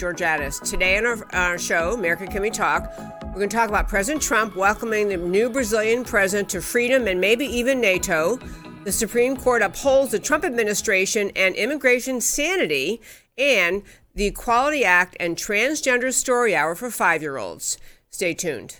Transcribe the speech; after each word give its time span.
Georgatos. 0.00 0.60
Today 0.62 0.96
on 0.96 1.04
our, 1.04 1.26
our, 1.34 1.58
show, 1.58 1.92
America 1.92 2.26
Can 2.26 2.40
We 2.40 2.50
Talk, 2.50 2.90
we're 3.26 3.34
going 3.34 3.50
to 3.50 3.56
talk 3.56 3.68
about 3.68 3.86
President 3.86 4.22
Trump 4.22 4.56
welcoming 4.56 5.08
the 5.08 5.18
new 5.18 5.50
Brazilian 5.50 6.04
president 6.04 6.48
to 6.48 6.62
freedom 6.62 7.06
and 7.06 7.20
maybe 7.20 7.44
even 7.44 7.80
NATO. 7.80 8.38
The 8.84 8.92
Supreme 8.92 9.36
Court 9.36 9.60
upholds 9.60 10.10
the 10.10 10.18
Trump 10.18 10.44
administration 10.44 11.30
and 11.36 11.54
immigration 11.54 12.20
sanity, 12.20 13.02
and 13.40 13.82
the 14.14 14.26
Equality 14.26 14.84
Act 14.84 15.16
and 15.18 15.36
Transgender 15.36 16.12
Story 16.12 16.54
Hour 16.54 16.74
for 16.74 16.90
five 16.90 17.22
year 17.22 17.38
olds. 17.38 17.78
Stay 18.10 18.34
tuned. 18.34 18.76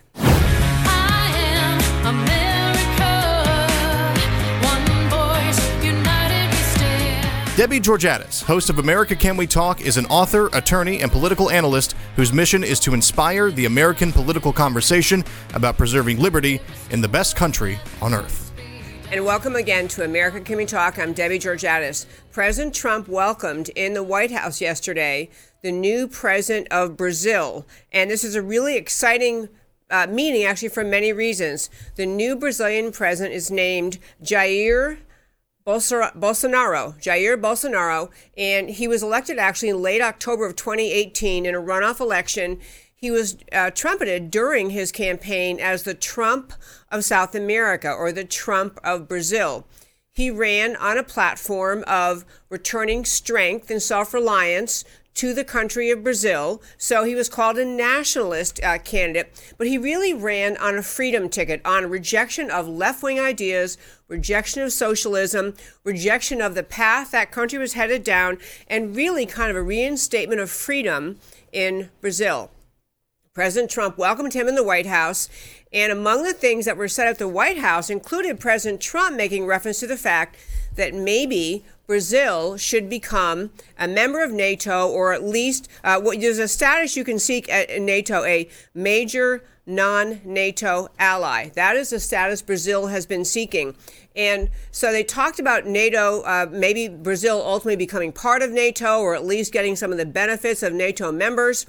Debbie 7.57 7.79
Georgatos, 7.79 8.43
host 8.43 8.71
of 8.71 8.79
America 8.79 9.15
Can 9.15 9.37
We 9.37 9.47
Talk, 9.47 9.83
is 9.83 9.99
an 9.99 10.07
author, 10.07 10.47
attorney, 10.55 11.03
and 11.03 11.13
political 11.13 11.51
analyst 11.51 11.95
whose 12.17 12.33
mission 12.33 12.65
is 12.65 12.81
to 12.81 12.95
inspire 12.95 13.51
the 13.51 13.67
American 13.67 14.13
political 14.13 14.51
conversation 14.51 15.23
about 15.53 15.77
preserving 15.77 16.19
liberty 16.19 16.63
in 16.91 17.03
the 17.03 17.09
best 17.09 17.37
country 17.37 17.79
on 18.01 18.15
earth. 18.15 18.50
And 19.13 19.25
welcome 19.25 19.57
again 19.57 19.89
to 19.89 20.05
America 20.05 20.41
Can 20.41 20.57
We 20.57 20.67
Talk. 20.67 20.97
I'm 20.97 21.13
Debbie 21.13 21.41
Georgatos. 21.41 22.07
President 22.31 22.73
Trump 22.73 23.09
welcomed 23.09 23.69
in 23.71 23.93
the 23.93 24.05
White 24.05 24.31
House 24.31 24.61
yesterday 24.61 25.31
the 25.63 25.73
new 25.73 26.07
president 26.07 26.69
of 26.71 26.97
Brazil. 26.97 27.67
And 27.91 28.09
this 28.09 28.23
is 28.23 28.37
a 28.37 28.43
really 28.43 28.77
exciting 28.77 29.49
uh, 29.91 30.07
meeting, 30.09 30.45
actually, 30.45 30.69
for 30.69 30.85
many 30.85 31.13
reasons. 31.13 31.71
The 31.97 32.07
new 32.07 32.37
Brazilian 32.37 32.93
president 32.93 33.35
is 33.35 33.51
named 33.51 33.99
Jair 34.23 34.99
Bolsonaro, 35.67 36.97
Jair 37.03 37.41
Bolsonaro, 37.41 38.11
and 38.37 38.71
he 38.71 38.87
was 38.87 39.03
elected 39.03 39.39
actually 39.39 39.71
in 39.71 39.83
late 39.83 40.01
October 40.01 40.47
of 40.47 40.55
2018 40.55 41.47
in 41.47 41.55
a 41.57 41.61
runoff 41.61 41.99
election. 41.99 42.61
He 43.01 43.11
was 43.11 43.39
uh, 43.51 43.71
trumpeted 43.71 44.31
during 44.31 44.71
his 44.71 44.93
campaign 44.93 45.59
as 45.59 45.85
the 45.85 45.95
Trump 45.95 46.53
of 46.93 47.03
South 47.03 47.35
America 47.35 47.91
or 47.91 48.13
the 48.13 48.27
Trump 48.27 48.79
of 48.85 49.09
Brazil. 49.09 49.67
He 50.13 50.31
ran 50.31 50.77
on 50.77 50.99
a 50.99 51.03
platform 51.03 51.83
of 51.87 52.27
returning 52.51 53.07
strength 53.07 53.71
and 53.71 53.83
self 53.83 54.13
reliance 54.13 54.85
to 55.15 55.33
the 55.33 55.45
country 55.45 55.91
of 55.91 56.05
Brazil. 56.05 56.63
So 56.77 57.05
he 57.05 57.15
was 57.15 57.31
called 57.31 57.57
a 57.57 57.65
nationalist 57.65 58.63
uh, 58.63 58.77
candidate, 58.77 59.55
but 59.57 59.67
he 59.67 59.79
really 59.79 60.13
ran 60.13 60.59
on 60.59 60.77
a 60.77 60.83
freedom 60.83 61.31
ticket, 61.31 61.63
on 61.65 61.89
rejection 61.89 62.51
of 62.51 62.69
left 62.69 63.03
wing 63.03 63.19
ideas, 63.19 63.79
rejection 64.09 64.63
of 64.63 64.75
socialism, 64.75 65.55
rejection 65.85 66.43
of 66.43 66.55
the 66.55 66.63
path 66.63 67.13
that 67.13 67.33
country 67.33 67.59
was 67.59 67.73
headed 67.73 68.05
down, 68.05 68.37
and 68.69 68.95
really 68.95 69.25
kind 69.25 69.51
of 69.51 69.57
a 69.57 69.63
reinstatement 69.63 70.41
of 70.41 70.51
freedom 70.51 71.19
in 71.51 71.89
Brazil. 72.03 72.51
President 73.41 73.71
Trump 73.71 73.97
welcomed 73.97 74.35
him 74.35 74.49
in 74.49 74.55
the 74.55 74.63
White 74.63 74.85
House. 74.85 75.31
And 75.73 75.91
among 75.91 76.25
the 76.25 76.35
things 76.35 76.67
that 76.67 76.77
were 76.77 76.89
said 76.89 77.09
at 77.09 77.17
the 77.17 77.27
White 77.27 77.57
House 77.57 77.89
included 77.89 78.39
President 78.39 78.83
Trump 78.83 79.17
making 79.17 79.47
reference 79.47 79.81
to 79.81 79.87
the 79.87 79.97
fact 79.97 80.37
that 80.75 80.93
maybe 80.93 81.65
Brazil 81.87 82.59
should 82.59 82.91
become 82.91 83.49
a 83.79 83.89
member 83.89 84.23
of 84.23 84.31
NATO, 84.31 84.87
or 84.87 85.15
at 85.15 85.25
least 85.25 85.71
uh, 85.83 85.99
there's 86.01 86.39
a 86.39 86.49
status 86.49 86.99
you 86.99 87.03
can 87.03 87.19
seek 87.19 87.51
at 87.51 87.81
NATO, 87.81 88.25
a 88.25 88.47
major 88.75 89.43
non 89.67 90.21
NATO 90.23 90.89
ally. 90.99 91.49
That 91.55 91.77
is 91.77 91.91
the 91.91 92.01
status 92.01 92.43
Brazil 92.43 92.89
has 92.89 93.07
been 93.07 93.25
seeking. 93.25 93.75
And 94.15 94.51
so 94.71 94.93
they 94.93 95.05
talked 95.05 95.39
about 95.39 95.67
NATO, 95.67 96.23
uh, 96.23 96.47
maybe 96.51 96.89
Brazil 96.89 97.41
ultimately 97.43 97.77
becoming 97.77 98.13
part 98.13 98.43
of 98.43 98.51
NATO, 98.51 98.99
or 98.99 99.15
at 99.15 99.25
least 99.25 99.53
getting 99.53 99.77
some 99.77 99.93
of 99.93 99.99
the 99.99 100.07
benefits 100.07 100.63
of 100.63 100.73
NATO 100.73 101.13
members, 101.13 101.65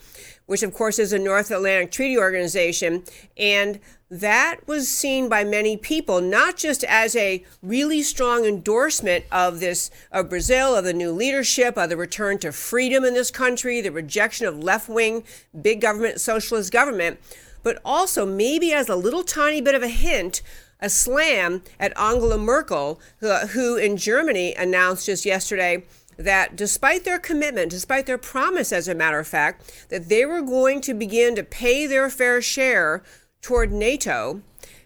which 0.51 0.63
of 0.63 0.73
course 0.73 0.99
is 0.99 1.13
a 1.13 1.17
North 1.17 1.49
Atlantic 1.49 1.91
Treaty 1.91 2.17
Organization. 2.17 3.05
And 3.37 3.79
that 4.09 4.57
was 4.67 4.89
seen 4.89 5.29
by 5.29 5.45
many 5.45 5.77
people 5.77 6.19
not 6.19 6.57
just 6.57 6.83
as 6.83 7.15
a 7.15 7.45
really 7.61 8.03
strong 8.03 8.43
endorsement 8.43 9.23
of 9.31 9.61
this 9.61 9.89
of 10.11 10.27
Brazil 10.27 10.75
of 10.75 10.83
the 10.83 10.91
new 10.91 11.09
leadership 11.09 11.77
of 11.77 11.87
the 11.87 11.95
return 11.95 12.37
to 12.39 12.51
freedom 12.51 13.05
in 13.05 13.13
this 13.13 13.31
country 13.31 13.79
the 13.79 13.93
rejection 13.93 14.45
of 14.45 14.61
left-wing 14.61 15.23
big 15.61 15.79
government 15.79 16.19
socialist 16.19 16.73
government 16.73 17.17
but 17.63 17.79
also 17.85 18.25
maybe 18.25 18.73
as 18.73 18.89
a 18.89 18.95
little 18.97 19.23
tiny 19.23 19.61
bit 19.61 19.73
of 19.73 19.83
a 19.83 19.87
hint 19.87 20.41
a 20.81 20.89
slam 20.89 21.61
at 21.79 21.97
Angela 21.97 22.37
Merkel 22.37 22.99
who, 23.19 23.33
who 23.47 23.77
in 23.77 23.95
Germany 23.95 24.53
announced 24.55 25.05
just 25.05 25.25
yesterday 25.25 25.85
that 26.21 26.55
despite 26.55 27.03
their 27.05 27.19
commitment, 27.19 27.71
despite 27.71 28.05
their 28.05 28.17
promise, 28.17 28.71
as 28.71 28.87
a 28.87 28.95
matter 28.95 29.19
of 29.19 29.27
fact, 29.27 29.87
that 29.89 30.09
they 30.09 30.25
were 30.25 30.41
going 30.41 30.81
to 30.81 30.93
begin 30.93 31.35
to 31.35 31.43
pay 31.43 31.85
their 31.87 32.09
fair 32.09 32.41
share 32.41 33.03
toward 33.41 33.71
NATO, 33.71 34.41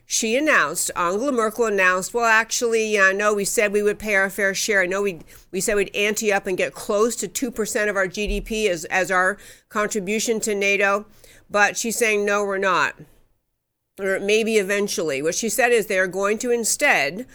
she 0.08 0.38
announced, 0.38 0.92
Angela 0.96 1.32
Merkel 1.32 1.66
announced, 1.66 2.14
well, 2.14 2.26
actually, 2.26 3.00
I 3.00 3.12
know 3.12 3.34
we 3.34 3.46
said 3.46 3.74
we 3.74 3.82
would 3.82 3.98
pay 3.98 4.14
our 4.16 4.30
fair 4.30 4.54
share. 4.54 4.84
I 4.84 4.86
know 4.86 5.02
we, 5.02 5.22
we 5.52 5.60
said 5.60 5.76
we'd 5.76 5.96
ante 5.96 6.32
up 6.32 6.46
and 6.46 6.58
get 6.58 6.76
close 6.76 7.16
to 7.18 7.28
2% 7.28 7.90
of 7.90 7.96
our 7.96 8.08
GDP 8.08 8.70
as, 8.70 8.86
as 8.86 9.10
our 9.10 9.38
contribution 9.70 10.40
to 10.42 10.54
NATO. 10.54 11.06
But 11.50 11.76
she's 11.76 11.98
saying, 11.98 12.24
no, 12.24 12.44
we're 12.44 12.60
not. 12.60 12.96
Or 14.00 14.20
maybe 14.20 14.58
eventually. 14.58 15.24
What 15.24 15.36
she 15.36 15.50
said 15.50 15.72
is 15.72 15.88
they're 15.88 16.08
going 16.08 16.38
to 16.40 16.52
instead 16.52 17.26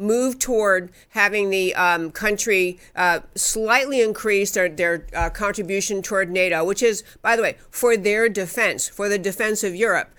move 0.00 0.38
toward 0.38 0.90
having 1.10 1.50
the 1.50 1.74
um, 1.74 2.10
country 2.10 2.78
uh, 2.96 3.20
slightly 3.34 4.00
increase 4.00 4.52
their, 4.52 4.68
their 4.68 5.06
uh, 5.14 5.30
contribution 5.30 6.02
toward 6.02 6.30
NATO, 6.30 6.64
which 6.64 6.82
is, 6.82 7.04
by 7.22 7.36
the 7.36 7.42
way, 7.42 7.56
for 7.70 7.96
their 7.96 8.28
defense, 8.28 8.88
for 8.88 9.08
the 9.08 9.18
defense 9.18 9.62
of 9.62 9.74
Europe 9.76 10.10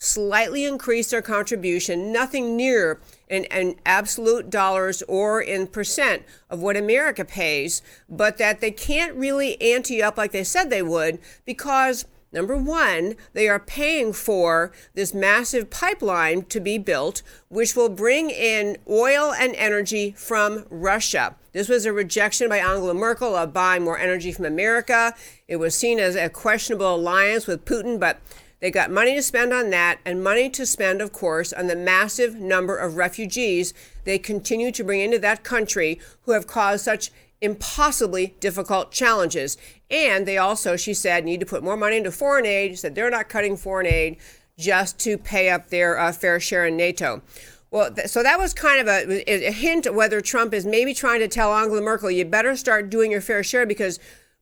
slightly 0.00 0.64
increase 0.64 1.10
their 1.10 1.20
contribution, 1.20 2.10
nothing 2.10 2.56
near 2.56 2.98
in, 3.28 3.44
in, 3.44 3.76
absolute 3.84 4.48
dollars 4.48 5.02
or 5.02 5.42
in 5.42 5.66
percent 5.66 6.22
of 6.48 6.60
what 6.60 6.76
America 6.76 7.22
pays, 7.22 7.82
but 8.08 8.38
that 8.38 8.60
they 8.60 8.70
can't 8.70 9.14
really 9.14 9.60
ante 9.60 10.02
up 10.02 10.16
like 10.16 10.32
they 10.32 10.44
said 10.44 10.70
they 10.70 10.82
would 10.82 11.18
because. 11.44 12.06
Number 12.32 12.56
one, 12.56 13.16
they 13.32 13.48
are 13.48 13.58
paying 13.58 14.12
for 14.12 14.70
this 14.94 15.12
massive 15.12 15.68
pipeline 15.68 16.44
to 16.44 16.60
be 16.60 16.78
built, 16.78 17.22
which 17.48 17.74
will 17.74 17.88
bring 17.88 18.30
in 18.30 18.76
oil 18.88 19.32
and 19.32 19.54
energy 19.56 20.12
from 20.16 20.64
Russia. 20.70 21.34
This 21.52 21.68
was 21.68 21.86
a 21.86 21.92
rejection 21.92 22.48
by 22.48 22.58
Angela 22.58 22.94
Merkel 22.94 23.34
of 23.34 23.52
buying 23.52 23.82
more 23.82 23.98
energy 23.98 24.30
from 24.30 24.44
America. 24.44 25.14
It 25.48 25.56
was 25.56 25.74
seen 25.74 25.98
as 25.98 26.14
a 26.14 26.28
questionable 26.28 26.94
alliance 26.94 27.48
with 27.48 27.64
Putin, 27.64 27.98
but 27.98 28.20
they 28.60 28.70
got 28.70 28.90
money 28.90 29.16
to 29.16 29.22
spend 29.22 29.52
on 29.52 29.70
that 29.70 29.98
and 30.04 30.22
money 30.22 30.48
to 30.50 30.66
spend, 30.66 31.00
of 31.00 31.12
course, 31.12 31.52
on 31.52 31.66
the 31.66 31.74
massive 31.74 32.36
number 32.36 32.76
of 32.76 32.96
refugees 32.96 33.74
they 34.04 34.18
continue 34.18 34.70
to 34.70 34.84
bring 34.84 35.00
into 35.00 35.18
that 35.18 35.42
country 35.42 35.98
who 36.22 36.32
have 36.32 36.46
caused 36.46 36.84
such 36.84 37.10
impossibly 37.40 38.34
difficult 38.40 38.92
challenges. 38.92 39.56
And 39.90 40.26
they 40.26 40.38
also, 40.38 40.76
she 40.76 40.94
said, 40.94 41.24
need 41.24 41.40
to 41.40 41.46
put 41.46 41.62
more 41.62 41.76
money 41.76 41.96
into 41.96 42.10
foreign 42.10 42.46
aid. 42.46 42.72
She 42.72 42.76
said 42.76 42.94
they're 42.94 43.10
not 43.10 43.28
cutting 43.28 43.56
foreign 43.56 43.86
aid 43.86 44.18
just 44.58 44.98
to 45.00 45.16
pay 45.16 45.48
up 45.48 45.70
their 45.70 45.98
uh, 45.98 46.12
fair 46.12 46.38
share 46.38 46.66
in 46.66 46.76
NATO. 46.76 47.22
Well, 47.70 47.92
th- 47.92 48.08
so 48.08 48.22
that 48.22 48.38
was 48.38 48.52
kind 48.52 48.80
of 48.80 48.88
a, 48.88 49.48
a 49.48 49.52
hint 49.52 49.86
of 49.86 49.94
whether 49.94 50.20
Trump 50.20 50.52
is 50.52 50.66
maybe 50.66 50.92
trying 50.92 51.20
to 51.20 51.28
tell 51.28 51.54
Angela 51.54 51.80
Merkel, 51.80 52.10
you 52.10 52.24
better 52.24 52.56
start 52.56 52.90
doing 52.90 53.10
your 53.10 53.20
fair 53.20 53.42
share 53.42 53.64
because 53.64 53.98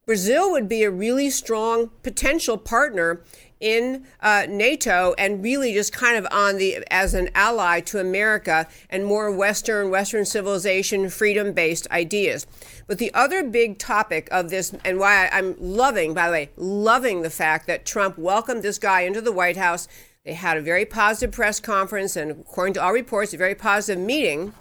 Brazil 0.06 0.50
would 0.50 0.68
be 0.68 0.82
a 0.84 0.90
really 0.90 1.28
strong 1.28 1.90
potential 2.02 2.56
partner 2.56 3.22
in 3.60 4.06
uh, 4.20 4.46
NATO 4.48 5.14
and 5.18 5.42
really 5.42 5.74
just 5.74 5.92
kind 5.92 6.16
of 6.16 6.26
on 6.32 6.56
the 6.56 6.82
as 6.90 7.12
an 7.12 7.28
ally 7.34 7.80
to 7.80 7.98
America 7.98 8.66
and 8.88 9.04
more 9.04 9.30
Western 9.30 9.90
Western 9.90 10.24
civilization 10.24 11.10
freedom 11.10 11.52
based 11.52 11.86
ideas. 11.90 12.46
But 12.88 12.96
the 12.96 13.12
other 13.12 13.44
big 13.44 13.78
topic 13.78 14.28
of 14.32 14.48
this 14.48 14.74
and 14.82 14.98
why 14.98 15.28
I'm 15.30 15.54
loving, 15.60 16.14
by 16.14 16.26
the 16.26 16.32
way, 16.32 16.50
loving 16.56 17.20
the 17.20 17.30
fact 17.30 17.66
that 17.66 17.84
Trump 17.84 18.16
welcomed 18.16 18.62
this 18.62 18.78
guy 18.78 19.02
into 19.02 19.20
the 19.20 19.30
White 19.30 19.58
House. 19.58 19.86
They 20.24 20.32
had 20.32 20.56
a 20.56 20.62
very 20.62 20.86
positive 20.86 21.30
press 21.30 21.60
conference 21.60 22.16
and 22.16 22.30
according 22.30 22.74
to 22.74 22.82
all 22.82 22.92
reports, 22.92 23.34
a 23.34 23.36
very 23.36 23.54
positive 23.54 24.02
meeting 24.02 24.54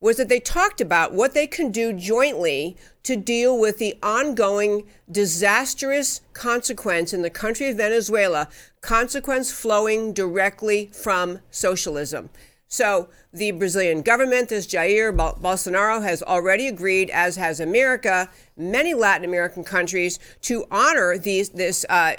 was 0.00 0.16
that 0.16 0.28
they 0.28 0.38
talked 0.38 0.80
about 0.80 1.12
what 1.12 1.34
they 1.34 1.46
can 1.46 1.72
do 1.72 1.92
jointly 1.92 2.76
to 3.02 3.16
deal 3.16 3.58
with 3.58 3.78
the 3.78 3.98
ongoing 4.00 4.84
disastrous 5.10 6.20
consequence 6.32 7.12
in 7.12 7.22
the 7.22 7.30
country 7.30 7.68
of 7.70 7.76
Venezuela, 7.76 8.48
consequence 8.80 9.50
flowing 9.50 10.12
directly 10.12 10.86
from 10.92 11.40
socialism. 11.50 12.30
So 12.68 13.08
the 13.32 13.50
Brazilian 13.52 14.02
government, 14.02 14.50
this 14.50 14.66
Jair 14.66 15.14
Bolsonaro, 15.16 16.02
has 16.02 16.22
already 16.22 16.68
agreed, 16.68 17.08
as 17.10 17.36
has 17.36 17.60
America, 17.60 18.28
many 18.56 18.92
Latin 18.94 19.24
American 19.24 19.64
countries, 19.64 20.18
to 20.42 20.66
honor 20.70 21.16
these 21.16 21.48
this 21.48 21.86
uh, 21.88 22.16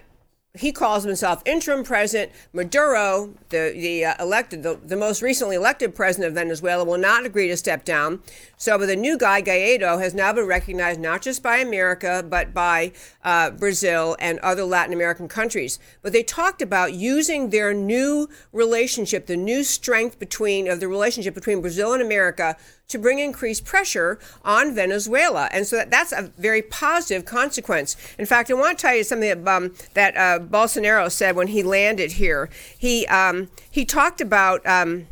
he 0.55 0.71
calls 0.71 1.03
himself 1.03 1.43
interim 1.45 1.83
president. 1.83 2.31
Maduro, 2.53 3.33
the 3.49 3.71
the 3.75 4.05
uh, 4.05 4.15
elected, 4.19 4.63
the, 4.63 4.79
the 4.83 4.97
most 4.97 5.21
recently 5.21 5.55
elected 5.55 5.93
president 5.95 6.27
of 6.29 6.33
Venezuela, 6.33 6.83
will 6.83 6.97
not 6.97 7.25
agree 7.25 7.47
to 7.47 7.55
step 7.55 7.85
down. 7.85 8.21
So, 8.61 8.77
but 8.77 8.88
the 8.88 8.97
new 8.97 9.17
guy, 9.17 9.41
Guaido, 9.41 10.01
has 10.01 10.13
now 10.13 10.33
been 10.33 10.45
recognized 10.45 11.00
not 11.00 11.21
just 11.21 11.41
by 11.41 11.59
America 11.59 12.25
but 12.27 12.53
by 12.53 12.91
uh, 13.23 13.51
Brazil 13.51 14.17
and 14.19 14.38
other 14.39 14.65
Latin 14.65 14.91
American 14.91 15.29
countries. 15.29 15.79
But 16.01 16.11
they 16.11 16.23
talked 16.23 16.61
about 16.61 16.94
using 16.94 17.51
their 17.51 17.73
new 17.73 18.27
relationship, 18.51 19.27
the 19.27 19.38
new 19.38 19.63
strength 19.63 20.19
between 20.19 20.67
of 20.67 20.81
the 20.81 20.89
relationship 20.89 21.35
between 21.35 21.61
Brazil 21.61 21.94
and 21.94 22.01
America 22.01 22.57
to 22.89 22.97
bring 22.97 23.19
increased 23.19 23.63
pressure 23.63 24.19
on 24.44 24.75
Venezuela. 24.75 25.47
And 25.53 25.65
so 25.65 25.77
that, 25.77 25.89
that's 25.89 26.11
a 26.11 26.33
very 26.38 26.61
positive 26.61 27.23
consequence. 27.23 27.95
In 28.17 28.25
fact, 28.25 28.51
I 28.51 28.56
want 28.56 28.77
to 28.77 28.81
tell 28.81 28.94
you 28.94 29.06
something 29.06 29.45
that, 29.45 29.50
um, 29.50 29.73
that 29.94 30.17
uh, 30.17 30.38
Bolsonaro 30.44 31.09
said 31.09 31.38
when 31.38 31.47
he 31.47 31.63
landed 31.63 32.13
here. 32.13 32.50
He, 32.77 33.07
um, 33.07 33.50
he 33.71 33.85
talked 33.85 34.19
about. 34.19 34.67
Um, 34.67 35.07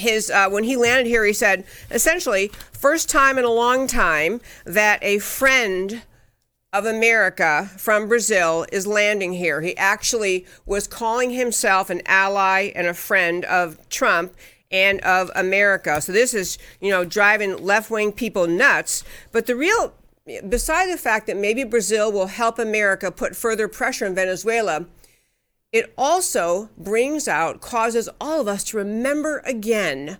his 0.00 0.30
uh, 0.30 0.48
when 0.48 0.64
he 0.64 0.76
landed 0.76 1.06
here, 1.06 1.24
he 1.24 1.32
said 1.32 1.64
essentially, 1.90 2.48
first 2.72 3.08
time 3.08 3.38
in 3.38 3.44
a 3.44 3.50
long 3.50 3.86
time 3.86 4.40
that 4.64 4.98
a 5.02 5.18
friend 5.18 6.02
of 6.72 6.86
America 6.86 7.70
from 7.76 8.08
Brazil 8.08 8.64
is 8.70 8.86
landing 8.86 9.32
here. 9.32 9.60
He 9.60 9.76
actually 9.76 10.46
was 10.66 10.86
calling 10.86 11.30
himself 11.30 11.90
an 11.90 12.02
ally 12.06 12.70
and 12.74 12.86
a 12.86 12.94
friend 12.94 13.44
of 13.46 13.88
Trump 13.88 14.34
and 14.70 15.00
of 15.00 15.30
America. 15.34 16.00
So 16.00 16.12
this 16.12 16.32
is, 16.32 16.58
you 16.80 16.90
know, 16.90 17.04
driving 17.04 17.56
left 17.64 17.90
wing 17.90 18.12
people 18.12 18.46
nuts. 18.46 19.02
But 19.32 19.46
the 19.46 19.56
real, 19.56 19.94
beside 20.48 20.92
the 20.92 20.96
fact 20.98 21.26
that 21.26 21.36
maybe 21.36 21.64
Brazil 21.64 22.12
will 22.12 22.28
help 22.28 22.58
America 22.58 23.10
put 23.10 23.34
further 23.34 23.66
pressure 23.66 24.06
on 24.06 24.14
Venezuela, 24.14 24.86
it 25.72 25.92
also 25.96 26.70
brings 26.76 27.28
out, 27.28 27.60
causes 27.60 28.08
all 28.20 28.40
of 28.40 28.48
us 28.48 28.64
to 28.64 28.76
remember 28.76 29.38
again 29.44 30.18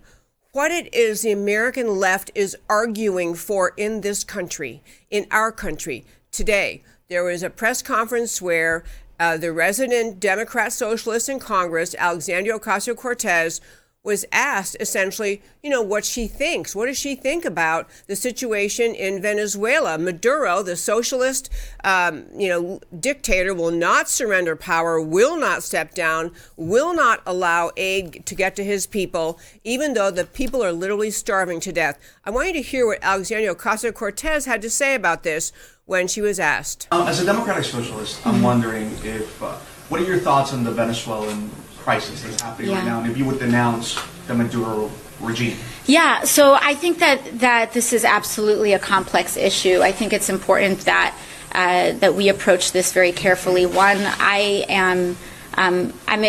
what 0.52 0.70
it 0.70 0.92
is 0.94 1.22
the 1.22 1.32
American 1.32 1.96
left 1.98 2.30
is 2.34 2.56
arguing 2.68 3.34
for 3.34 3.72
in 3.76 4.00
this 4.00 4.24
country, 4.24 4.82
in 5.10 5.26
our 5.30 5.52
country 5.52 6.04
today. 6.32 6.82
There 7.08 7.24
was 7.24 7.42
a 7.42 7.50
press 7.50 7.82
conference 7.82 8.40
where 8.40 8.84
uh, 9.18 9.36
the 9.36 9.52
resident 9.52 10.18
Democrat 10.18 10.72
socialist 10.72 11.28
in 11.28 11.38
Congress, 11.38 11.94
Alexandria 11.98 12.58
Ocasio 12.58 12.96
Cortez, 12.96 13.60
was 14.02 14.24
asked 14.32 14.76
essentially, 14.80 15.42
you 15.62 15.68
know, 15.68 15.82
what 15.82 16.06
she 16.06 16.26
thinks. 16.26 16.74
What 16.74 16.86
does 16.86 16.98
she 16.98 17.14
think 17.14 17.44
about 17.44 17.88
the 18.06 18.16
situation 18.16 18.94
in 18.94 19.20
Venezuela? 19.20 19.98
Maduro, 19.98 20.62
the 20.62 20.76
socialist, 20.76 21.50
um, 21.84 22.24
you 22.34 22.48
know, 22.48 22.80
dictator, 22.98 23.52
will 23.52 23.70
not 23.70 24.08
surrender 24.08 24.56
power, 24.56 24.98
will 25.00 25.38
not 25.38 25.62
step 25.62 25.94
down, 25.94 26.32
will 26.56 26.94
not 26.94 27.20
allow 27.26 27.72
aid 27.76 28.24
to 28.24 28.34
get 28.34 28.56
to 28.56 28.64
his 28.64 28.86
people, 28.86 29.38
even 29.64 29.92
though 29.92 30.10
the 30.10 30.24
people 30.24 30.64
are 30.64 30.72
literally 30.72 31.10
starving 31.10 31.60
to 31.60 31.72
death. 31.72 31.98
I 32.24 32.30
want 32.30 32.48
you 32.48 32.54
to 32.54 32.62
hear 32.62 32.86
what 32.86 33.00
Alexandria 33.02 33.54
Ocasio 33.54 33.92
Cortez 33.92 34.46
had 34.46 34.62
to 34.62 34.70
say 34.70 34.94
about 34.94 35.24
this 35.24 35.52
when 35.84 36.08
she 36.08 36.22
was 36.22 36.40
asked. 36.40 36.88
Um, 36.90 37.06
as 37.06 37.20
a 37.20 37.26
democratic 37.26 37.64
socialist, 37.64 38.26
I'm 38.26 38.40
wondering 38.40 38.92
if 39.04 39.42
uh, 39.42 39.56
what 39.90 40.00
are 40.00 40.04
your 40.04 40.20
thoughts 40.20 40.54
on 40.54 40.64
the 40.64 40.70
Venezuelan 40.70 41.50
crisis 41.90 42.22
that's 42.22 42.40
happening 42.40 42.70
yeah. 42.70 42.78
right 42.78 42.86
now, 42.86 43.00
and 43.00 43.10
if 43.10 43.18
you 43.18 43.24
would 43.24 43.40
denounce 43.40 43.98
the 44.28 44.34
Maduro 44.34 44.90
regime. 45.20 45.56
Yeah, 45.86 46.22
so 46.22 46.54
I 46.54 46.74
think 46.74 46.98
that, 47.00 47.40
that 47.40 47.72
this 47.72 47.92
is 47.92 48.04
absolutely 48.04 48.72
a 48.74 48.78
complex 48.78 49.36
issue. 49.36 49.80
I 49.82 49.90
think 49.90 50.12
it's 50.12 50.28
important 50.28 50.80
that 50.80 51.16
uh, 51.52 51.92
that 51.98 52.14
we 52.14 52.28
approach 52.28 52.70
this 52.70 52.92
very 52.92 53.10
carefully. 53.10 53.66
One, 53.66 53.98
I 54.20 54.64
am 54.68 55.16
um, 55.60 55.92
I'm 56.08 56.22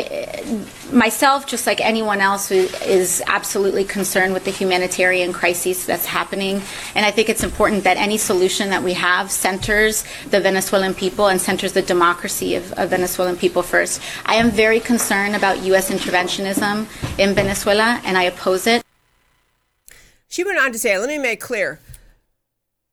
myself, 0.91 1.47
just 1.47 1.65
like 1.65 1.79
anyone 1.79 2.19
else, 2.19 2.49
who 2.49 2.67
is 2.83 3.23
absolutely 3.27 3.85
concerned 3.85 4.33
with 4.33 4.43
the 4.43 4.51
humanitarian 4.51 5.31
crisis 5.31 5.85
that's 5.85 6.05
happening. 6.05 6.61
And 6.95 7.05
I 7.05 7.11
think 7.11 7.29
it's 7.29 7.41
important 7.41 7.85
that 7.85 7.95
any 7.95 8.17
solution 8.17 8.71
that 8.71 8.83
we 8.83 8.91
have 8.91 9.31
centers 9.31 10.03
the 10.29 10.41
Venezuelan 10.41 10.93
people 10.93 11.27
and 11.27 11.39
centers 11.39 11.71
the 11.71 11.81
democracy 11.81 12.55
of, 12.55 12.73
of 12.73 12.89
Venezuelan 12.89 13.37
people 13.37 13.63
first. 13.63 14.01
I 14.25 14.35
am 14.35 14.51
very 14.51 14.81
concerned 14.81 15.33
about 15.33 15.63
U.S. 15.63 15.89
interventionism 15.89 16.87
in 17.17 17.33
Venezuela, 17.33 18.01
and 18.03 18.17
I 18.17 18.23
oppose 18.23 18.67
it. 18.67 18.83
She 20.27 20.43
went 20.43 20.59
on 20.59 20.73
to 20.73 20.77
say, 20.77 20.97
let 20.97 21.07
me 21.07 21.17
make 21.17 21.39
clear 21.39 21.79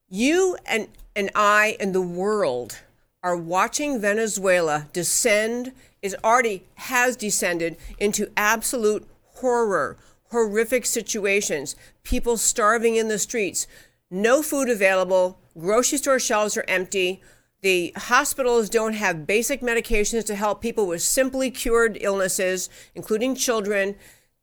you 0.08 0.56
and, 0.66 0.86
and 1.16 1.30
I 1.34 1.76
and 1.80 1.92
the 1.92 2.00
world 2.00 2.78
are 3.22 3.36
watching 3.36 4.00
Venezuela 4.00 4.88
descend 4.92 5.72
is 6.02 6.16
already 6.22 6.64
has 6.76 7.16
descended 7.16 7.76
into 7.98 8.30
absolute 8.36 9.08
horror, 9.36 9.96
horrific 10.30 10.86
situations, 10.86 11.74
people 12.04 12.36
starving 12.36 12.96
in 12.96 13.08
the 13.08 13.18
streets, 13.18 13.66
no 14.10 14.42
food 14.42 14.68
available, 14.68 15.38
grocery 15.58 15.98
store 15.98 16.18
shelves 16.18 16.56
are 16.56 16.64
empty. 16.68 17.20
The 17.60 17.92
hospitals 17.96 18.70
don't 18.70 18.94
have 18.94 19.26
basic 19.26 19.60
medications 19.60 20.24
to 20.26 20.34
help 20.34 20.62
people 20.62 20.86
with 20.86 21.02
simply 21.02 21.50
cured 21.50 21.98
illnesses, 22.00 22.70
including 22.94 23.34
children. 23.34 23.96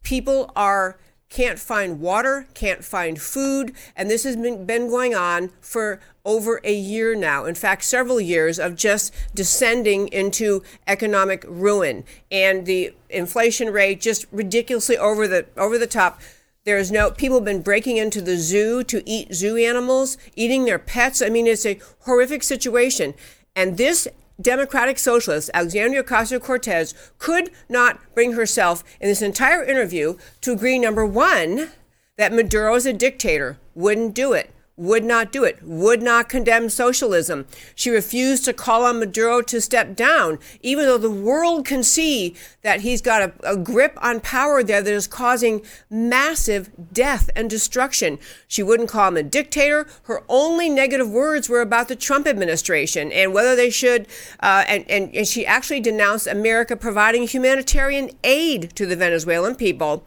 People 0.03 0.51
are 0.55 0.99
can't 1.35 1.59
find 1.59 1.99
water, 1.99 2.47
can't 2.53 2.81
find 2.81 3.21
food, 3.21 3.73
and 3.93 4.09
this 4.09 4.23
has 4.23 4.37
been, 4.37 4.65
been 4.65 4.87
going 4.87 5.13
on 5.13 5.51
for 5.59 5.99
over 6.23 6.61
a 6.63 6.73
year 6.73 7.13
now. 7.13 7.43
In 7.43 7.55
fact, 7.55 7.83
several 7.83 8.21
years 8.21 8.57
of 8.57 8.77
just 8.77 9.13
descending 9.35 10.07
into 10.07 10.63
economic 10.87 11.43
ruin 11.45 12.05
and 12.31 12.65
the 12.65 12.93
inflation 13.09 13.69
rate 13.69 13.99
just 13.99 14.25
ridiculously 14.31 14.97
over 14.97 15.27
the 15.27 15.45
over 15.57 15.77
the 15.77 15.87
top. 15.87 16.21
There's 16.63 16.89
no 16.89 17.11
people 17.11 17.39
have 17.39 17.45
been 17.45 17.61
breaking 17.61 17.97
into 17.97 18.21
the 18.21 18.37
zoo 18.37 18.81
to 18.85 19.03
eat 19.05 19.33
zoo 19.35 19.57
animals, 19.57 20.17
eating 20.37 20.63
their 20.63 20.79
pets. 20.79 21.21
I 21.21 21.27
mean, 21.27 21.47
it's 21.47 21.65
a 21.65 21.81
horrific 22.05 22.43
situation. 22.43 23.13
And 23.57 23.75
this 23.75 24.07
Democratic 24.41 24.99
socialist, 24.99 25.49
Alexandria 25.53 26.03
Ocasio 26.03 26.41
Cortez, 26.41 26.93
could 27.17 27.51
not 27.69 27.99
bring 28.13 28.33
herself 28.33 28.83
in 28.99 29.07
this 29.07 29.21
entire 29.21 29.63
interview 29.63 30.17
to 30.41 30.51
agree 30.51 30.79
number 30.79 31.05
one, 31.05 31.71
that 32.17 32.33
Maduro 32.33 32.75
is 32.75 32.85
a 32.85 32.93
dictator, 32.93 33.57
wouldn't 33.73 34.15
do 34.15 34.33
it 34.33 34.54
would 34.77 35.05
not 35.05 35.31
do 35.31 35.45
it, 35.45 35.59
would 35.63 36.01
not 36.01 36.27
condemn 36.27 36.69
socialism. 36.69 37.45
She 37.75 37.89
refused 37.89 38.43
to 38.45 38.53
call 38.53 38.83
on 38.83 38.99
Maduro 38.99 39.41
to 39.43 39.61
step 39.61 39.95
down, 39.95 40.37
even 40.61 40.85
though 40.85 40.97
the 40.97 41.09
world 41.09 41.65
can 41.65 41.81
see 41.81 42.35
that 42.61 42.81
he's 42.81 43.01
got 43.01 43.21
a, 43.21 43.51
a, 43.51 43.55
grip 43.55 43.97
on 44.01 44.19
power 44.19 44.61
there 44.63 44.81
that 44.81 44.93
is 44.93 45.07
causing 45.07 45.61
massive 45.89 46.69
death 46.91 47.29
and 47.37 47.49
destruction. 47.49 48.19
She 48.49 48.63
wouldn't 48.63 48.89
call 48.89 49.07
him 49.07 49.17
a 49.17 49.23
dictator. 49.23 49.87
Her 50.03 50.23
only 50.27 50.69
negative 50.69 51.09
words 51.09 51.47
were 51.47 51.61
about 51.61 51.87
the 51.87 51.95
Trump 51.95 52.27
administration 52.27 53.13
and 53.13 53.33
whether 53.33 53.55
they 53.55 53.69
should, 53.69 54.07
uh, 54.41 54.65
and, 54.67 54.83
and, 54.89 55.15
and 55.15 55.25
she 55.25 55.45
actually 55.45 55.79
denounced 55.79 56.27
America 56.27 56.75
providing 56.75 57.27
humanitarian 57.27 58.09
aid 58.25 58.75
to 58.75 58.85
the 58.85 58.97
Venezuelan 58.97 59.55
people, 59.55 60.03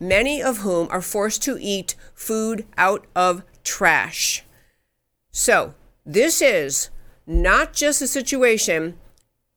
many 0.00 0.42
of 0.42 0.58
whom 0.58 0.88
are 0.90 1.02
forced 1.02 1.42
to 1.42 1.58
eat 1.60 1.94
food 2.14 2.64
out 2.78 3.06
of 3.14 3.42
trash. 3.68 4.44
So, 5.30 5.74
this 6.06 6.40
is 6.40 6.88
not 7.26 7.74
just 7.74 8.00
a 8.00 8.06
situation 8.06 8.98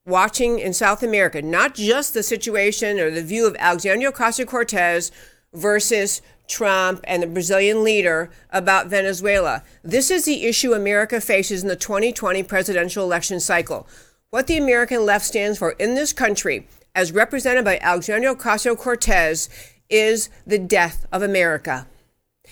watching 0.04 0.58
in 0.58 0.74
South 0.74 1.02
America, 1.02 1.40
not 1.40 1.74
just 1.74 2.12
the 2.12 2.22
situation 2.22 3.00
or 3.00 3.10
the 3.10 3.22
view 3.22 3.46
of 3.46 3.56
Alexandria 3.58 4.12
Ocasio 4.12 4.46
Cortez 4.46 5.10
versus 5.54 6.20
Trump 6.46 7.00
and 7.04 7.22
the 7.22 7.26
Brazilian 7.26 7.82
leader 7.82 8.30
about 8.50 8.88
Venezuela. 8.88 9.62
This 9.82 10.10
is 10.10 10.26
the 10.26 10.44
issue 10.44 10.74
America 10.74 11.18
faces 11.18 11.62
in 11.62 11.68
the 11.68 11.76
2020 11.76 12.42
presidential 12.42 13.04
election 13.04 13.40
cycle. 13.40 13.88
What 14.28 14.46
the 14.46 14.58
American 14.58 15.06
left 15.06 15.24
stands 15.24 15.58
for 15.58 15.70
in 15.72 15.94
this 15.94 16.12
country, 16.12 16.66
as 16.94 17.12
represented 17.12 17.64
by 17.64 17.78
Alexandria 17.78 18.34
Ocasio 18.34 18.76
Cortez, 18.76 19.48
is 19.88 20.28
the 20.46 20.58
death 20.58 21.06
of 21.10 21.22
America. 21.22 21.86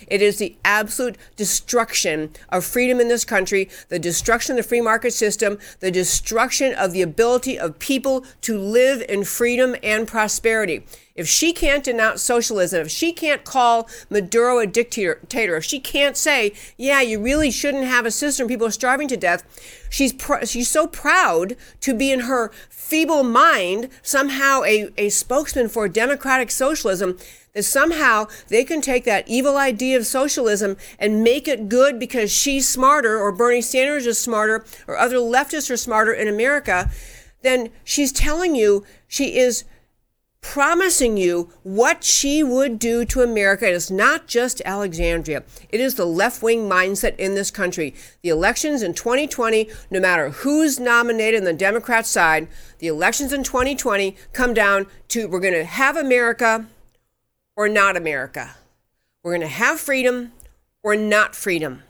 It 0.06 0.22
is 0.22 0.38
the 0.38 0.56
absolute 0.64 1.16
destruction 1.36 2.30
of 2.48 2.64
freedom 2.64 3.00
in 3.00 3.08
this 3.08 3.24
country, 3.24 3.68
the 3.88 3.98
destruction 3.98 4.52
of 4.52 4.64
the 4.64 4.68
free 4.68 4.80
market 4.80 5.12
system, 5.12 5.58
the 5.80 5.90
destruction 5.90 6.74
of 6.74 6.92
the 6.92 7.02
ability 7.02 7.58
of 7.58 7.78
people 7.78 8.24
to 8.42 8.58
live 8.58 9.02
in 9.08 9.24
freedom 9.24 9.76
and 9.82 10.06
prosperity. 10.06 10.84
If 11.14 11.28
she 11.28 11.52
can't 11.52 11.84
denounce 11.84 12.22
socialism, 12.22 12.82
if 12.82 12.90
she 12.90 13.12
can't 13.12 13.44
call 13.44 13.88
Maduro 14.08 14.58
a 14.58 14.66
dictator, 14.66 15.56
if 15.56 15.64
she 15.64 15.78
can't 15.78 16.16
say, 16.16 16.54
yeah, 16.78 17.02
you 17.02 17.20
really 17.20 17.50
shouldn't 17.50 17.84
have 17.84 18.06
a 18.06 18.10
system, 18.10 18.48
people 18.48 18.66
are 18.66 18.70
starving 18.70 19.08
to 19.08 19.18
death, 19.18 19.44
she's, 19.90 20.14
pr- 20.14 20.46
she's 20.46 20.68
so 20.68 20.86
proud 20.86 21.56
to 21.80 21.92
be 21.92 22.10
in 22.10 22.20
her 22.20 22.50
feeble 22.70 23.22
mind 23.22 23.88
somehow 24.02 24.62
a, 24.62 24.88
a 24.96 25.10
spokesman 25.10 25.68
for 25.68 25.88
democratic 25.88 26.50
socialism 26.50 27.18
that 27.54 27.64
somehow 27.64 28.26
they 28.48 28.64
can 28.64 28.80
take 28.80 29.04
that 29.04 29.28
evil 29.28 29.56
idea 29.56 29.96
of 29.96 30.06
socialism 30.06 30.76
and 30.98 31.22
make 31.22 31.48
it 31.48 31.68
good 31.68 31.98
because 31.98 32.32
she's 32.32 32.68
smarter 32.68 33.18
or 33.18 33.32
Bernie 33.32 33.60
Sanders 33.60 34.06
is 34.06 34.18
smarter 34.18 34.64
or 34.86 34.96
other 34.96 35.16
leftists 35.16 35.70
are 35.70 35.76
smarter 35.76 36.12
in 36.12 36.28
America, 36.28 36.90
then 37.42 37.70
she's 37.84 38.12
telling 38.12 38.54
you 38.54 38.84
she 39.08 39.36
is 39.36 39.64
promising 40.40 41.18
you 41.18 41.52
what 41.62 42.02
she 42.02 42.42
would 42.42 42.78
do 42.78 43.04
to 43.04 43.22
America. 43.22 43.66
It 43.68 43.74
is 43.74 43.90
not 43.90 44.26
just 44.26 44.62
Alexandria, 44.64 45.42
it 45.68 45.80
is 45.80 45.94
the 45.94 46.06
left 46.06 46.42
wing 46.42 46.68
mindset 46.68 47.16
in 47.16 47.34
this 47.34 47.50
country. 47.50 47.94
The 48.22 48.30
elections 48.30 48.82
in 48.82 48.94
2020, 48.94 49.68
no 49.90 50.00
matter 50.00 50.30
who's 50.30 50.80
nominated 50.80 51.40
on 51.40 51.44
the 51.44 51.52
Democrat 51.52 52.06
side, 52.06 52.48
the 52.78 52.86
elections 52.86 53.32
in 53.32 53.44
2020 53.44 54.16
come 54.32 54.54
down 54.54 54.86
to 55.08 55.28
we're 55.28 55.40
going 55.40 55.54
to 55.54 55.64
have 55.64 55.96
America 55.96 56.66
or 57.56 57.68
not 57.68 57.96
America. 57.96 58.56
We're 59.22 59.32
going 59.32 59.40
to 59.42 59.46
have 59.48 59.80
freedom 59.80 60.32
or 60.82 60.96
not 60.96 61.34
freedom. 61.34 61.82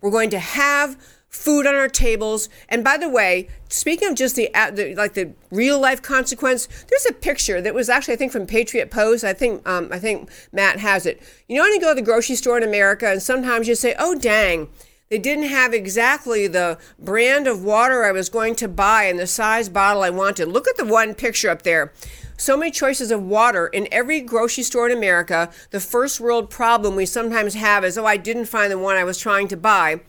We're 0.00 0.10
going 0.10 0.30
to 0.30 0.38
have 0.38 0.96
food 1.28 1.66
on 1.66 1.74
our 1.74 1.88
tables. 1.88 2.48
And 2.68 2.82
by 2.82 2.96
the 2.96 3.08
way, 3.08 3.48
speaking 3.68 4.08
of 4.08 4.14
just 4.14 4.36
the, 4.36 4.50
the, 4.72 4.94
like 4.96 5.14
the 5.14 5.32
real 5.50 5.78
life 5.78 6.00
consequence, 6.00 6.66
there's 6.88 7.06
a 7.06 7.12
picture 7.12 7.60
that 7.60 7.74
was 7.74 7.88
actually 7.88 8.14
I 8.14 8.16
think 8.16 8.32
from 8.32 8.46
Patriot 8.46 8.90
Post. 8.90 9.24
I 9.24 9.34
think 9.34 9.66
um, 9.68 9.88
I 9.92 9.98
think 9.98 10.30
Matt 10.52 10.78
has 10.78 11.06
it. 11.06 11.22
You 11.48 11.56
know 11.56 11.62
when 11.62 11.74
you 11.74 11.80
go 11.80 11.90
to 11.90 11.94
the 11.94 12.02
grocery 12.02 12.36
store 12.36 12.56
in 12.56 12.62
America 12.62 13.08
and 13.08 13.22
sometimes 13.22 13.68
you 13.68 13.74
say, 13.74 13.94
"Oh 13.98 14.14
dang." 14.18 14.68
They 15.10 15.18
didn't 15.18 15.44
have 15.44 15.72
exactly 15.72 16.48
the 16.48 16.76
brand 16.98 17.46
of 17.46 17.64
water 17.64 18.04
I 18.04 18.12
was 18.12 18.28
going 18.28 18.54
to 18.56 18.68
buy 18.68 19.04
and 19.04 19.18
the 19.18 19.26
size 19.26 19.70
bottle 19.70 20.02
I 20.02 20.10
wanted. 20.10 20.48
Look 20.48 20.68
at 20.68 20.76
the 20.76 20.84
one 20.84 21.14
picture 21.14 21.48
up 21.48 21.62
there 21.62 21.94
so 22.38 22.56
many 22.56 22.70
choices 22.70 23.10
of 23.10 23.22
water 23.22 23.66
in 23.66 23.88
every 23.92 24.20
grocery 24.20 24.62
store 24.62 24.88
in 24.88 24.96
America. 24.96 25.50
The 25.70 25.80
first 25.80 26.20
world 26.20 26.48
problem 26.48 26.96
we 26.96 27.04
sometimes 27.04 27.54
have 27.54 27.84
is, 27.84 27.98
oh, 27.98 28.06
I 28.06 28.16
didn't 28.16 28.46
find 28.46 28.72
the 28.72 28.78
one 28.78 28.96
I 28.96 29.04
was 29.04 29.18
trying 29.18 29.48
to 29.48 29.56
buy. 29.56 30.00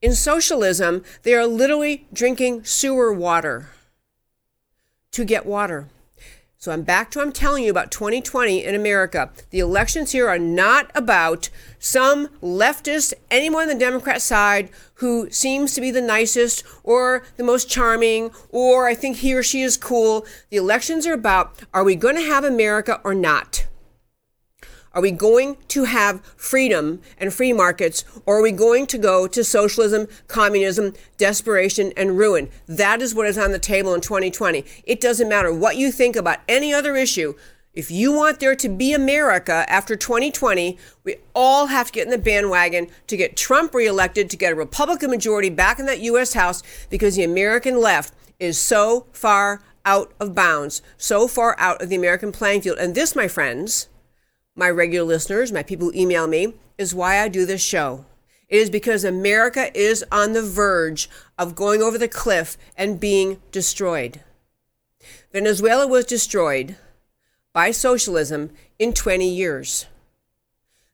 In 0.00 0.14
socialism, 0.14 1.02
they 1.22 1.34
are 1.34 1.46
literally 1.46 2.06
drinking 2.12 2.64
sewer 2.64 3.12
water 3.12 3.70
to 5.12 5.24
get 5.24 5.46
water. 5.46 5.88
So 6.62 6.70
I'm 6.70 6.82
back 6.82 7.10
to 7.10 7.20
I'm 7.20 7.32
telling 7.32 7.64
you 7.64 7.72
about 7.72 7.90
2020 7.90 8.64
in 8.64 8.76
America. 8.76 9.32
The 9.50 9.58
elections 9.58 10.12
here 10.12 10.28
are 10.28 10.38
not 10.38 10.92
about 10.94 11.50
some 11.80 12.28
leftist, 12.40 13.14
anyone 13.32 13.62
on 13.62 13.68
the 13.68 13.74
Democrat 13.74 14.22
side 14.22 14.70
who 14.94 15.28
seems 15.28 15.74
to 15.74 15.80
be 15.80 15.90
the 15.90 16.00
nicest 16.00 16.62
or 16.84 17.24
the 17.36 17.42
most 17.42 17.68
charming 17.68 18.30
or 18.50 18.86
I 18.86 18.94
think 18.94 19.16
he 19.16 19.34
or 19.34 19.42
she 19.42 19.62
is 19.62 19.76
cool. 19.76 20.24
The 20.50 20.56
elections 20.56 21.04
are 21.04 21.14
about 21.14 21.60
are 21.74 21.82
we 21.82 21.96
going 21.96 22.14
to 22.14 22.22
have 22.22 22.44
America 22.44 23.00
or 23.02 23.12
not? 23.12 23.66
Are 24.94 25.00
we 25.00 25.10
going 25.10 25.56
to 25.68 25.84
have 25.84 26.22
freedom 26.36 27.00
and 27.18 27.32
free 27.32 27.52
markets, 27.52 28.04
or 28.26 28.38
are 28.38 28.42
we 28.42 28.52
going 28.52 28.86
to 28.88 28.98
go 28.98 29.26
to 29.26 29.42
socialism, 29.42 30.06
communism, 30.28 30.92
desperation, 31.16 31.92
and 31.96 32.18
ruin? 32.18 32.50
That 32.66 33.00
is 33.00 33.14
what 33.14 33.26
is 33.26 33.38
on 33.38 33.52
the 33.52 33.58
table 33.58 33.94
in 33.94 34.02
2020. 34.02 34.64
It 34.84 35.00
doesn't 35.00 35.28
matter 35.28 35.52
what 35.52 35.76
you 35.76 35.90
think 35.90 36.14
about 36.14 36.40
any 36.46 36.74
other 36.74 36.94
issue. 36.94 37.34
If 37.72 37.90
you 37.90 38.12
want 38.12 38.38
there 38.38 38.54
to 38.54 38.68
be 38.68 38.92
America 38.92 39.64
after 39.66 39.96
2020, 39.96 40.76
we 41.04 41.16
all 41.34 41.68
have 41.68 41.86
to 41.86 41.92
get 41.92 42.04
in 42.04 42.10
the 42.10 42.18
bandwagon 42.18 42.88
to 43.06 43.16
get 43.16 43.34
Trump 43.34 43.74
reelected, 43.74 44.28
to 44.28 44.36
get 44.36 44.52
a 44.52 44.56
Republican 44.56 45.08
majority 45.08 45.48
back 45.48 45.78
in 45.78 45.86
that 45.86 46.00
U.S. 46.00 46.34
House, 46.34 46.62
because 46.90 47.16
the 47.16 47.24
American 47.24 47.80
left 47.80 48.12
is 48.38 48.58
so 48.58 49.06
far 49.12 49.62
out 49.86 50.12
of 50.20 50.34
bounds, 50.34 50.82
so 50.98 51.26
far 51.26 51.56
out 51.58 51.80
of 51.80 51.88
the 51.88 51.96
American 51.96 52.30
playing 52.30 52.60
field. 52.60 52.76
And 52.78 52.94
this, 52.94 53.16
my 53.16 53.26
friends, 53.26 53.88
my 54.54 54.68
regular 54.68 55.06
listeners, 55.06 55.52
my 55.52 55.62
people 55.62 55.88
who 55.88 55.98
email 55.98 56.26
me, 56.26 56.54
is 56.78 56.94
why 56.94 57.20
I 57.20 57.28
do 57.28 57.46
this 57.46 57.62
show. 57.62 58.04
It 58.48 58.58
is 58.58 58.70
because 58.70 59.02
America 59.02 59.74
is 59.76 60.04
on 60.12 60.34
the 60.34 60.42
verge 60.42 61.08
of 61.38 61.54
going 61.54 61.82
over 61.82 61.96
the 61.96 62.08
cliff 62.08 62.58
and 62.76 63.00
being 63.00 63.40
destroyed. 63.50 64.20
Venezuela 65.32 65.86
was 65.86 66.04
destroyed 66.04 66.76
by 67.52 67.70
socialism 67.70 68.50
in 68.78 68.92
20 68.92 69.28
years. 69.28 69.86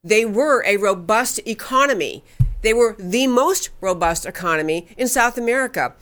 They 0.04 0.24
were 0.24 0.62
a 0.64 0.76
robust 0.76 1.40
economy. 1.46 2.22
They 2.62 2.72
were 2.72 2.94
the 2.98 3.26
most 3.26 3.70
robust 3.80 4.24
economy 4.24 4.88
in 4.96 5.08
South 5.08 5.36
America. 5.36 5.94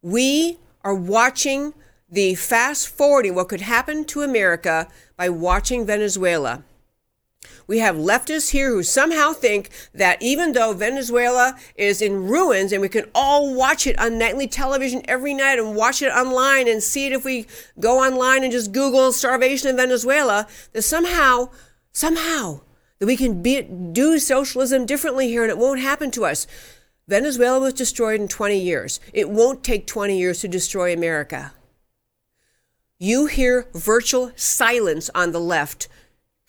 We 0.00 0.58
are 0.84 0.94
watching 0.94 1.74
the 2.08 2.34
fast 2.34 2.88
forwarding 2.88 3.34
what 3.34 3.48
could 3.48 3.62
happen 3.62 4.04
to 4.04 4.22
America 4.22 4.88
by 5.16 5.28
watching 5.28 5.86
Venezuela. 5.86 6.62
We 7.66 7.78
have 7.78 7.96
leftists 7.96 8.50
here 8.50 8.70
who 8.70 8.82
somehow 8.82 9.32
think 9.32 9.70
that 9.94 10.20
even 10.20 10.52
though 10.52 10.72
Venezuela 10.72 11.56
is 11.76 12.02
in 12.02 12.28
ruins 12.28 12.72
and 12.72 12.82
we 12.82 12.88
can 12.88 13.06
all 13.14 13.54
watch 13.54 13.86
it 13.86 13.98
on 13.98 14.18
nightly 14.18 14.46
television 14.46 15.02
every 15.06 15.34
night 15.34 15.58
and 15.58 15.74
watch 15.74 16.02
it 16.02 16.12
online 16.12 16.68
and 16.68 16.82
see 16.82 17.06
it 17.06 17.12
if 17.12 17.24
we 17.24 17.46
go 17.80 18.04
online 18.04 18.42
and 18.42 18.52
just 18.52 18.72
Google 18.72 19.12
starvation 19.12 19.68
in 19.70 19.76
Venezuela, 19.76 20.46
that 20.72 20.82
somehow, 20.82 21.48
somehow, 21.92 22.60
that 22.98 23.06
we 23.06 23.16
can 23.16 23.42
be, 23.42 23.62
do 23.62 24.18
socialism 24.18 24.86
differently 24.86 25.28
here 25.28 25.42
and 25.42 25.50
it 25.50 25.58
won't 25.58 25.80
happen 25.80 26.10
to 26.12 26.24
us. 26.24 26.46
Venezuela 27.08 27.58
was 27.58 27.74
destroyed 27.74 28.20
in 28.20 28.28
20 28.28 28.58
years. 28.58 29.00
It 29.12 29.28
won't 29.28 29.64
take 29.64 29.86
20 29.86 30.18
years 30.18 30.40
to 30.40 30.48
destroy 30.48 30.92
America. 30.92 31.52
You 32.98 33.26
hear 33.26 33.66
virtual 33.74 34.30
silence 34.36 35.10
on 35.14 35.32
the 35.32 35.40
left 35.40 35.88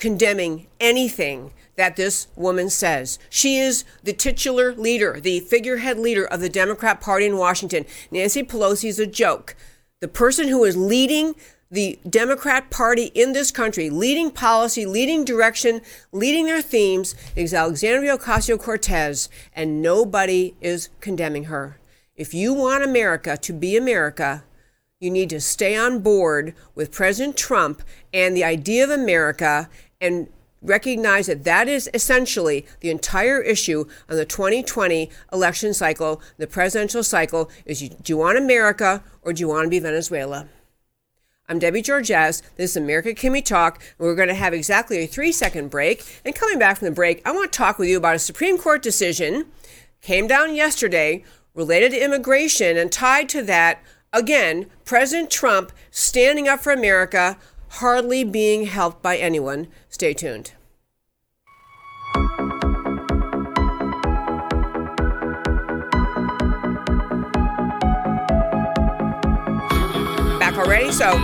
condemning 0.04 0.68
anything 0.82 1.54
that 1.78 1.96
this 1.96 2.28
woman 2.36 2.70
says. 2.70 3.18
She 3.30 3.58
is 3.58 3.86
the 4.04 4.12
titular 4.12 4.76
leader, 4.76 5.18
the 5.22 5.40
figurehead 5.40 5.98
leader 5.98 6.26
of 6.26 6.42
the 6.42 6.50
Democrat 6.50 7.00
Party 7.00 7.26
in 7.26 7.38
Washington. 7.38 7.86
Nancy 8.12 8.44
Pelosi 8.44 8.90
is 8.90 9.00
a 9.00 9.08
joke. 9.08 9.56
The 10.02 10.10
person 10.10 10.50
who 10.50 10.66
is 10.66 10.76
leading 10.76 11.36
the 11.72 11.98
Democrat 12.08 12.70
Party 12.70 13.12
in 13.16 13.32
this 13.32 13.50
country, 13.50 13.90
leading 13.90 14.30
policy, 14.30 14.86
leading 14.86 15.24
direction, 15.24 15.80
leading 16.12 16.48
their 16.48 16.62
themes, 16.62 17.16
is 17.38 17.54
Alexandria 17.54 18.18
Ocasio 18.18 18.60
Cortez, 18.60 19.30
and 19.56 19.82
nobody 19.82 20.54
is 20.60 20.90
condemning 21.00 21.46
her. 21.46 21.78
If 22.18 22.34
you 22.34 22.54
want 22.54 22.84
America 22.84 23.38
to 23.38 23.54
be 23.54 23.78
America, 23.78 24.44
you 25.04 25.12
need 25.12 25.30
to 25.32 25.42
stay 25.42 25.76
on 25.76 26.00
board 26.00 26.56
with 26.76 26.94
President 26.94 27.36
Trump 27.36 27.84
and 28.14 28.38
the 28.38 28.44
idea 28.46 28.86
of 28.86 28.90
America 28.90 29.70
and 30.04 30.28
recognize 30.62 31.28
that 31.28 31.46
that 31.46 31.68
is 31.68 31.90
essentially 31.94 32.66
the 32.82 32.90
entire 32.90 33.42
issue 33.42 33.86
on 34.10 34.18
the 34.18 34.26
2020 34.26 35.10
election 35.32 35.74
cycle, 35.74 36.22
the 36.38 36.46
presidential 36.46 37.04
cycle 37.04 37.50
is 37.66 37.80
do 37.80 38.14
you 38.14 38.18
want 38.18 38.38
America 38.38 39.02
or 39.22 39.34
do 39.34 39.42
you 39.42 39.48
want 39.48 39.66
to 39.66 39.70
be 39.70 39.80
Venezuela? 39.80 40.48
I'm 41.50 41.60
Debbie 41.60 41.82
Georgatos. 41.82 42.42
This 42.56 42.72
is 42.72 42.78
America 42.78 43.14
We 43.30 43.42
Talk? 43.42 43.82
We're 43.98 44.16
going 44.16 44.30
to 44.30 44.34
have 44.34 44.54
exactly 44.54 45.00
a 45.00 45.08
three 45.08 45.32
second 45.32 45.70
break. 45.70 46.22
And 46.24 46.36
coming 46.36 46.60
back 46.60 46.78
from 46.78 46.86
the 46.86 46.94
break, 46.94 47.22
I 47.26 47.32
want 47.32 47.52
to 47.52 47.58
talk 47.58 47.78
with 47.78 47.90
you 47.90 47.98
about 47.98 48.16
a 48.16 48.20
Supreme 48.20 48.58
Court 48.58 48.82
decision 48.82 49.48
came 50.02 50.28
down 50.28 50.56
yesterday 50.56 51.24
related 51.54 51.92
to 51.92 52.04
immigration 52.04 52.78
and 52.78 52.92
tied 52.92 53.30
to 53.30 53.42
that 53.44 53.82
again, 54.14 54.68
President 54.86 55.30
Trump 55.30 55.72
standing 55.92 56.48
up 56.48 56.62
for 56.62 56.72
America, 56.72 57.38
hardly 57.78 58.24
being 58.24 58.68
helped 58.68 59.02
by 59.02 59.18
anyone. 59.18 59.68
Stay 59.90 60.14
tuned. 60.14 60.54
Back 70.40 70.56
already? 70.56 70.92
So, 70.92 71.18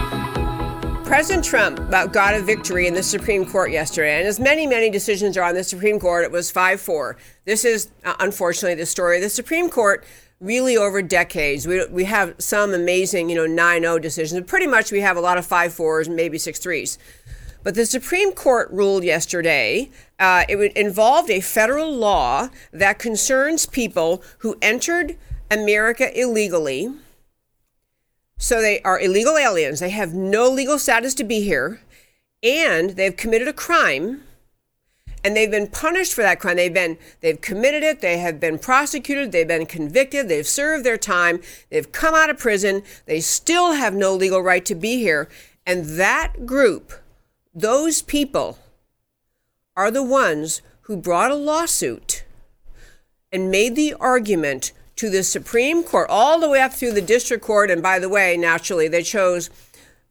President 1.06 1.46
Trump 1.46 1.90
got 1.90 2.34
a 2.34 2.42
victory 2.42 2.88
in 2.88 2.96
the 2.96 3.04
Supreme 3.04 3.46
Court 3.46 3.72
yesterday, 3.72 4.18
and 4.18 4.28
as 4.28 4.40
many, 4.40 4.66
many 4.66 4.90
decisions 4.90 5.38
are 5.38 5.44
on 5.44 5.54
the 5.54 5.64
Supreme 5.64 6.00
Court, 6.00 6.24
it 6.24 6.32
was 6.32 6.50
5 6.50 6.82
4. 6.82 7.16
This 7.46 7.64
is, 7.64 7.90
uh, 8.04 8.16
unfortunately, 8.20 8.76
the 8.76 8.88
story. 8.88 9.20
The 9.20 9.30
Supreme 9.30 9.70
Court 9.70 10.04
really 10.40 10.78
over 10.78 11.02
decades. 11.02 11.68
We, 11.68 11.86
we 11.88 12.06
have 12.06 12.36
some 12.38 12.74
amazing, 12.74 13.30
you 13.30 13.36
know, 13.36 13.46
9 13.46 13.82
0 13.82 14.00
decisions. 14.00 14.46
Pretty 14.48 14.68
much 14.68 14.92
we 14.92 15.02
have 15.02 15.18
a 15.18 15.22
lot 15.22 15.38
of 15.38 15.46
5 15.46 15.74
4s 15.74 16.08
and 16.08 16.16
maybe 16.16 16.38
6 16.38 16.60
3s. 16.60 16.98
But 17.62 17.76
the 17.76 17.86
Supreme 17.86 18.32
Court 18.32 18.70
ruled 18.72 19.04
yesterday 19.04 19.90
uh, 20.18 20.46
it 20.48 20.58
involved 20.78 21.30
a 21.30 21.40
federal 21.40 21.94
law 21.94 22.50
that 22.72 23.00
concerns 23.00 23.66
people 23.66 24.24
who 24.40 24.58
entered 24.62 25.18
America 25.52 26.18
illegally. 26.20 26.94
So 28.38 28.62
they 28.62 28.82
are 28.82 29.00
illegal 29.00 29.38
aliens. 29.38 29.80
They 29.80 29.90
have 29.90 30.14
no 30.14 30.50
legal 30.50 30.80
status 30.80 31.14
to 31.16 31.24
be 31.24 31.42
here, 31.42 31.82
and 32.42 32.92
they've 32.92 33.16
committed 33.16 33.50
a 33.50 33.54
crime 33.54 34.24
and 35.24 35.36
they've 35.36 35.52
been 35.52 35.68
punished 35.68 36.14
for 36.14 36.22
that 36.22 36.40
crime. 36.40 36.56
They've 36.58 36.74
been 36.74 36.98
they've 37.22 37.40
committed 37.40 37.84
it. 37.84 38.02
They 38.02 38.20
have 38.20 38.40
been 38.40 38.60
prosecuted. 38.60 39.32
They've 39.32 39.48
been 39.48 39.66
convicted. 39.66 40.30
They've 40.30 40.48
served 40.48 40.86
their 40.86 40.98
time. 40.98 41.42
They've 41.70 41.92
come 41.92 42.16
out 42.16 42.30
of 42.30 42.38
prison. 42.38 42.84
They 43.06 43.20
still 43.20 43.74
have 43.74 43.94
no 43.94 44.14
legal 44.14 44.42
right 44.42 44.66
to 44.66 44.76
be 44.76 44.98
here. 44.98 45.30
And 45.66 45.86
that 46.00 46.46
group, 46.46 46.94
those 47.54 48.02
people, 48.02 48.58
are 49.76 49.92
the 49.92 50.04
ones 50.04 50.62
who 50.82 50.98
brought 50.98 51.32
a 51.32 51.36
lawsuit 51.36 52.24
and 53.32 53.52
made 53.52 53.76
the 53.76 53.94
argument 54.00 54.72
to 54.96 55.10
the 55.10 55.24
Supreme 55.24 55.84
Court, 55.84 56.10
all 56.10 56.40
the 56.40 56.50
way 56.50 56.60
up 56.60 56.74
through 56.74 56.92
the 56.92 57.02
district 57.02 57.44
court. 57.44 57.72
And 57.72 57.82
by 57.82 58.00
the 58.00 58.10
way, 58.10 58.36
naturally, 58.36 58.90
they 58.90 59.04
chose 59.04 59.50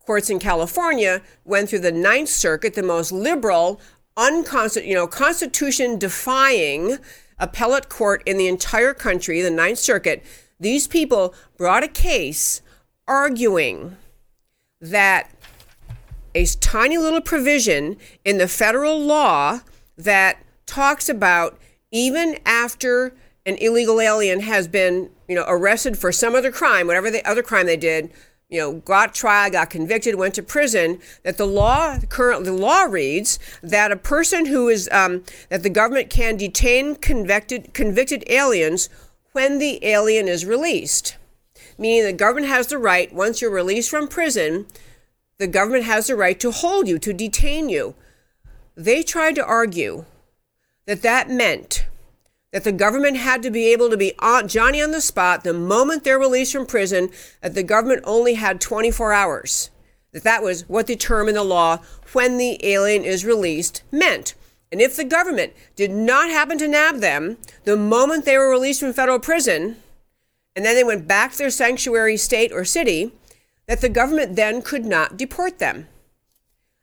courts 0.07 0.31
in 0.31 0.39
California, 0.39 1.21
went 1.45 1.69
through 1.69 1.81
the 1.81 1.93
Ninth 1.93 2.31
Circuit, 2.31 2.73
the 2.73 2.83
most 2.83 3.13
liberal, 3.13 3.79
unconstitutional, 4.19 4.89
you 4.89 4.95
know, 4.95 5.07
constitution 5.07 5.99
defying 5.99 6.99
appellate 7.39 7.89
court 7.89 8.23
in 8.27 8.37
the 8.37 8.49
entire 8.49 8.93
country, 8.93 9.41
the 9.41 9.51
Ninth 9.51 9.79
Circuit. 9.79 10.25
These 10.61 10.89
people 10.89 11.35
brought 11.57 11.85
a 11.85 11.89
case 11.89 12.61
arguing 13.07 13.97
that 14.81 15.31
a 16.35 16.45
tiny 16.45 16.99
little 16.99 17.21
provision 17.21 17.97
in 18.25 18.39
the 18.39 18.49
federal 18.49 19.01
law 19.01 19.61
that 19.97 20.39
talks 20.67 21.09
about 21.09 21.59
even 21.91 22.39
after 22.45 23.15
an 23.47 23.57
illegal 23.57 24.01
alien 24.01 24.41
has 24.41 24.69
been, 24.69 25.11
you 25.27 25.35
know, 25.35 25.45
arrested 25.49 25.97
for 25.97 26.13
some 26.13 26.35
other 26.35 26.53
crime, 26.53 26.87
whatever 26.87 27.11
the 27.11 27.27
other 27.29 27.43
crime 27.43 27.67
they 27.67 27.77
did, 27.77 28.13
you 28.49 28.59
know, 28.59 28.75
got 28.75 29.15
tried, 29.15 29.53
got 29.53 29.69
convicted, 29.69 30.15
went 30.15 30.35
to 30.35 30.43
prison, 30.43 31.01
that 31.23 31.37
the 31.37 31.47
law 31.47 31.99
current 32.09 32.45
the 32.45 32.53
law 32.53 32.85
reads 32.85 33.39
that 33.63 33.93
a 33.93 33.97
person 33.97 34.47
who 34.47 34.69
is 34.69 34.89
um, 34.91 35.23
that 35.51 35.63
the 35.63 35.71
government 35.71 36.09
can 36.09 36.37
detain 36.37 36.97
convicted 36.97 37.75
convicted 37.75 38.25
aliens 38.29 38.89
when 39.33 39.59
the 39.59 39.85
alien 39.85 40.29
is 40.29 40.47
released, 40.47 41.17
meaning 41.77 42.05
the 42.05 42.13
government 42.13 42.47
has 42.47 42.69
the 42.69 42.79
right 42.79 43.13
once 43.13 43.43
you're 43.43 43.51
released 43.51 43.91
from 43.91 44.09
prison, 44.09 44.67
the 45.39 45.47
government 45.47 45.85
has 45.85 46.07
the 46.07 46.17
right 46.17 46.41
to 46.41 46.51
hold 46.51 46.89
you, 46.89 46.99
to 46.99 47.13
detain 47.13 47.69
you. 47.69 47.95
They 48.75 49.03
tried 49.03 49.35
to 49.35 49.45
argue 49.45 50.07
that 50.87 51.03
that 51.03 51.29
meant 51.29 51.85
that 52.53 52.65
the 52.65 52.73
government 52.73 53.17
had 53.17 53.43
to 53.43 53.51
be 53.51 53.73
able 53.73 53.91
to 53.91 53.97
be 53.97 54.15
on 54.19 54.49
Johnny 54.49 54.83
on 54.83 54.91
the 54.91 55.01
spot 55.01 55.45
the 55.45 55.53
moment 55.53 56.05
they're 56.05 56.19
released 56.19 56.53
from 56.53 56.67
prison, 56.67 57.11
that 57.43 57.55
the 57.55 57.63
government 57.63 58.03
only 58.05 58.35
had 58.35 58.61
24 58.61 59.13
hours. 59.13 59.71
That 60.13 60.25
that 60.25 60.43
was 60.43 60.67
what 60.69 60.87
the 60.87 60.97
term 60.97 61.29
in 61.29 61.35
the 61.35 61.45
law 61.45 61.81
when 62.13 62.39
the 62.39 62.59
alien 62.65 63.05
is 63.05 63.25
released 63.25 63.83
meant. 63.93 64.35
And 64.73 64.81
if 64.81 64.97
the 64.97 65.05
government 65.05 65.53
did 65.77 65.91
not 65.91 66.31
happen 66.31 66.59
to 66.59 66.69
nab 66.69 66.97
them 66.97 67.37
the 67.65 67.77
moment 67.77 68.25
they 68.25 68.37
were 68.37 68.51
released 68.51 68.81
from 68.81 68.93
federal 68.93 69.19
prison, 69.19 69.77
and 70.57 70.65
then 70.65 70.75
they 70.75 70.85
went 70.85 71.07
back 71.07 71.33
to 71.33 71.39
their 71.39 71.51
sanctuary 71.51 72.17
state 72.17 72.53
or 72.53 72.65
city, 72.65 73.13
that 73.67 73.81
the 73.81 73.89
government 73.89 74.37
then 74.37 74.63
could 74.63 74.85
not 74.85 75.17
deport 75.17 75.59
them. 75.59 75.89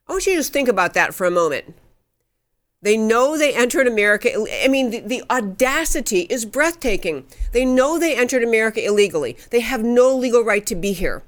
I 0.07 0.13
want 0.13 0.27
you 0.27 0.34
to 0.34 0.39
just 0.39 0.53
think 0.53 0.69
about 0.69 0.93
that 0.93 1.15
for 1.15 1.25
a 1.25 1.31
moment. 1.31 1.75
They 2.86 2.98
know 2.98 3.36
they 3.36 3.51
entered 3.51 3.88
America. 3.88 4.30
I 4.63 4.68
mean, 4.68 4.92
the, 4.92 5.00
the, 5.00 5.24
audacity 5.32 6.27
is 6.30 6.46
breathtaking. 6.46 7.25
They 7.51 7.65
know 7.65 7.98
they 7.98 8.15
entered 8.15 8.44
America 8.44 8.86
illegally. 8.86 9.36
They 9.50 9.62
have 9.62 9.84
no 9.84 10.15
legal 10.15 10.44
right 10.44 10.63
to 10.68 10.75
be 10.75 10.94
here. 10.94 11.24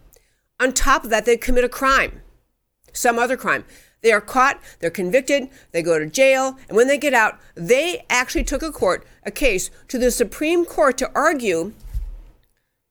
On 0.60 0.72
top 0.72 1.04
of 1.04 1.10
that, 1.10 1.26
they 1.26 1.36
commit 1.36 1.64
a 1.64 1.70
crime, 1.70 2.22
some 2.94 3.18
other 3.18 3.36
crime. 3.36 3.66
They 4.02 4.12
are 4.12 4.22
caught, 4.22 4.62
they're 4.80 4.92
convicted, 4.92 5.50
they 5.72 5.82
go 5.82 5.98
to 5.98 6.06
jail, 6.06 6.60
and 6.68 6.78
when 6.78 6.88
they 6.88 7.00
get 7.00 7.16
out, 7.16 7.40
they 7.56 8.06
actually 8.08 8.44
took 8.44 8.62
a 8.62 8.72
court, 8.72 9.08
a 9.24 9.32
case 9.32 9.72
to 9.88 9.98
the 9.98 10.12
Supreme 10.12 10.64
Court 10.64 10.96
to 11.00 11.12
argue, 11.16 11.74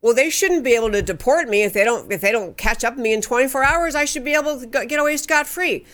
well, 0.03 0.13
they 0.13 0.29
shouldn't 0.29 0.65
be 0.65 0.75
able 0.75 0.91
to 0.91 1.03
deport 1.03 1.49
me 1.49 1.63
if 1.63 1.73
they 1.73 1.85
don't 1.85 2.11
if 2.11 2.21
they 2.21 2.33
don't 2.33 2.57
catch 2.57 2.83
up 2.83 2.97
with 2.97 3.05
me 3.05 3.13
in 3.13 3.21
24 3.21 3.63
hours. 3.63 3.95
I 3.95 4.05
should 4.07 4.25
be 4.25 4.35
able 4.35 4.59
to 4.59 4.67
get 4.67 4.99
away 4.99 5.17
scot 5.19 5.47
free. 5.47 5.87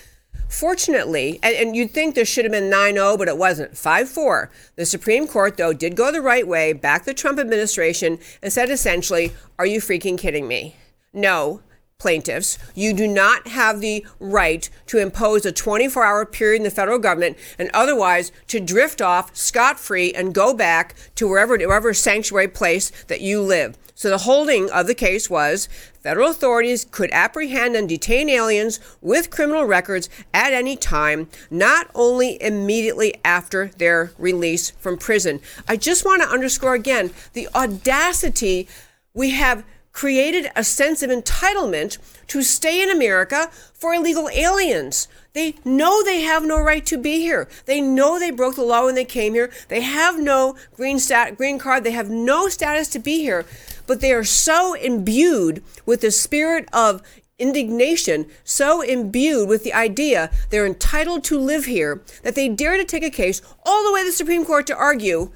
Fortunately, 0.52 1.40
and, 1.42 1.56
and, 1.56 1.74
you'd 1.74 1.92
think 1.92 2.14
this 2.14 2.28
should 2.28 2.44
have 2.44 2.52
been 2.52 2.68
9 2.68 2.94
0, 2.94 3.16
but 3.16 3.26
it 3.26 3.38
wasn't. 3.38 3.74
5 3.76 4.08
4. 4.08 4.50
The 4.76 4.84
Supreme 4.84 5.26
Court, 5.26 5.56
though, 5.56 5.72
did 5.72 5.96
go 5.96 6.12
the 6.12 6.20
right 6.20 6.46
way, 6.46 6.74
backed 6.74 7.06
the 7.06 7.14
Trump 7.14 7.38
administration, 7.38 8.18
and 8.42 8.52
said 8.52 8.68
essentially, 8.68 9.32
Are 9.58 9.64
you 9.64 9.80
freaking 9.80 10.18
kidding 10.18 10.46
me? 10.46 10.76
No, 11.14 11.62
plaintiffs, 12.02 12.58
you 12.74 12.92
do 12.92 13.06
not 13.06 13.46
have 13.46 13.80
the 13.80 14.04
right 14.18 14.68
to 14.86 14.98
impose 14.98 15.46
a 15.46 15.52
24 15.52 16.04
hour 16.04 16.26
period 16.26 16.56
in 16.56 16.64
the 16.64 16.70
federal 16.70 16.98
government 16.98 17.38
and 17.60 17.70
otherwise 17.72 18.32
to 18.48 18.58
drift 18.58 19.00
off 19.00 19.34
scot 19.36 19.78
free 19.78 20.12
and 20.12 20.34
go 20.34 20.52
back 20.52 20.96
to 21.14 21.28
wherever, 21.28 21.56
wherever 21.56 21.94
sanctuary 21.94 22.48
place 22.48 22.90
that 23.06 23.20
you 23.20 23.40
live. 23.40 23.78
So 23.94 24.10
the 24.10 24.18
holding 24.18 24.68
of 24.70 24.88
the 24.88 24.96
case 24.96 25.30
was 25.30 25.68
federal 26.00 26.30
authorities 26.30 26.84
could 26.90 27.12
apprehend 27.12 27.76
and 27.76 27.88
detain 27.88 28.28
aliens 28.28 28.80
with 29.00 29.30
criminal 29.30 29.64
records 29.64 30.08
at 30.34 30.52
any 30.52 30.74
time, 30.74 31.28
not 31.52 31.88
only 31.94 32.42
immediately 32.42 33.14
after 33.24 33.70
their 33.78 34.10
release 34.18 34.70
from 34.70 34.98
prison. 34.98 35.38
I 35.68 35.76
just 35.76 36.04
want 36.04 36.20
to 36.22 36.28
underscore 36.28 36.74
again 36.74 37.12
the 37.32 37.48
audacity 37.54 38.66
we 39.14 39.30
have 39.30 39.62
created 39.92 40.50
a 40.56 40.64
sense 40.64 41.02
of 41.02 41.10
entitlement 41.10 41.98
to 42.26 42.42
stay 42.42 42.82
in 42.82 42.90
America 42.90 43.50
for 43.74 43.94
illegal 43.94 44.28
aliens. 44.30 45.08
They 45.34 45.54
know 45.64 46.02
they 46.02 46.20
have 46.22 46.44
no 46.44 46.60
right 46.60 46.84
to 46.86 46.98
be 46.98 47.20
here. 47.20 47.48
They 47.66 47.80
know 47.80 48.18
they 48.18 48.30
broke 48.30 48.56
the 48.56 48.62
law 48.62 48.84
when 48.84 48.94
they 48.94 49.04
came 49.04 49.34
here. 49.34 49.50
They 49.68 49.80
have 49.80 50.18
no 50.18 50.56
green 50.74 50.98
stat 50.98 51.36
green 51.36 51.58
card. 51.58 51.84
They 51.84 51.92
have 51.92 52.10
no 52.10 52.48
status 52.48 52.88
to 52.88 52.98
be 52.98 53.18
here 53.18 53.44
but 53.86 54.00
they 54.00 54.12
are 54.12 54.24
so 54.24 54.74
imbued 54.74 55.62
with 55.86 56.00
the 56.00 56.10
spirit 56.10 56.68
of 56.72 57.02
indignation, 57.38 58.26
so 58.44 58.80
imbued 58.82 59.48
with 59.48 59.64
the 59.64 59.74
idea 59.74 60.30
they're 60.50 60.66
entitled 60.66 61.24
to 61.24 61.38
live 61.38 61.64
here, 61.64 62.02
that 62.22 62.34
they 62.34 62.48
dare 62.48 62.76
to 62.76 62.84
take 62.84 63.02
a 63.02 63.10
case 63.10 63.42
all 63.64 63.84
the 63.84 63.92
way 63.92 64.00
to 64.00 64.06
the 64.06 64.12
Supreme 64.12 64.44
Court 64.44 64.66
to 64.68 64.76
argue 64.76 65.30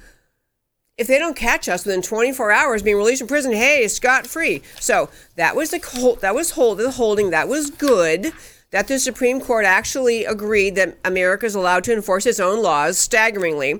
if 0.97 1.05
they 1.07 1.19
don't 1.19 1.35
catch 1.35 1.69
us 1.69 1.85
within 1.85 2.01
24 2.01 2.51
hours 2.51 2.81
being 2.81 2.97
released 2.97 3.19
from 3.19 3.27
prison, 3.27 3.51
hey, 3.51 3.87
scot 3.87 4.25
free. 4.25 4.63
So 4.79 5.09
that 5.35 5.55
was 5.55 5.69
the 5.69 6.17
that 6.21 6.35
was 6.35 6.51
hold 6.51 6.79
the 6.79 6.91
holding 6.91 7.29
that 7.29 7.47
was 7.47 7.69
good. 7.69 8.33
That 8.71 8.87
the 8.87 8.99
Supreme 8.99 9.39
Court 9.39 9.63
actually 9.63 10.25
agreed 10.25 10.75
that 10.75 10.97
America 11.05 11.45
is 11.45 11.55
allowed 11.55 11.85
to 11.85 11.93
enforce 11.93 12.25
its 12.25 12.39
own 12.39 12.61
laws, 12.61 12.97
staggeringly. 12.97 13.79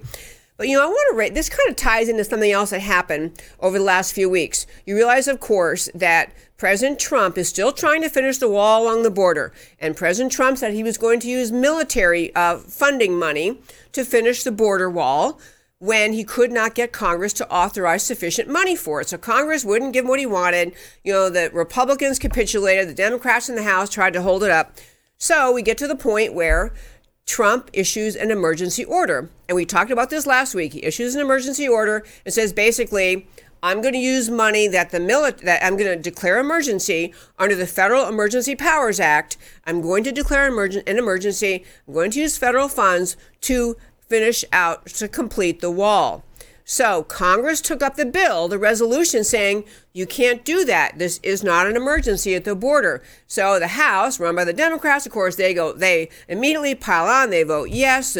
But 0.55 0.69
you 0.69 0.77
know, 0.77 0.83
I 0.83 0.87
want 0.87 1.11
to 1.11 1.17
rate 1.17 1.33
this 1.33 1.49
kind 1.49 1.69
of 1.69 1.75
ties 1.75 2.07
into 2.07 2.23
something 2.23 2.51
else 2.51 2.69
that 2.69 2.79
happened 2.79 3.41
over 3.59 3.77
the 3.77 3.83
last 3.83 4.13
few 4.13 4.29
weeks. 4.29 4.65
You 4.85 4.95
realize, 4.95 5.27
of 5.27 5.39
course, 5.39 5.89
that 5.93 6.31
President 6.57 6.99
Trump 6.99 7.37
is 7.37 7.49
still 7.49 7.71
trying 7.71 8.01
to 8.01 8.09
finish 8.09 8.37
the 8.37 8.49
wall 8.49 8.83
along 8.83 9.03
the 9.03 9.11
border. 9.11 9.53
And 9.79 9.95
President 9.95 10.31
Trump 10.31 10.57
said 10.57 10.73
he 10.73 10.83
was 10.83 10.97
going 10.97 11.19
to 11.19 11.27
use 11.27 11.51
military 11.51 12.33
uh, 12.33 12.57
funding 12.57 13.19
money 13.19 13.59
to 13.91 14.03
finish 14.03 14.43
the 14.43 14.51
border 14.51 14.89
wall 14.89 15.39
when 15.79 16.13
he 16.13 16.23
could 16.23 16.51
not 16.51 16.73
get 16.73 16.91
Congress 16.91 17.33
to 17.33 17.51
authorize 17.51 18.03
sufficient 18.03 18.49
money 18.49 18.75
for 18.75 19.01
it. 19.01 19.09
So 19.09 19.17
Congress 19.17 19.63
wouldn't 19.63 19.93
give 19.93 20.05
him 20.05 20.09
what 20.09 20.19
he 20.19 20.25
wanted. 20.25 20.73
You 21.03 21.13
know, 21.13 21.29
the 21.29 21.51
Republicans 21.53 22.17
capitulated, 22.17 22.89
the 22.89 22.93
Democrats 22.93 23.47
in 23.47 23.55
the 23.55 23.63
House 23.63 23.89
tried 23.89 24.13
to 24.13 24.21
hold 24.21 24.43
it 24.43 24.49
up. 24.51 24.75
So 25.17 25.51
we 25.51 25.61
get 25.61 25.77
to 25.79 25.87
the 25.87 25.95
point 25.95 26.33
where 26.33 26.73
Trump 27.25 27.69
issues 27.73 28.15
an 28.15 28.31
emergency 28.31 28.85
order. 28.85 29.29
And 29.47 29.55
we 29.55 29.65
talked 29.65 29.91
about 29.91 30.09
this 30.09 30.25
last 30.25 30.55
week. 30.55 30.73
He 30.73 30.83
issues 30.83 31.13
an 31.13 31.21
emergency 31.21 31.67
order 31.67 32.03
and 32.25 32.33
says 32.33 32.53
basically, 32.53 33.27
I'm 33.61 33.81
going 33.81 33.93
to 33.93 33.99
use 33.99 34.29
money 34.29 34.67
that 34.67 34.91
the 34.91 34.99
military 34.99 35.45
that 35.45 35.63
I'm 35.63 35.77
going 35.77 35.89
to 35.89 36.01
declare 36.01 36.39
emergency 36.39 37.13
under 37.39 37.55
the 37.55 37.65
Federal 37.65 38.07
Emergency 38.07 38.55
Powers 38.55 38.99
Act. 38.99 39.35
I'm 39.65 39.81
going 39.81 40.03
to 40.03 40.11
declare 40.11 40.49
emergen- 40.49 40.87
an 40.87 40.97
emergency. 40.97 41.65
I'm 41.87 41.93
going 41.93 42.11
to 42.11 42.19
use 42.19 42.37
federal 42.37 42.67
funds 42.67 43.17
to 43.41 43.75
finish 44.09 44.43
out 44.51 44.85
to 44.87 45.07
complete 45.07 45.61
the 45.61 45.71
wall. 45.71 46.23
So 46.69 47.03
Congress 47.03 47.61
took 47.61 47.81
up 47.81 47.95
the 47.95 48.05
bill, 48.05 48.49
the 48.49 48.59
resolution 48.59 49.23
saying 49.23 49.63
you 49.93 50.05
can't 50.05 50.43
do 50.43 50.65
that. 50.65 50.99
This 50.99 51.17
is 51.23 51.41
not 51.41 51.65
an 51.65 51.77
emergency 51.77 52.35
at 52.35 52.43
the 52.43 52.55
border. 52.55 53.01
So 53.25 53.57
the 53.57 53.69
House, 53.69 54.19
run 54.19 54.35
by 54.35 54.43
the 54.43 54.51
Democrats, 54.51 55.05
of 55.05 55.13
course, 55.13 55.37
they 55.37 55.53
go, 55.53 55.71
they 55.71 56.09
immediately 56.27 56.75
pile 56.75 57.07
on. 57.07 57.29
They 57.29 57.43
vote 57.43 57.69
yes. 57.69 58.17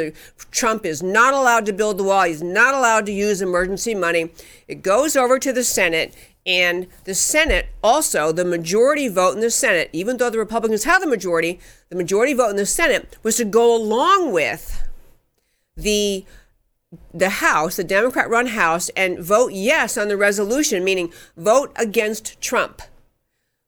Trump 0.49 0.85
is 0.85 1.03
not 1.03 1.33
allowed 1.33 1.65
to 1.65 1.73
build 1.73 1.97
the 1.97 2.05
wall. 2.05 2.23
He's 2.23 2.41
not 2.41 2.73
allowed 2.73 3.05
to 3.07 3.11
use 3.11 3.41
emergency 3.41 3.93
money. 3.93 4.31
It 4.65 4.81
goes 4.81 5.17
over 5.17 5.39
to 5.39 5.51
the 5.51 5.65
Senate. 5.65 6.15
And 6.45 6.87
the 7.03 7.15
Senate 7.15 7.67
also, 7.83 8.31
the 8.31 8.45
majority 8.45 9.09
vote 9.09 9.35
in 9.35 9.41
the 9.41 9.51
Senate, 9.51 9.89
even 9.91 10.15
though 10.15 10.29
the 10.29 10.39
Republicans 10.39 10.85
have 10.85 11.01
the 11.01 11.07
majority, 11.07 11.59
the 11.89 11.97
majority 11.97 12.33
vote 12.33 12.51
in 12.51 12.55
the 12.55 12.65
Senate 12.65 13.17
was 13.23 13.35
to 13.35 13.43
go 13.43 13.75
along 13.75 14.31
with 14.31 14.86
the 15.77 16.25
the 17.13 17.29
House, 17.29 17.75
the 17.75 17.83
Democrat 17.83 18.29
run 18.29 18.47
House, 18.47 18.89
and 18.89 19.19
vote 19.19 19.51
yes 19.51 19.97
on 19.97 20.07
the 20.07 20.17
resolution, 20.17 20.83
meaning 20.83 21.11
vote 21.35 21.71
against 21.75 22.39
Trump, 22.39 22.81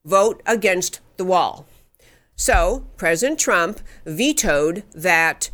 vote 0.05 0.41
against 0.45 1.01
the 1.17 1.25
wall. 1.25 1.65
So 2.35 2.85
President 2.95 3.37
Trump 3.37 3.81
vetoed 4.05 4.83
that 4.93 5.49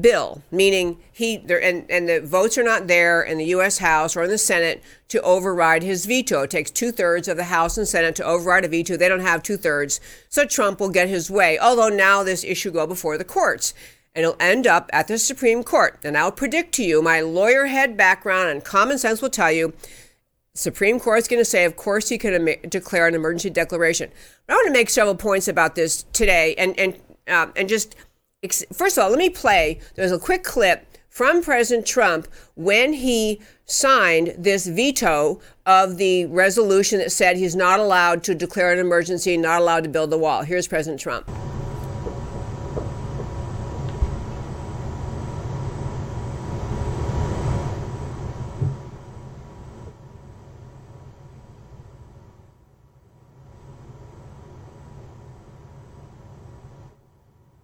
bill, 0.00 0.42
meaning 0.50 0.98
he 1.12 1.36
there 1.36 1.62
and, 1.62 1.84
and 1.90 2.08
the 2.08 2.20
votes 2.20 2.56
are 2.56 2.62
not 2.62 2.86
there 2.86 3.22
in 3.22 3.38
the 3.38 3.44
U.S. 3.46 3.78
House 3.78 4.16
or 4.16 4.24
in 4.24 4.30
the 4.30 4.38
Senate 4.38 4.82
to 5.08 5.20
override 5.20 5.82
his 5.82 6.06
veto. 6.06 6.42
It 6.42 6.50
takes 6.50 6.70
two 6.70 6.92
thirds 6.92 7.28
of 7.28 7.36
the 7.36 7.44
House 7.44 7.76
and 7.76 7.86
Senate 7.86 8.16
to 8.16 8.24
override 8.24 8.64
a 8.64 8.68
veto. 8.68 8.96
They 8.96 9.08
don't 9.08 9.20
have 9.20 9.42
two 9.42 9.58
thirds, 9.58 10.00
so 10.28 10.46
Trump 10.46 10.80
will 10.80 10.88
get 10.88 11.08
his 11.08 11.30
way. 11.30 11.58
Although 11.58 11.88
now 11.88 12.22
this 12.22 12.44
issue 12.44 12.70
go 12.70 12.86
before 12.86 13.18
the 13.18 13.24
courts. 13.24 13.74
And 14.14 14.24
it'll 14.24 14.36
end 14.40 14.66
up 14.66 14.90
at 14.92 15.08
the 15.08 15.18
Supreme 15.18 15.62
Court. 15.62 15.98
And 16.04 16.16
I'll 16.16 16.32
predict 16.32 16.74
to 16.76 16.82
you, 16.82 17.02
my 17.02 17.20
lawyer 17.20 17.66
head 17.66 17.96
background 17.96 18.50
and 18.50 18.64
common 18.64 18.98
sense 18.98 19.22
will 19.22 19.30
tell 19.30 19.52
you, 19.52 19.72
Supreme 20.54 20.98
Court 20.98 21.18
is 21.18 21.28
going 21.28 21.40
to 21.40 21.44
say, 21.44 21.64
of 21.64 21.76
course, 21.76 22.10
you 22.10 22.18
can 22.18 22.56
declare 22.68 23.06
an 23.06 23.14
emergency 23.14 23.50
declaration. 23.50 24.10
But 24.46 24.54
I 24.54 24.56
want 24.56 24.66
to 24.66 24.72
make 24.72 24.90
several 24.90 25.14
points 25.14 25.46
about 25.46 25.74
this 25.74 26.02
today, 26.12 26.54
and 26.58 26.78
and 26.78 26.98
um, 27.28 27.52
and 27.54 27.68
just 27.68 27.94
first 28.72 28.98
of 28.98 29.04
all, 29.04 29.10
let 29.10 29.18
me 29.18 29.30
play. 29.30 29.78
There's 29.94 30.12
a 30.12 30.18
quick 30.18 30.42
clip 30.42 30.86
from 31.08 31.42
President 31.42 31.86
Trump 31.86 32.26
when 32.56 32.92
he 32.94 33.40
signed 33.64 34.34
this 34.36 34.66
veto 34.66 35.40
of 35.66 35.98
the 35.98 36.26
resolution 36.26 36.98
that 36.98 37.12
said 37.12 37.36
he's 37.36 37.54
not 37.54 37.78
allowed 37.78 38.24
to 38.24 38.34
declare 38.34 38.72
an 38.72 38.80
emergency, 38.80 39.36
not 39.36 39.60
allowed 39.60 39.84
to 39.84 39.90
build 39.90 40.10
the 40.10 40.18
wall. 40.18 40.42
Here's 40.42 40.66
President 40.66 41.00
Trump. 41.00 41.30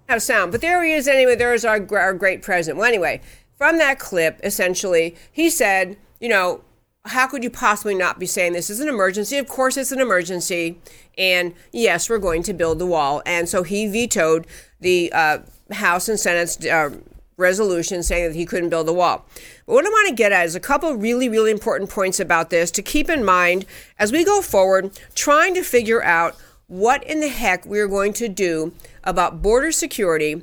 Have 0.08 0.22
sound. 0.22 0.52
But 0.52 0.60
there 0.60 0.82
he 0.84 0.92
is 0.92 1.08
anyway. 1.08 1.36
There's 1.36 1.64
our, 1.64 1.86
our 1.96 2.14
great 2.14 2.42
president. 2.42 2.78
Well, 2.78 2.88
anyway, 2.88 3.20
from 3.56 3.78
that 3.78 3.98
clip, 3.98 4.40
essentially, 4.42 5.16
he 5.30 5.50
said, 5.50 5.96
you 6.20 6.28
know, 6.28 6.62
how 7.06 7.26
could 7.26 7.44
you 7.44 7.50
possibly 7.50 7.94
not 7.94 8.18
be 8.18 8.26
saying 8.26 8.52
this 8.52 8.70
is 8.70 8.80
an 8.80 8.88
emergency? 8.88 9.38
Of 9.38 9.48
course, 9.48 9.76
it's 9.76 9.92
an 9.92 10.00
emergency. 10.00 10.80
And 11.16 11.54
yes, 11.72 12.10
we're 12.10 12.18
going 12.18 12.42
to 12.44 12.52
build 12.52 12.78
the 12.78 12.86
wall. 12.86 13.22
And 13.24 13.48
so 13.48 13.62
he 13.62 13.86
vetoed 13.86 14.46
the 14.80 15.12
uh, 15.12 15.38
House 15.72 16.08
and 16.08 16.18
Senate's 16.18 16.64
uh, 16.66 16.96
resolution 17.36 18.02
saying 18.02 18.28
that 18.28 18.36
he 18.36 18.46
couldn't 18.46 18.70
build 18.70 18.86
the 18.86 18.92
wall. 18.92 19.26
But 19.66 19.74
what 19.74 19.86
I 19.86 19.88
want 19.88 20.08
to 20.08 20.14
get 20.14 20.32
at 20.32 20.46
is 20.46 20.54
a 20.54 20.60
couple 20.60 20.94
really, 20.94 21.28
really 21.28 21.50
important 21.50 21.90
points 21.90 22.18
about 22.18 22.50
this 22.50 22.70
to 22.72 22.82
keep 22.82 23.08
in 23.08 23.24
mind 23.24 23.66
as 23.98 24.10
we 24.10 24.24
go 24.24 24.42
forward, 24.42 24.98
trying 25.14 25.54
to 25.54 25.62
figure 25.62 26.02
out 26.02 26.36
what 26.66 27.04
in 27.04 27.20
the 27.20 27.28
heck 27.28 27.64
we're 27.64 27.88
going 27.88 28.12
to 28.12 28.28
do 28.28 28.72
about 29.04 29.42
border 29.42 29.70
security 29.70 30.42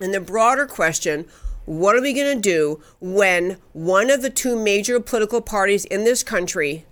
and 0.00 0.12
the 0.12 0.20
broader 0.20 0.66
question 0.66 1.26
what 1.66 1.96
are 1.96 2.00
we 2.00 2.12
going 2.12 2.36
to 2.36 2.40
do 2.40 2.80
when 3.00 3.58
one 3.72 4.08
of 4.08 4.22
the 4.22 4.30
two 4.30 4.56
major 4.56 5.00
political 5.00 5.40
parties 5.40 5.84
in 5.84 6.04
this 6.04 6.22
country 6.22 6.86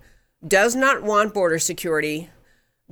does 0.45 0.75
not 0.75 1.01
want 1.01 1.33
border 1.33 1.57
security, 1.57 2.29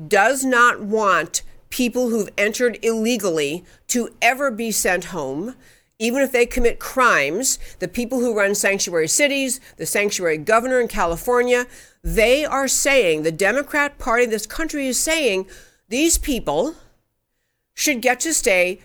does 0.07 0.43
not 0.45 0.81
want 0.81 1.43
people 1.69 2.09
who've 2.09 2.29
entered 2.38 2.79
illegally 2.81 3.65
to 3.88 4.15
ever 4.21 4.49
be 4.49 4.71
sent 4.71 5.05
home, 5.05 5.55
even 5.99 6.21
if 6.21 6.31
they 6.31 6.45
commit 6.45 6.79
crimes, 6.79 7.59
the 7.79 7.88
people 7.88 8.19
who 8.19 8.36
run 8.36 8.55
sanctuary 8.55 9.07
cities, 9.07 9.59
the 9.77 9.86
sanctuary 9.86 10.38
governor 10.38 10.79
in 10.79 10.88
California, 10.88 11.65
they 12.03 12.45
are 12.45 12.67
saying, 12.67 13.23
the 13.23 13.31
Democrat 13.31 13.97
Party 13.97 14.25
this 14.25 14.45
country 14.45 14.87
is 14.87 14.99
saying, 14.99 15.47
these 15.87 16.17
people 16.17 16.75
should 17.73 18.01
get 18.01 18.19
to 18.21 18.33
stay 18.33 18.81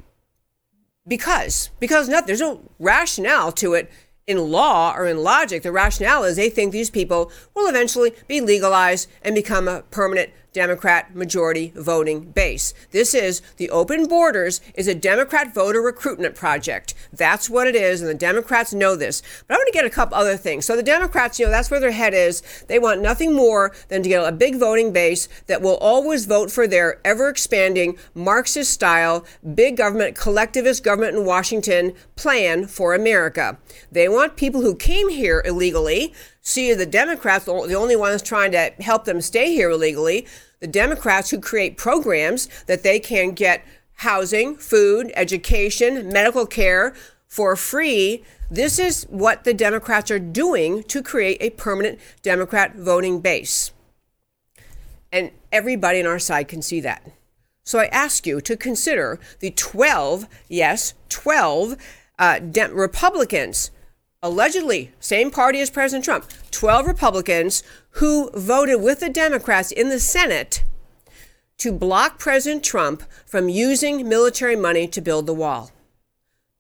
because 1.07 1.71
because 1.81 2.09
not, 2.09 2.27
there's 2.27 2.41
no 2.41 2.61
rationale 2.79 3.51
to 3.53 3.75
it 3.75 3.91
in 4.27 4.51
law 4.51 4.95
or 4.95 5.07
in 5.07 5.19
logic. 5.19 5.63
The 5.63 5.73
rationale 5.73 6.25
is 6.25 6.37
they 6.37 6.51
think 6.51 6.71
these 6.71 6.91
people 6.91 7.33
will 7.55 7.69
eventually 7.69 8.13
be 8.29 8.41
legalized 8.41 9.09
and 9.23 9.35
become 9.35 9.67
a 9.67 9.83
permanent 9.91 10.31
Democrat 10.53 11.15
majority 11.15 11.73
voting 11.75 12.31
base. 12.33 12.75
This 12.91 13.15
is 13.15 13.43
the 13.57 13.71
open 13.71 14.07
borders 14.07 14.61
is 14.75 14.89
a 14.89 14.95
Democrat 14.95 15.55
voter 15.55 15.81
recruitment 15.81 16.35
project. 16.35 16.95
That's 17.13 17.51
what 17.51 17.67
it 17.67 17.75
is, 17.75 18.01
and 18.01 18.09
the 18.09 18.15
Democrats 18.15 18.73
know 18.73 18.97
this. 18.97 19.23
But 19.47 19.55
I 19.55 19.59
want 19.59 19.69
to 19.69 19.73
get 19.73 19.85
a 19.85 19.91
couple 19.91 20.17
other 20.17 20.37
things. 20.37 20.65
So 20.65 20.77
the 20.77 20.83
Democrats, 20.83 21.39
you 21.39 21.47
know, 21.47 21.51
that's 21.51 21.71
where 21.71 21.81
their 21.81 21.91
head 21.91 22.15
is. 22.15 22.43
They 22.67 22.79
want 22.79 23.01
nothing 23.01 23.35
more 23.35 23.75
than 23.89 24.03
to 24.03 24.09
get 24.09 24.25
a 24.25 24.33
big 24.33 24.59
voting 24.59 24.93
base 24.93 25.29
that 25.47 25.63
will 25.63 25.77
always 25.77 26.27
vote 26.27 26.51
for 26.51 26.67
their 26.67 27.01
ever 27.05 27.29
expanding 27.29 27.99
Marxist 28.15 28.73
style, 28.73 29.25
big 29.55 29.77
government, 29.77 30.17
collectivist 30.17 30.83
government 30.83 31.17
in 31.17 31.25
Washington 31.25 31.95
plan 32.17 32.67
for 32.67 32.95
America. 32.95 33.59
They 33.93 34.09
want 34.09 34.37
people 34.37 34.63
who 34.63 34.75
came 34.75 35.09
here 35.09 35.43
illegally 35.45 36.15
see 36.49 36.73
the 36.73 36.87
Democrats 36.87 37.45
the 37.45 37.75
only 37.75 37.97
ones 37.97 38.23
trying 38.23 38.53
to 38.53 38.73
help 38.81 39.05
them 39.05 39.21
stay 39.21 39.53
here 39.53 39.71
illegally. 39.71 40.27
The 40.61 40.67
Democrats 40.67 41.31
who 41.31 41.41
create 41.41 41.77
programs 41.77 42.49
that 42.67 42.83
they 42.83 42.99
can 42.99 43.33
get 43.33 43.65
housing, 43.97 44.57
food, 44.57 45.13
education, 45.15 46.09
medical 46.09 46.47
care 46.47 46.95
for 47.27 47.55
free. 47.55 48.25
This 48.51 48.79
is 48.79 49.05
what 49.11 49.45
the 49.45 49.53
Democrats 49.53 50.11
are 50.11 50.19
doing 50.19 50.83
to 50.85 51.03
create 51.03 51.39
a 51.41 51.51
permanent 51.51 51.99
Democrat 52.23 52.75
voting 52.77 53.21
base. 53.21 53.73
And 55.13 55.31
everybody 55.53 56.01
on 56.01 56.07
our 56.07 56.19
side 56.19 56.49
can 56.49 56.63
see 56.63 56.81
that. 56.81 57.07
So 57.63 57.79
I 57.79 57.87
ask 57.87 58.27
you 58.27 58.41
to 58.41 58.57
consider 58.57 59.21
the 59.41 59.51
12, 59.51 60.27
yes, 60.49 60.95
12 61.11 61.77
uh, 62.19 62.39
De- 62.39 62.73
Republicans 62.73 63.71
allegedly 64.23 64.93
same 65.01 65.31
party 65.31 65.61
as 65.61 65.71
President 65.71 66.05
Trump, 66.05 66.27
12 66.51 66.87
Republicans 66.87 67.63
who 67.93 68.31
voted 68.35 68.83
with 68.83 69.01
the 69.01 69.09
Democrats 69.09 69.71
in 69.71 69.89
the 69.89 70.01
Senate 70.01 70.65
to 71.59 71.73
block 71.73 72.19
President 72.19 72.63
Trump 72.63 73.03
from 73.27 73.49
using 73.49 74.09
military 74.09 74.57
money 74.57 74.87
to 74.87 75.01
build 75.01 75.27
the 75.27 75.35
wall. 75.35 75.71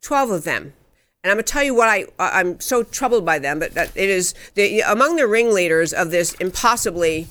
12 0.02 0.30
of 0.30 0.44
them. 0.44 0.72
And 1.22 1.30
I'm 1.30 1.36
going 1.36 1.44
to 1.44 1.52
tell 1.52 1.64
you 1.64 1.74
what 1.74 1.88
I, 1.88 2.06
I'm 2.18 2.60
so 2.60 2.82
troubled 2.82 3.24
by 3.24 3.38
them, 3.38 3.58
but 3.58 3.76
it 3.76 4.08
is 4.08 4.34
the, 4.54 4.80
among 4.80 5.16
the 5.16 5.26
ringleaders 5.26 5.92
of 5.92 6.10
this 6.10 6.34
impossibly 6.34 7.26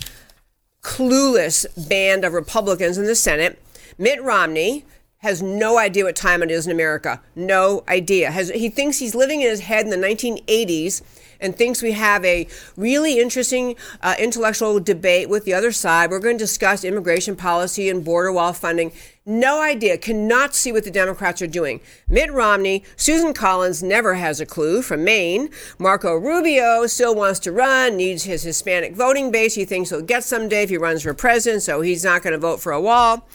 clueless 0.82 1.66
band 1.90 2.24
of 2.24 2.34
Republicans 2.34 2.98
in 2.98 3.06
the 3.06 3.16
Senate, 3.16 3.62
Mitt 3.98 4.22
Romney, 4.22 4.86
has 5.20 5.42
no 5.42 5.78
idea 5.78 6.04
what 6.04 6.16
time 6.16 6.44
it 6.44 6.52
is 6.52 6.66
in 6.68 6.72
America. 6.72 7.22
No 7.36 7.84
idea. 7.88 8.32
Has, 8.32 8.50
he 8.50 8.70
thinks 8.70 9.00
he's 9.00 9.16
living 9.16 9.42
in 9.42 9.50
his 9.50 9.62
head 9.62 9.86
in 9.86 9.90
the 9.90 10.08
1980s 10.08 11.02
and 11.40 11.56
thinks 11.56 11.82
we 11.82 11.92
have 11.94 12.24
a 12.24 12.48
really 12.76 13.20
interesting 13.20 13.76
uh, 14.02 14.16
intellectual 14.20 14.80
debate 14.80 15.30
with 15.30 15.46
the 15.46 15.54
other 15.54 15.72
side. 15.72 16.10
We're 16.10 16.20
going 16.20 16.38
to 16.38 16.44
discuss 16.44 16.84
immigration 16.84 17.36
policy 17.36 17.90
and 17.90 18.04
border 18.04 18.32
wall 18.32 18.54
funding. 18.54 18.92
No 19.30 19.62
idea, 19.62 19.98
cannot 19.98 20.56
see 20.56 20.72
what 20.72 20.86
the 20.86 20.90
Democrats 20.90 21.42
are 21.42 21.48
doing. 21.48 21.82
Mitt 22.08 22.32
Romney, 22.32 22.86
Susan 22.96 23.34
Collins 23.34 23.84
never 23.84 24.14
has 24.14 24.40
a 24.40 24.46
clue 24.46 24.82
from 24.82 25.04
Maine. 25.04 25.50
Marco 25.78 26.16
Rubio 26.16 26.88
still 26.88 27.14
wants 27.14 27.38
to 27.40 27.52
run, 27.52 27.98
needs 27.98 28.24
his 28.24 28.44
Hispanic 28.44 28.96
voting 28.96 29.30
base. 29.30 29.54
He 29.56 29.66
thinks 29.66 29.90
he'll 29.90 30.02
get 30.02 30.24
someday 30.24 30.64
if 30.64 30.70
he 30.70 30.78
runs 30.78 31.04
for 31.04 31.14
president, 31.14 31.64
so 31.64 31.82
he's 31.82 32.06
not 32.06 32.24
going 32.24 32.32
to 32.32 32.40
vote 32.40 32.62
for 32.62 32.72
a 32.72 32.80
wall. 32.80 33.28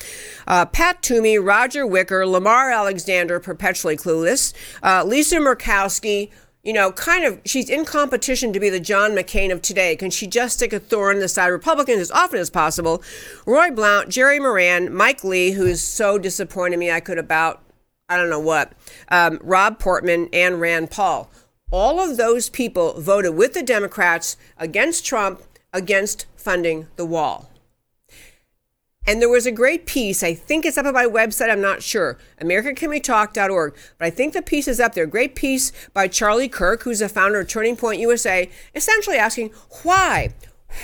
Uh, 0.46 0.64
Pat 0.64 1.02
Toomey, 1.02 1.38
Roger 1.38 1.86
Wicker, 1.86 2.26
Lamar 2.26 2.70
Alexander, 2.70 3.38
perpetually 3.38 3.98
clueless. 3.98 4.54
Uh, 4.82 5.04
Lisa 5.04 5.36
Murkowski, 5.36 6.30
you 6.62 6.72
know, 6.72 6.92
kind 6.92 7.24
of, 7.24 7.40
she's 7.44 7.68
in 7.68 7.84
competition 7.84 8.52
to 8.52 8.60
be 8.60 8.70
the 8.70 8.78
John 8.78 9.12
McCain 9.12 9.52
of 9.52 9.62
today. 9.62 9.96
Can 9.96 10.10
she 10.10 10.26
just 10.28 10.56
stick 10.56 10.72
a 10.72 10.78
thorn 10.78 11.16
in 11.16 11.22
the 11.22 11.28
side 11.28 11.48
of 11.48 11.52
Republicans 11.52 12.00
as 12.00 12.10
often 12.12 12.38
as 12.38 12.50
possible? 12.50 13.02
Roy 13.46 13.70
Blunt, 13.70 14.08
Jerry 14.08 14.38
Moran, 14.38 14.94
Mike 14.94 15.24
Lee, 15.24 15.52
who 15.52 15.66
is 15.66 15.82
so 15.82 16.18
disappointed 16.18 16.78
me 16.78 16.90
I 16.90 17.00
could 17.00 17.18
about, 17.18 17.62
I 18.08 18.16
don't 18.16 18.30
know 18.30 18.38
what, 18.38 18.72
um, 19.08 19.40
Rob 19.42 19.80
Portman, 19.80 20.28
and 20.32 20.60
Rand 20.60 20.90
Paul. 20.92 21.28
All 21.72 21.98
of 21.98 22.16
those 22.16 22.48
people 22.48 23.00
voted 23.00 23.34
with 23.34 23.54
the 23.54 23.62
Democrats 23.62 24.36
against 24.56 25.04
Trump, 25.04 25.42
against 25.72 26.26
funding 26.36 26.86
the 26.96 27.06
wall. 27.06 27.48
And 29.06 29.20
there 29.20 29.28
was 29.28 29.46
a 29.46 29.52
great 29.52 29.84
piece, 29.84 30.22
I 30.22 30.32
think 30.32 30.64
it's 30.64 30.78
up 30.78 30.86
on 30.86 30.94
my 30.94 31.06
website, 31.06 31.50
I'm 31.50 31.60
not 31.60 31.82
sure, 31.82 32.18
AmericaCanWeTalk.org, 32.40 33.74
but 33.98 34.04
I 34.04 34.10
think 34.10 34.32
the 34.32 34.42
piece 34.42 34.68
is 34.68 34.78
up 34.78 34.94
there. 34.94 35.06
Great 35.06 35.34
piece 35.34 35.72
by 35.92 36.06
Charlie 36.06 36.48
Kirk, 36.48 36.84
who's 36.84 37.00
the 37.00 37.08
founder 37.08 37.40
of 37.40 37.48
Turning 37.48 37.76
Point 37.76 38.00
USA, 38.00 38.48
essentially 38.76 39.16
asking 39.16 39.50
why? 39.82 40.34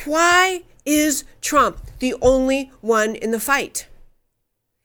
Why 0.05 0.63
is 0.85 1.25
Trump 1.41 1.79
the 2.01 2.15
only 2.21 2.73
one 2.81 3.15
in 3.15 3.31
the 3.31 3.39
fight? 3.39 3.87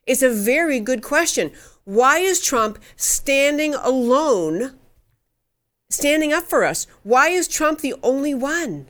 It's 0.05 0.21
a 0.21 0.29
very 0.29 0.79
good 0.79 1.01
question. 1.01 1.51
Why 1.85 2.19
is 2.19 2.39
Trump 2.39 2.77
standing 2.95 3.73
alone, 3.73 4.77
standing 5.89 6.31
up 6.31 6.43
for 6.43 6.63
us? 6.63 6.85
Why 7.01 7.29
is 7.29 7.47
Trump 7.47 7.79
the 7.79 7.95
only 8.03 8.35
one? 8.35 8.87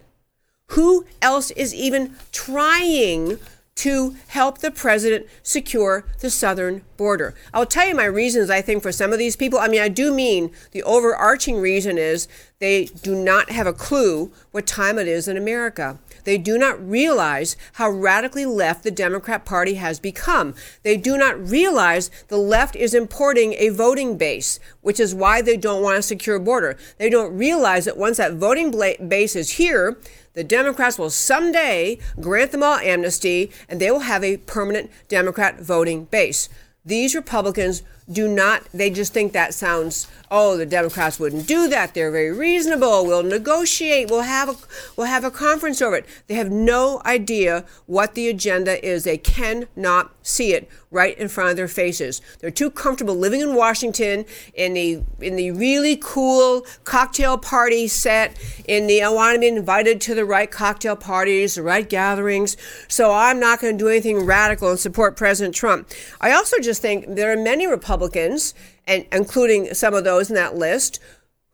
Who 0.67 1.05
else 1.21 1.51
is 1.51 1.73
even 1.73 2.15
trying 2.31 3.39
to 3.75 4.15
help 4.27 4.59
the 4.59 4.71
president 4.71 5.25
secure 5.41 6.05
the 6.19 6.29
southern 6.29 6.83
border. 6.95 7.33
I'll 7.53 7.65
tell 7.65 7.87
you 7.87 7.95
my 7.95 8.05
reasons, 8.05 8.49
I 8.49 8.61
think, 8.61 8.83
for 8.83 8.91
some 8.91 9.11
of 9.11 9.19
these 9.19 9.35
people. 9.35 9.57
I 9.59 9.67
mean, 9.67 9.81
I 9.81 9.89
do 9.89 10.13
mean 10.13 10.51
the 10.71 10.83
overarching 10.83 11.59
reason 11.59 11.97
is 11.97 12.27
they 12.59 12.85
do 12.85 13.15
not 13.15 13.49
have 13.49 13.67
a 13.67 13.73
clue 13.73 14.31
what 14.51 14.67
time 14.67 14.99
it 14.99 15.07
is 15.07 15.27
in 15.27 15.37
America. 15.37 15.99
They 16.23 16.37
do 16.37 16.57
not 16.57 16.87
realize 16.87 17.57
how 17.73 17.89
radically 17.89 18.45
left 18.45 18.83
the 18.83 18.91
Democrat 18.91 19.43
Party 19.43 19.73
has 19.73 19.99
become. 19.99 20.55
They 20.83 20.95
do 20.95 21.17
not 21.17 21.49
realize 21.49 22.09
the 22.29 22.37
left 22.37 22.75
is 22.75 22.93
importing 22.93 23.53
a 23.55 23.69
voting 23.69 24.17
base, 24.17 24.59
which 24.81 24.99
is 24.99 25.15
why 25.15 25.41
they 25.41 25.57
don't 25.57 25.83
want 25.83 25.97
a 25.97 26.01
secure 26.01 26.39
border. 26.39 26.77
They 26.99 27.09
don't 27.09 27.35
realize 27.35 27.85
that 27.85 27.97
once 27.97 28.17
that 28.17 28.35
voting 28.35 28.71
base 28.71 29.35
is 29.35 29.51
here, 29.51 29.97
the 30.33 30.43
Democrats 30.43 30.97
will 30.97 31.09
someday 31.09 31.99
grant 32.19 32.51
them 32.51 32.63
all 32.63 32.77
amnesty 32.77 33.51
and 33.69 33.79
they 33.79 33.91
will 33.91 33.99
have 33.99 34.23
a 34.23 34.37
permanent 34.37 34.89
Democrat 35.07 35.59
voting 35.59 36.05
base. 36.05 36.49
These 36.85 37.15
Republicans 37.15 37.81
do 38.11 38.27
not, 38.27 38.63
they 38.73 38.89
just 38.89 39.13
think 39.13 39.31
that 39.31 39.53
sounds, 39.53 40.07
oh, 40.35 40.57
the 40.57 40.65
Democrats 40.65 41.19
wouldn't 41.19 41.45
do 41.45 41.67
that. 41.69 41.93
They're 41.93 42.09
very 42.09 42.31
reasonable. 42.31 43.05
We'll 43.05 43.21
negotiate. 43.21 44.09
We'll 44.09 44.21
have 44.21 44.49
a, 44.49 44.55
we'll 44.97 45.05
have 45.05 45.23
a 45.23 45.29
conference 45.29 45.79
over 45.79 45.97
it. 45.97 46.07
They 46.25 46.33
have 46.33 46.49
no 46.49 47.03
idea 47.05 47.65
what 47.85 48.15
the 48.15 48.27
agenda 48.29 48.83
is. 48.83 49.03
They 49.03 49.19
cannot 49.19 50.11
see 50.23 50.53
it 50.53 50.67
right 50.89 51.17
in 51.17 51.27
front 51.27 51.51
of 51.51 51.55
their 51.57 51.67
faces. 51.67 52.21
They're 52.39 52.49
too 52.49 52.71
comfortable 52.71 53.15
living 53.15 53.41
in 53.41 53.55
Washington 53.55 54.25
in 54.53 54.73
the 54.73 55.03
in 55.19 55.35
the 55.35 55.51
really 55.51 55.97
cool 56.01 56.65
cocktail 56.83 57.37
party 57.37 57.87
set. 57.87 58.37
In 58.67 58.87
the 58.87 59.03
I 59.03 59.09
want 59.09 59.35
to 59.35 59.39
be 59.39 59.47
invited 59.47 60.01
to 60.01 60.15
the 60.15 60.25
right 60.25 60.49
cocktail 60.49 60.95
parties, 60.95 61.55
the 61.55 61.63
right 61.63 61.87
gatherings. 61.87 62.57
So 62.87 63.11
I'm 63.11 63.39
not 63.39 63.59
going 63.59 63.77
to 63.77 63.83
do 63.83 63.89
anything 63.89 64.25
radical 64.25 64.69
and 64.69 64.79
support 64.79 65.15
President 65.15 65.53
Trump. 65.53 65.89
I 66.21 66.31
also 66.31 66.59
just 66.59 66.81
think 66.81 67.05
there 67.07 67.31
are 67.31 67.37
many 67.37 67.67
Republicans, 67.67 68.53
and 68.87 69.05
including 69.11 69.73
some 69.73 69.93
of 69.93 70.03
those 70.03 70.29
in 70.29 70.35
that 70.35 70.55
list, 70.55 70.99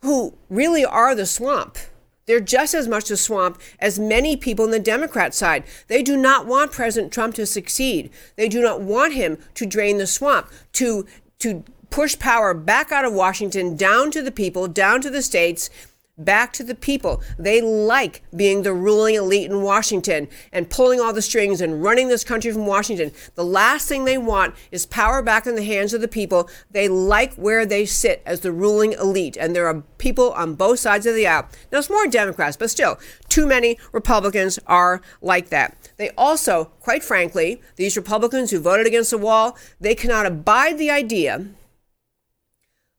who 0.02 0.34
really 0.50 0.86
are 0.86 1.14
the 1.14 1.26
swamp. 1.26 1.78
They're 2.26 2.40
just 2.40 2.76
as 2.76 2.88
much 2.88 3.10
a 3.10 3.18
swamp 3.18 3.60
as 3.80 3.98
many 3.98 4.38
people 4.38 4.66
on 4.66 4.72
the 4.72 4.80
Democrat 4.80 5.34
side. 5.34 5.64
They 5.88 6.04
do 6.04 6.16
not 6.16 6.46
want 6.46 6.72
President 6.72 7.12
Trump 7.12 7.34
to 7.36 7.46
succeed. 7.46 8.12
They 8.36 8.48
do 8.48 8.62
not 8.62 8.82
want 8.82 9.14
him 9.14 9.40
to 9.56 9.66
drain 9.66 9.98
the 9.98 10.06
swamp, 10.06 10.48
to 10.74 11.08
to 11.40 11.64
push 11.90 12.20
power 12.20 12.54
back 12.54 12.92
out 12.92 13.04
of 13.04 13.14
Washington 13.14 13.76
down 13.76 14.12
to 14.12 14.22
the 14.22 14.32
people, 14.32 14.68
down 14.68 15.02
to 15.02 15.10
the 15.10 15.24
states, 15.24 15.72
back 16.20 16.54
to 16.54 16.64
the 16.64 16.76
people. 16.76 17.24
They 17.38 17.62
like 17.62 18.22
being 18.36 18.64
the 18.64 18.74
ruling 18.74 19.16
elite 19.16 19.50
in 19.50 19.62
Washington 19.62 20.28
and 20.52 20.70
pulling 20.70 21.00
all 21.00 21.14
the 21.14 21.22
strings 21.22 21.62
and 21.62 21.82
running 21.82 22.10
this 22.10 22.24
country 22.24 22.52
from 22.52 22.66
Washington. 22.66 23.12
The 23.36 23.46
last 23.46 23.88
thing 23.88 24.06
they 24.06 24.18
want 24.18 24.56
is 24.72 24.86
power 24.86 25.22
back 25.22 25.48
in 25.48 25.56
the 25.56 25.64
hands 25.64 25.94
of 25.94 26.02
the 26.02 26.08
people. 26.08 26.50
They 26.70 26.88
like 26.88 27.34
where 27.36 27.66
they 27.66 27.86
sit 27.86 28.22
as 28.26 28.42
the 28.42 28.52
ruling 28.52 28.94
elite. 28.94 29.38
And 29.38 29.56
there 29.56 29.68
are 29.68 29.82
people 29.98 30.32
on 30.34 30.56
both 30.56 30.80
sides 30.80 31.06
of 31.06 31.16
the 31.16 31.28
aisle. 31.28 31.48
Now, 31.72 31.80
it's 31.80 31.90
more 31.90 32.08
Democrats, 32.08 32.58
but 32.58 32.70
still, 32.70 33.00
too 33.30 33.48
many 33.48 33.78
Republicans 33.92 34.60
are 34.68 35.02
like 35.22 35.50
that. 35.50 35.92
They 35.98 36.10
also, 36.12 36.66
quite 36.82 37.04
frankly, 37.04 37.62
these 37.76 37.98
Republicans 37.98 38.52
who 38.52 38.60
voted 38.60 38.88
against 38.88 39.12
the 39.12 39.18
wall, 39.18 39.58
they 39.80 39.96
cannot 39.96 40.26
abide 40.26 40.78
the 40.78 40.92
idea 40.92 41.48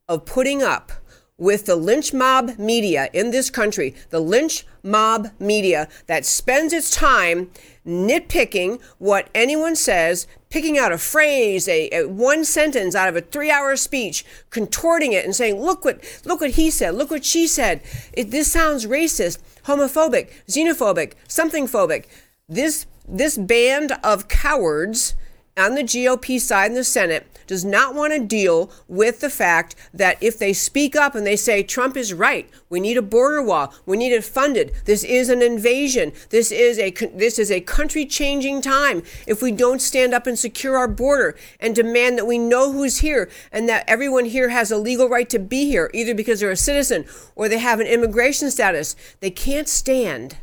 of 0.09 0.25
putting 0.25 0.63
up 0.63 0.93
with 1.41 1.65
the 1.65 1.75
lynch 1.75 2.13
mob 2.13 2.57
media 2.59 3.09
in 3.13 3.31
this 3.33 3.51
country, 3.51 3.95
the 4.11 4.21
lynch 4.21 4.65
mob 4.85 5.29
media 5.41 5.89
that 6.07 6.25
spends 6.25 6.73
its 6.73 6.95
time 6.95 7.51
nitpicking 7.85 8.81
what 8.99 9.29
anyone 9.35 9.75
says, 9.75 10.27
picking 10.51 10.77
out 10.79 10.93
a 10.93 10.99
phrase, 10.99 11.67
a, 11.67 11.89
a, 11.91 12.07
one 12.07 12.45
sentence 12.45 12.95
out 12.95 13.09
of 13.09 13.17
a 13.17 13.23
three-hour 13.23 13.75
speech, 13.77 14.25
contorting 14.51 15.15
it 15.15 15.25
and 15.25 15.35
saying, 15.35 15.59
"Look 15.61 15.85
what 15.85 16.05
look 16.25 16.43
what 16.43 16.51
he 16.51 16.71
said, 16.71 16.95
look 16.95 17.11
what 17.11 17.25
she 17.25 17.47
said. 17.47 17.81
It, 18.13 18.31
this 18.31 18.53
sounds 18.53 18.87
racist, 18.87 19.39
homophobic, 19.65 20.31
xenophobic, 20.47 21.15
something 21.27 21.67
phobic." 21.67 22.05
This 22.49 22.87
this 23.09 23.39
band 23.39 23.93
of 24.05 24.29
cowards 24.29 25.15
on 25.57 25.75
the 25.75 25.83
GOP 25.83 26.41
side 26.41 26.71
in 26.71 26.75
the 26.75 26.85
Senate 26.85 27.27
does 27.47 27.65
not 27.65 27.97
want 27.97 28.13
to 28.13 28.21
deal 28.21 28.71
with 28.87 29.21
the 29.21 29.29
fact 29.29 29.75
that 29.93 30.17
if 30.23 30.39
they 30.39 30.53
speak 30.53 30.95
up 30.95 31.17
and 31.17 31.27
they 31.27 31.35
say 31.35 31.63
Trump 31.63 31.97
is 31.97 32.15
right, 32.15 32.49
we 32.69 32.79
need 32.79 32.97
a 32.97 33.03
border 33.03 33.43
wall, 33.43 33.75
we 33.85 33.97
need 33.97 34.13
it 34.13 34.23
funded. 34.23 34.73
This 34.85 35.03
is 35.03 35.29
an 35.29 35.43
invasion. 35.43 36.13
This 36.31 36.53
is 36.53 36.79
a 36.79 36.93
this 36.93 37.41
is 37.41 37.51
a 37.51 37.61
country-changing 37.61 38.61
time. 38.61 39.03
If 39.27 39.43
we 39.43 39.51
don't 39.51 39.83
stand 39.83 40.15
up 40.15 40.29
and 40.29 40.39
secure 40.39 40.77
our 40.77 40.87
border 40.87 41.37
and 41.59 41.75
demand 41.75 42.19
that 42.19 42.27
we 42.27 42.39
know 42.39 42.73
who's 42.73 42.99
here 42.99 43.29
and 43.51 43.69
that 43.69 43.85
everyone 43.89 44.27
here 44.27 44.51
has 44.51 44.71
a 44.71 44.77
legal 44.77 45.09
right 45.09 45.29
to 45.31 45.41
be 45.41 45.67
here, 45.67 45.91
either 45.93 46.15
because 46.15 46.39
they're 46.39 46.53
a 46.53 46.57
citizen 46.57 47.05
or 47.35 47.49
they 47.49 47.59
have 47.59 47.81
an 47.81 47.89
immigration 47.89 48.51
status, 48.51 48.95
they 49.19 49.31
can't 49.31 49.69
stand 49.69 50.37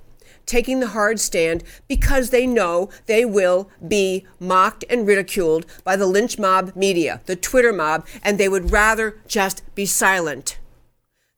taking 0.48 0.80
the 0.80 0.88
hard 0.88 1.20
stand 1.20 1.64
because 1.88 2.32
they 2.32 2.48
know 2.48 2.90
they 3.06 3.24
will 3.24 3.70
be 3.88 4.26
mocked 4.40 4.84
and 4.90 5.06
ridiculed 5.06 5.68
by 5.84 5.96
the 5.96 6.08
lynch 6.08 6.40
mob 6.40 6.76
media, 6.76 7.22
the 7.28 7.36
Twitter 7.36 7.72
mob, 7.72 8.08
and 8.24 8.40
they 8.40 8.50
would 8.50 8.72
rather 8.72 9.20
just 9.28 9.62
be 9.76 9.86
silent. 9.86 10.58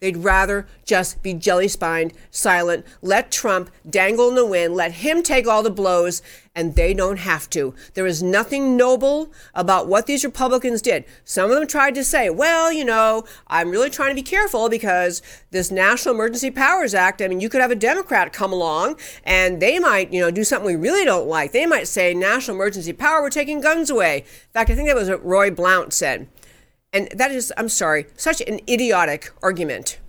They'd 0.01 0.15
rather 0.15 0.65
just 0.85 1.21
be 1.21 1.33
jelly 1.33 1.67
spined, 1.67 2.13
silent, 2.31 2.85
let 3.01 3.33
Trump 3.33 3.69
dangle 3.88 4.29
in 4.29 4.35
the 4.35 4.45
wind, 4.45 4.73
let 4.73 4.93
him 4.93 5.21
take 5.21 5.45
all 5.45 5.62
the 5.62 5.69
blows, 5.69 6.21
and 6.55 6.73
they 6.73 6.93
don't 6.93 7.19
have 7.19 7.49
to. 7.49 7.75
There 7.95 8.05
is 8.05 8.23
nothing 8.23 8.77
noble 8.77 9.33
about 9.53 9.89
what 9.89 10.05
these 10.05 10.23
Republicans 10.23 10.81
did. 10.81 11.03
Some 11.25 11.51
of 11.51 11.57
them 11.57 11.67
tried 11.67 11.95
to 11.95 12.05
say, 12.05 12.29
well, 12.29 12.71
you 12.71 12.85
know, 12.85 13.25
I'm 13.47 13.71
really 13.71 13.89
trying 13.89 14.12
to 14.12 14.15
be 14.15 14.21
careful 14.21 14.69
because 14.69 15.21
this 15.51 15.69
National 15.69 16.15
Emergency 16.15 16.49
Powers 16.49 16.93
Act, 16.93 17.21
I 17.21 17.27
mean, 17.27 17.41
you 17.41 17.49
could 17.49 17.59
have 17.59 17.71
a 17.71 17.75
Democrat 17.75 18.31
come 18.31 18.53
along 18.53 18.97
and 19.25 19.62
they 19.62 19.79
might, 19.79 20.13
you 20.13 20.21
know, 20.21 20.31
do 20.31 20.45
something 20.45 20.65
we 20.65 20.77
really 20.77 21.03
don't 21.03 21.27
like. 21.27 21.51
They 21.51 21.65
might 21.65 21.89
say, 21.89 22.13
national 22.13 22.55
emergency 22.55 22.93
power, 22.93 23.21
we're 23.21 23.29
taking 23.29 23.59
guns 23.59 23.89
away. 23.89 24.19
In 24.19 24.53
fact, 24.53 24.69
I 24.69 24.75
think 24.75 24.88
that 24.88 24.95
was 24.95 25.09
what 25.09 25.25
Roy 25.25 25.51
Blunt 25.51 25.91
said. 25.91 26.29
And 26.91 27.10
that 27.15 27.32
is, 27.32 27.54
I'm 27.58 27.69
sorry, 27.69 28.08
such 28.15 28.41
an 28.41 28.60
idiotic 28.67 29.32
argument. 29.41 29.99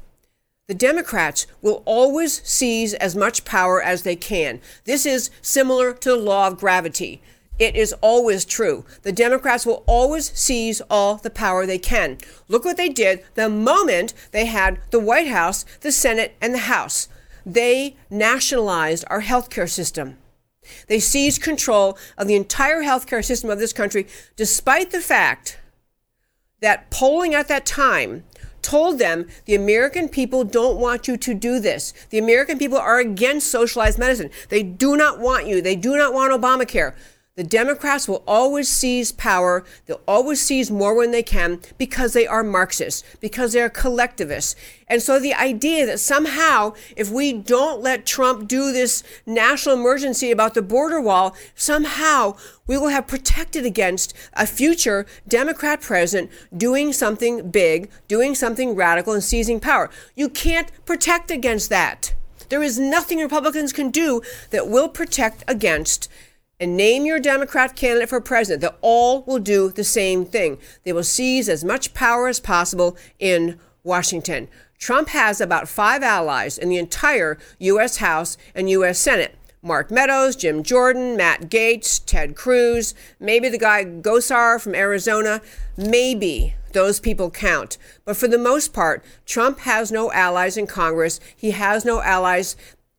The 0.67 0.75
Democrats 0.75 1.47
will 1.61 1.83
always 1.85 2.41
seize 2.49 2.95
as 2.95 3.17
much 3.17 3.45
power 3.45 3.83
as 3.83 4.03
they 4.03 4.17
can. 4.17 4.61
This 4.85 5.05
is 5.05 5.31
similar 5.43 5.93
to 5.93 6.11
the 6.11 6.17
law 6.17 6.47
of 6.47 6.59
gravity. 6.59 7.21
It 7.59 7.77
is 7.77 7.93
always 8.01 8.47
true. 8.47 8.87
The 9.03 9.13
Democrats 9.13 9.67
will 9.67 9.85
always 9.87 10.33
seize 10.39 10.81
all 10.89 11.17
the 11.17 11.29
power 11.29 11.67
they 11.67 11.79
can. 11.79 12.17
Look 12.49 12.65
what 12.65 12.79
they 12.79 12.89
did 12.89 13.23
the 13.35 13.51
moment 13.51 14.15
they 14.31 14.47
had 14.47 14.79
the 14.91 15.01
White 15.01 15.29
House, 15.29 15.67
the 15.83 15.93
Senate, 15.93 16.37
and 16.41 16.55
the 16.55 16.59
House. 16.59 17.09
They 17.45 17.97
nationalized 18.09 19.05
our 19.09 19.21
healthcare 19.21 19.69
system. 19.69 20.17
They 20.87 21.01
seized 21.01 21.43
control 21.43 21.99
of 22.17 22.29
the 22.29 22.37
entire 22.37 22.83
healthcare 22.83 23.25
system 23.25 23.51
of 23.51 23.59
this 23.59 23.73
country, 23.73 24.07
despite 24.37 24.91
the 24.91 25.01
fact 25.01 25.59
that 26.61 26.91
polling 26.91 27.35
at 27.35 27.49
that 27.49 27.67
time 27.67 28.25
told 28.63 28.99
them 28.99 29.27
the 29.47 29.55
American 29.55 30.09
people 30.09 30.45
don't 30.45 30.79
want 30.79 31.09
you 31.09 31.17
to 31.17 31.35
do 31.35 31.59
this. 31.61 31.93
The 32.11 32.19
American 32.19 32.59
people 32.59 32.79
are 32.79 32.99
against 32.99 33.51
socialized 33.51 33.99
medicine. 33.99 34.31
They 34.49 34.63
do 34.63 34.97
not 34.97 35.19
want 35.19 35.47
you. 35.47 35.63
They 35.63 35.77
do 35.77 35.97
not 35.97 36.13
want 36.13 36.33
Obamacare. 36.33 36.95
The 37.41 37.47
Democrats 37.47 38.07
will 38.07 38.23
always 38.27 38.69
seize 38.69 39.13
power. 39.13 39.65
They'll 39.87 40.03
always 40.07 40.43
seize 40.43 40.71
more 40.71 40.95
when 40.95 41.11
they 41.11 41.23
can 41.23 41.61
because 41.79 42.13
they 42.13 42.27
are 42.27 42.45
Marxists, 42.45 43.03
because 43.19 43.55
they 43.55 43.63
are 43.63 43.71
collectivists. 43.71 44.55
And 44.89 45.01
so 45.01 45.19
the 45.19 45.33
idea 45.33 45.87
that 45.87 46.01
somehow, 46.01 46.75
if 46.99 47.09
we 47.09 47.33
don't 47.33 47.81
let 47.81 48.05
Trump 48.05 48.47
do 48.47 48.73
this 48.73 49.03
national 49.25 49.77
emergency 49.77 50.31
about 50.31 50.53
the 50.53 50.61
border 50.61 51.01
wall, 51.01 51.35
somehow 51.55 52.37
we 52.67 52.77
will 52.77 52.89
have 52.89 53.07
protected 53.07 53.65
against 53.65 54.13
a 54.35 54.47
future 54.47 55.07
Democrat 55.27 55.81
president 55.81 56.31
doing 56.55 56.93
something 56.93 57.51
big, 57.51 57.91
doing 58.07 58.35
something 58.35 58.75
radical, 58.75 59.15
and 59.15 59.25
seizing 59.25 59.61
power. 59.61 59.89
You 60.15 60.29
can't 60.29 60.71
protect 60.85 61.31
against 61.31 61.71
that. 61.71 62.13
There 62.51 62.63
is 62.63 62.79
nothing 62.79 63.19
Republicans 63.19 63.73
can 63.73 63.91
do 63.91 64.21
that 64.51 64.69
will 64.69 64.91
protect 64.91 65.43
against 65.49 66.11
and 66.61 66.77
name 66.77 67.07
your 67.07 67.19
Democrat 67.19 67.75
candidate 67.75 68.11
for 68.11 68.21
president, 68.21 68.61
they 68.61 68.79
all 68.83 69.23
will 69.23 69.39
do 69.39 69.71
the 69.71 69.83
same 69.83 70.27
thing. 70.27 70.59
They 70.85 70.93
will 70.93 71.03
seize 71.03 71.49
as 71.49 71.65
much 71.65 71.95
power 71.95 72.29
as 72.29 72.39
possible 72.39 72.97
in 73.19 73.59
Washington. 73.83 74.49
Trump 74.79 75.09
has 75.09 75.41
about 75.41 75.69
five 75.69 76.03
allies 76.03 76.59
in 76.59 76.69
the 76.69 76.79
entire 76.79 77.39
U.S. 77.59 77.97
House 77.97 78.37
and 78.55 78.71
U.S. 78.71 78.99
Senate. 78.99 79.37
Mark 79.63 79.91
Meadows, 79.91 80.37
Jim 80.37 80.63
Jordan, 80.63 81.19
Matt 81.19 81.51
Gaetz, 81.51 82.03
Ted 82.05 82.35
Cruz, 82.35 82.95
maybe 83.19 83.51
the 83.51 83.59
guy 83.59 83.85
Gosar 83.85 84.59
from 84.59 84.75
Arizona. 84.75 85.43
Maybe 85.77 86.55
those 86.73 86.99
people 86.99 87.31
count. 87.31 87.77
But 88.07 88.17
for 88.17 88.27
the 88.27 88.39
most 88.39 88.73
part, 88.73 89.05
Trump 89.27 89.61
has 89.61 89.93
no 89.93 90.11
allies 90.13 90.57
in 90.57 90.67
Congress. 90.67 91.21
He 91.37 91.51
has 91.51 91.85
no 91.85 92.01
allies 92.01 92.57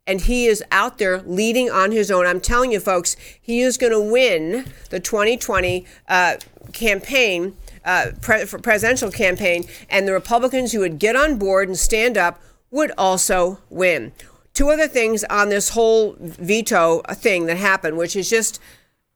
and 0.08 0.22
he 0.22 0.48
is 0.48 0.64
out 0.72 0.98
there 0.98 1.22
leading 1.22 1.70
on 1.70 1.92
his 1.92 2.10
own. 2.10 2.26
I'm 2.26 2.42
telling 2.42 2.72
you, 2.72 2.80
folks, 2.80 3.16
he 3.40 3.62
is 3.62 3.78
going 3.78 3.94
to 3.94 4.02
win 4.02 4.66
the 4.90 5.00
2020 5.00 5.86
uh, 6.08 6.38
campaign, 6.74 7.56
uh, 7.86 8.08
pre- 8.22 8.46
presidential 8.46 9.12
campaign, 9.12 9.66
and 9.90 10.08
the 10.08 10.14
Republicans 10.14 10.72
who 10.72 10.80
would 10.80 11.00
get 11.00 11.16
on 11.16 11.38
board 11.38 11.68
and 11.68 11.78
stand 11.78 12.18
up 12.18 12.42
would 12.72 12.92
also 12.98 13.60
win. 13.70 14.12
Two 14.54 14.70
other 14.70 14.88
things 14.88 15.24
on 15.26 15.50
this 15.50 15.70
whole 15.70 16.16
veto 16.20 17.02
thing 17.14 17.46
that 17.46 17.58
happened, 17.58 17.98
which 17.98 18.16
is 18.16 18.30
just 18.30 18.60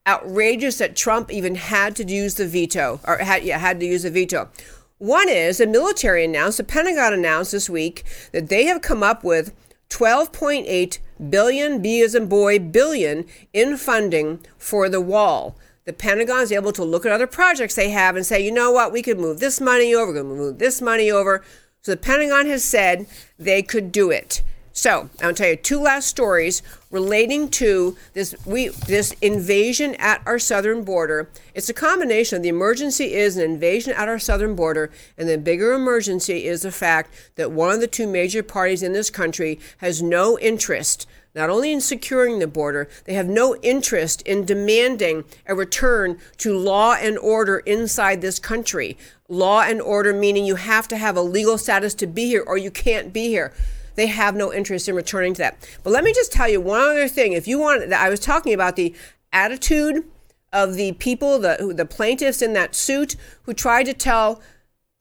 outrageous 0.07 0.77
that 0.77 0.95
Trump 0.95 1.31
even 1.31 1.55
had 1.55 1.95
to 1.95 2.03
use 2.03 2.35
the 2.35 2.47
veto, 2.47 2.99
or 3.05 3.17
had, 3.17 3.43
yeah, 3.43 3.57
had 3.57 3.79
to 3.79 3.85
use 3.85 4.03
the 4.03 4.11
veto. 4.11 4.49
One 4.97 5.27
is 5.27 5.57
the 5.57 5.67
military 5.67 6.23
announced, 6.23 6.57
the 6.57 6.63
Pentagon 6.63 7.11
announced 7.11 7.51
this 7.51 7.69
week 7.69 8.05
that 8.31 8.49
they 8.49 8.65
have 8.65 8.81
come 8.81 9.03
up 9.03 9.23
with 9.23 9.53
12.8 9.89 10.99
billion, 11.29 11.81
B 11.81 12.01
as 12.01 12.15
in 12.15 12.27
boy, 12.27 12.59
billion 12.59 13.25
in 13.53 13.77
funding 13.77 14.39
for 14.57 14.89
the 14.89 15.01
wall. 15.01 15.55
The 15.85 15.93
Pentagon 15.93 16.41
is 16.41 16.51
able 16.51 16.71
to 16.73 16.83
look 16.83 17.05
at 17.05 17.11
other 17.11 17.27
projects 17.27 17.75
they 17.75 17.91
have 17.91 18.15
and 18.15 18.25
say, 18.25 18.43
you 18.43 18.51
know 18.51 18.71
what, 18.71 18.91
we 18.91 19.03
could 19.03 19.19
move 19.19 19.39
this 19.39 19.61
money 19.61 19.93
over, 19.93 20.13
going 20.13 20.27
to 20.27 20.35
move 20.35 20.57
this 20.57 20.81
money 20.81 21.11
over. 21.11 21.43
So 21.83 21.91
the 21.91 21.97
Pentagon 21.97 22.47
has 22.47 22.63
said 22.63 23.05
they 23.37 23.61
could 23.61 23.91
do 23.91 24.09
it. 24.09 24.41
So 24.77 25.09
I'll 25.23 25.33
tell 25.33 25.47
you 25.47 25.55
two 25.55 25.79
last 25.79 26.05
stories 26.05 26.61
relating 26.91 27.47
to 27.51 27.95
this 28.13 28.35
we 28.45 28.67
this 28.67 29.13
invasion 29.21 29.95
at 29.95 30.21
our 30.25 30.37
southern 30.37 30.83
border. 30.83 31.29
It's 31.53 31.69
a 31.69 31.73
combination. 31.73 32.35
of 32.35 32.43
The 32.43 32.49
emergency 32.49 33.13
is 33.13 33.37
an 33.37 33.49
invasion 33.49 33.93
at 33.93 34.09
our 34.09 34.19
southern 34.19 34.53
border, 34.53 34.91
and 35.17 35.29
the 35.29 35.37
bigger 35.37 35.71
emergency 35.71 36.45
is 36.45 36.63
the 36.63 36.73
fact 36.73 37.09
that 37.35 37.53
one 37.53 37.73
of 37.73 37.79
the 37.79 37.87
two 37.87 38.05
major 38.05 38.43
parties 38.43 38.83
in 38.83 38.91
this 38.91 39.09
country 39.09 39.61
has 39.77 40.03
no 40.03 40.37
interest 40.39 41.07
not 41.33 41.49
only 41.49 41.73
in 41.73 41.81
securing 41.81 42.39
the 42.39 42.47
border, 42.47 42.87
they 43.03 43.13
have 43.13 43.27
no 43.27 43.57
interest 43.57 44.21
in 44.21 44.45
demanding 44.45 45.25
a 45.45 45.53
return 45.53 46.17
to 46.37 46.57
law 46.57 46.93
and 46.93 47.17
order 47.17 47.57
inside 47.59 48.21
this 48.21 48.39
country. 48.39 48.97
Law 49.27 49.61
and 49.61 49.81
order 49.81 50.13
meaning 50.13 50.45
you 50.45 50.55
have 50.55 50.87
to 50.87 50.95
have 50.95 51.17
a 51.17 51.21
legal 51.21 51.57
status 51.57 51.93
to 51.95 52.07
be 52.07 52.27
here 52.27 52.43
or 52.47 52.57
you 52.57 52.71
can't 52.71 53.11
be 53.11 53.27
here 53.27 53.53
they 53.95 54.07
have 54.07 54.35
no 54.35 54.53
interest 54.53 54.87
in 54.87 54.95
returning 54.95 55.33
to 55.35 55.41
that. 55.41 55.69
But 55.83 55.91
let 55.91 56.03
me 56.03 56.13
just 56.13 56.31
tell 56.31 56.49
you 56.49 56.61
one 56.61 56.81
other 56.81 57.07
thing. 57.07 57.33
If 57.33 57.47
you 57.47 57.59
want, 57.59 57.91
I 57.93 58.09
was 58.09 58.19
talking 58.19 58.53
about 58.53 58.75
the 58.75 58.95
attitude 59.31 60.05
of 60.53 60.75
the 60.75 60.93
people, 60.93 61.39
the 61.39 61.73
the 61.75 61.85
plaintiffs 61.85 62.41
in 62.41 62.53
that 62.53 62.75
suit 62.75 63.15
who 63.43 63.53
tried 63.53 63.85
to 63.85 63.93
tell 63.93 64.41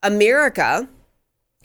America, 0.02 0.88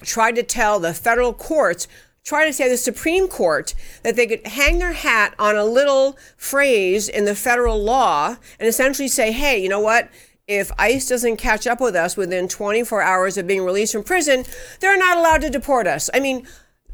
tried 0.01 0.35
to 0.35 0.43
tell 0.43 0.79
the 0.79 0.93
federal 0.93 1.33
courts, 1.33 1.87
tried 2.23 2.45
to 2.45 2.53
say 2.53 2.69
the 2.69 2.77
Supreme 2.77 3.27
Court 3.27 3.73
that 4.03 4.15
they 4.15 4.27
could 4.27 4.45
hang 4.45 4.79
their 4.79 4.93
hat 4.93 5.33
on 5.39 5.55
a 5.55 5.65
little 5.65 6.17
phrase 6.37 7.09
in 7.09 7.25
the 7.25 7.35
federal 7.35 7.81
law 7.81 8.37
and 8.59 8.67
essentially 8.67 9.07
say, 9.07 9.31
hey, 9.31 9.61
you 9.61 9.67
know 9.67 9.79
what? 9.79 10.09
If 10.47 10.71
ICE 10.79 11.07
doesn't 11.07 11.37
catch 11.37 11.67
up 11.67 11.79
with 11.79 11.95
us 11.95 12.17
within 12.17 12.47
24 12.47 13.01
hours 13.01 13.37
of 13.37 13.45
being 13.45 13.63
released 13.63 13.93
from 13.93 14.03
prison, 14.03 14.45
they're 14.79 14.97
not 14.97 15.17
allowed 15.17 15.41
to 15.41 15.49
deport 15.49 15.85
us. 15.85 16.09
I 16.13 16.19
mean, 16.19 16.47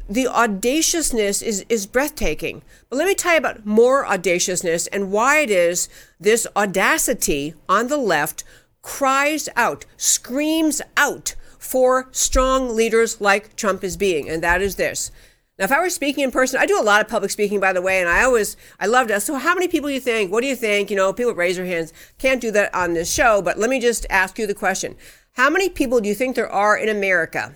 the 0.08 0.28
audaciousness 0.28 1.42
is, 1.42 1.64
is 1.68 1.86
breathtaking. 1.86 2.62
But 2.88 2.96
let 2.96 3.06
me 3.06 3.14
tell 3.14 3.32
you 3.32 3.38
about 3.38 3.66
more 3.66 4.06
audaciousness 4.06 4.86
and 4.88 5.10
why 5.10 5.40
it 5.40 5.50
is 5.50 5.88
this 6.20 6.46
audacity 6.56 7.54
on 7.68 7.88
the 7.88 7.96
left 7.96 8.44
cries 8.82 9.48
out, 9.56 9.84
screams 9.96 10.80
out 10.96 11.34
for 11.58 12.08
strong 12.12 12.74
leaders 12.76 13.20
like 13.20 13.56
Trump 13.56 13.82
is 13.82 13.96
being. 13.96 14.28
And 14.28 14.42
that 14.42 14.62
is 14.62 14.76
this. 14.76 15.10
Now, 15.58 15.64
if 15.64 15.72
I 15.72 15.80
were 15.80 15.90
speaking 15.90 16.22
in 16.22 16.30
person, 16.30 16.60
I 16.60 16.66
do 16.66 16.78
a 16.78 16.84
lot 16.84 17.00
of 17.00 17.08
public 17.08 17.30
speaking, 17.30 17.60
by 17.60 17.72
the 17.72 17.80
way, 17.80 17.98
and 17.98 18.08
I 18.08 18.24
always, 18.24 18.58
I 18.78 18.86
love 18.86 19.08
that. 19.08 19.22
So, 19.22 19.36
how 19.36 19.54
many 19.54 19.68
people 19.68 19.88
do 19.88 19.94
you 19.94 20.00
think? 20.00 20.30
What 20.30 20.42
do 20.42 20.46
you 20.46 20.56
think? 20.56 20.90
You 20.90 20.96
know, 20.96 21.12
people 21.14 21.32
raise 21.32 21.56
their 21.56 21.64
hands. 21.64 21.94
Can't 22.18 22.42
do 22.42 22.50
that 22.50 22.74
on 22.74 22.92
this 22.92 23.10
show, 23.10 23.40
but 23.40 23.58
let 23.58 23.70
me 23.70 23.80
just 23.80 24.04
ask 24.10 24.38
you 24.38 24.46
the 24.46 24.54
question 24.54 24.96
How 25.32 25.48
many 25.48 25.70
people 25.70 26.00
do 26.00 26.10
you 26.10 26.14
think 26.14 26.36
there 26.36 26.50
are 26.50 26.76
in 26.76 26.90
America 26.90 27.54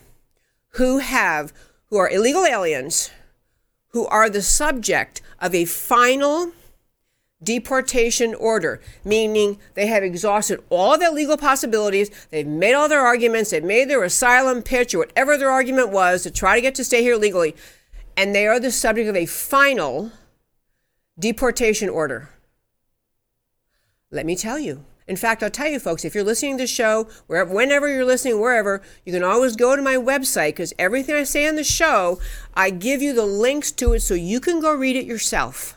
who 0.74 0.98
have 0.98 1.52
who 1.90 1.98
are 1.98 2.08
illegal 2.08 2.44
aliens 2.44 3.10
who 3.88 4.06
are 4.06 4.30
the 4.30 4.42
subject 4.42 5.20
of 5.40 5.54
a 5.54 5.64
final 5.64 6.52
deportation 7.42 8.34
order, 8.34 8.80
meaning 9.04 9.58
they 9.74 9.86
have 9.86 10.02
exhausted 10.02 10.62
all 10.68 10.98
their 10.98 11.10
legal 11.10 11.36
possibilities, 11.36 12.10
they've 12.30 12.46
made 12.46 12.74
all 12.74 12.88
their 12.88 13.00
arguments, 13.00 13.50
they've 13.50 13.64
made 13.64 13.88
their 13.88 14.04
asylum 14.04 14.62
pitch 14.62 14.94
or 14.94 14.98
whatever 14.98 15.36
their 15.36 15.50
argument 15.50 15.88
was 15.88 16.22
to 16.22 16.30
try 16.30 16.54
to 16.54 16.60
get 16.60 16.74
to 16.74 16.84
stay 16.84 17.02
here 17.02 17.16
legally, 17.16 17.56
and 18.16 18.34
they 18.34 18.46
are 18.46 18.60
the 18.60 18.70
subject 18.70 19.08
of 19.08 19.16
a 19.16 19.26
final 19.26 20.12
deportation 21.18 21.88
order. 21.88 22.28
Let 24.10 24.26
me 24.26 24.36
tell 24.36 24.58
you, 24.58 24.84
in 25.10 25.16
fact, 25.16 25.42
I'll 25.42 25.50
tell 25.50 25.66
you 25.66 25.80
folks, 25.80 26.04
if 26.04 26.14
you're 26.14 26.22
listening 26.22 26.56
to 26.58 26.62
the 26.62 26.68
show, 26.68 27.08
wherever, 27.26 27.52
whenever 27.52 27.88
you're 27.88 28.04
listening, 28.04 28.38
wherever, 28.38 28.80
you 29.04 29.12
can 29.12 29.24
always 29.24 29.56
go 29.56 29.74
to 29.74 29.82
my 29.82 29.96
website 29.96 30.50
because 30.50 30.72
everything 30.78 31.16
I 31.16 31.24
say 31.24 31.48
on 31.48 31.56
the 31.56 31.64
show, 31.64 32.20
I 32.54 32.70
give 32.70 33.02
you 33.02 33.12
the 33.12 33.26
links 33.26 33.72
to 33.72 33.94
it 33.94 34.00
so 34.00 34.14
you 34.14 34.38
can 34.38 34.60
go 34.60 34.72
read 34.72 34.94
it 34.94 35.06
yourself. 35.06 35.76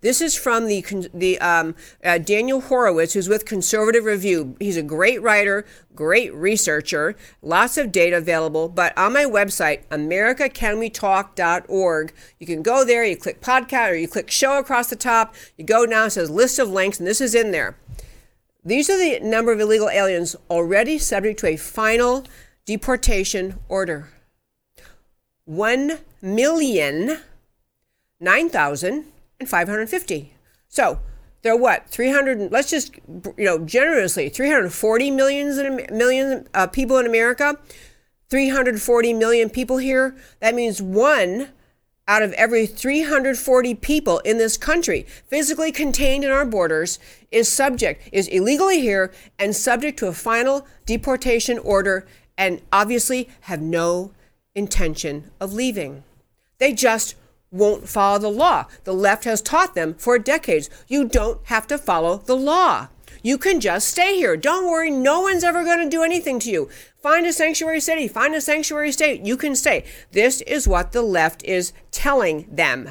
This 0.00 0.22
is 0.22 0.34
from 0.34 0.66
the 0.66 0.82
the 1.12 1.38
um, 1.40 1.74
uh, 2.02 2.16
Daniel 2.18 2.62
Horowitz, 2.62 3.12
who's 3.12 3.28
with 3.28 3.44
Conservative 3.44 4.04
Review. 4.04 4.56
He's 4.58 4.78
a 4.78 4.82
great 4.82 5.20
writer, 5.22 5.64
great 5.94 6.34
researcher, 6.34 7.14
lots 7.42 7.76
of 7.76 7.92
data 7.92 8.16
available. 8.16 8.68
But 8.68 8.96
on 8.98 9.12
my 9.12 9.24
website, 9.24 9.86
AmericaCanWeTalk.org, 9.90 12.12
you 12.40 12.46
can 12.46 12.62
go 12.62 12.84
there. 12.84 13.04
You 13.04 13.16
click 13.16 13.40
podcast 13.40 13.90
or 13.90 13.94
you 13.94 14.08
click 14.08 14.28
show 14.30 14.58
across 14.58 14.88
the 14.88 14.96
top. 14.96 15.34
You 15.56 15.64
go 15.64 15.86
down, 15.86 16.08
it 16.08 16.10
says 16.10 16.30
list 16.30 16.58
of 16.58 16.70
links, 16.70 16.98
and 16.98 17.06
this 17.06 17.20
is 17.20 17.34
in 17.34 17.52
there. 17.52 17.76
These 18.64 18.88
are 18.90 18.96
the 18.96 19.18
number 19.20 19.52
of 19.52 19.60
illegal 19.60 19.90
aliens 19.90 20.36
already 20.48 20.98
subject 20.98 21.40
to 21.40 21.48
a 21.48 21.56
final 21.56 22.24
deportation 22.64 23.58
order. 23.68 24.08
1 25.44 25.98
million 26.20 27.18
9,550. 28.20 30.34
So 30.68 31.00
there 31.42 31.52
are 31.52 31.58
what 31.58 31.88
300 31.88 32.52
let's 32.52 32.70
just 32.70 32.94
you 33.36 33.44
know 33.44 33.58
generously 33.58 34.28
340 34.28 35.10
millions 35.10 35.56
million 35.90 36.46
uh, 36.54 36.68
people 36.68 36.98
in 36.98 37.06
america 37.06 37.58
340 38.30 39.12
million 39.12 39.50
people 39.50 39.78
here 39.78 40.14
that 40.40 40.54
means 40.54 40.80
one 40.80 41.48
out 42.08 42.22
of 42.22 42.32
every 42.32 42.66
340 42.66 43.74
people 43.76 44.18
in 44.20 44.38
this 44.38 44.56
country 44.56 45.06
physically 45.28 45.70
contained 45.70 46.24
in 46.24 46.30
our 46.30 46.44
borders 46.44 46.98
is 47.30 47.48
subject 47.48 48.08
is 48.12 48.28
illegally 48.28 48.80
here 48.80 49.12
and 49.38 49.54
subject 49.54 49.98
to 49.98 50.08
a 50.08 50.12
final 50.12 50.66
deportation 50.84 51.58
order 51.58 52.06
and 52.36 52.60
obviously 52.72 53.28
have 53.42 53.60
no 53.60 54.12
intention 54.54 55.30
of 55.40 55.52
leaving. 55.52 56.02
They 56.58 56.72
just 56.72 57.14
won't 57.50 57.88
follow 57.88 58.18
the 58.18 58.28
law. 58.28 58.66
The 58.84 58.94
left 58.94 59.24
has 59.24 59.42
taught 59.42 59.74
them 59.74 59.94
for 59.94 60.18
decades 60.18 60.70
you 60.88 61.06
don't 61.06 61.40
have 61.44 61.66
to 61.68 61.78
follow 61.78 62.16
the 62.16 62.36
law 62.36 62.88
you 63.22 63.38
can 63.38 63.60
just 63.60 63.88
stay 63.88 64.16
here. 64.16 64.36
Don't 64.36 64.66
worry, 64.66 64.90
no 64.90 65.20
one's 65.20 65.44
ever 65.44 65.64
going 65.64 65.82
to 65.82 65.88
do 65.88 66.02
anything 66.02 66.38
to 66.40 66.50
you. 66.50 66.68
Find 67.02 67.26
a 67.26 67.32
sanctuary 67.32 67.80
city, 67.80 68.08
find 68.08 68.34
a 68.34 68.40
sanctuary 68.40 68.92
state. 68.92 69.24
You 69.24 69.36
can 69.36 69.56
stay. 69.56 69.84
This 70.10 70.40
is 70.42 70.68
what 70.68 70.92
the 70.92 71.02
left 71.02 71.44
is 71.44 71.72
telling 71.90 72.46
them. 72.50 72.90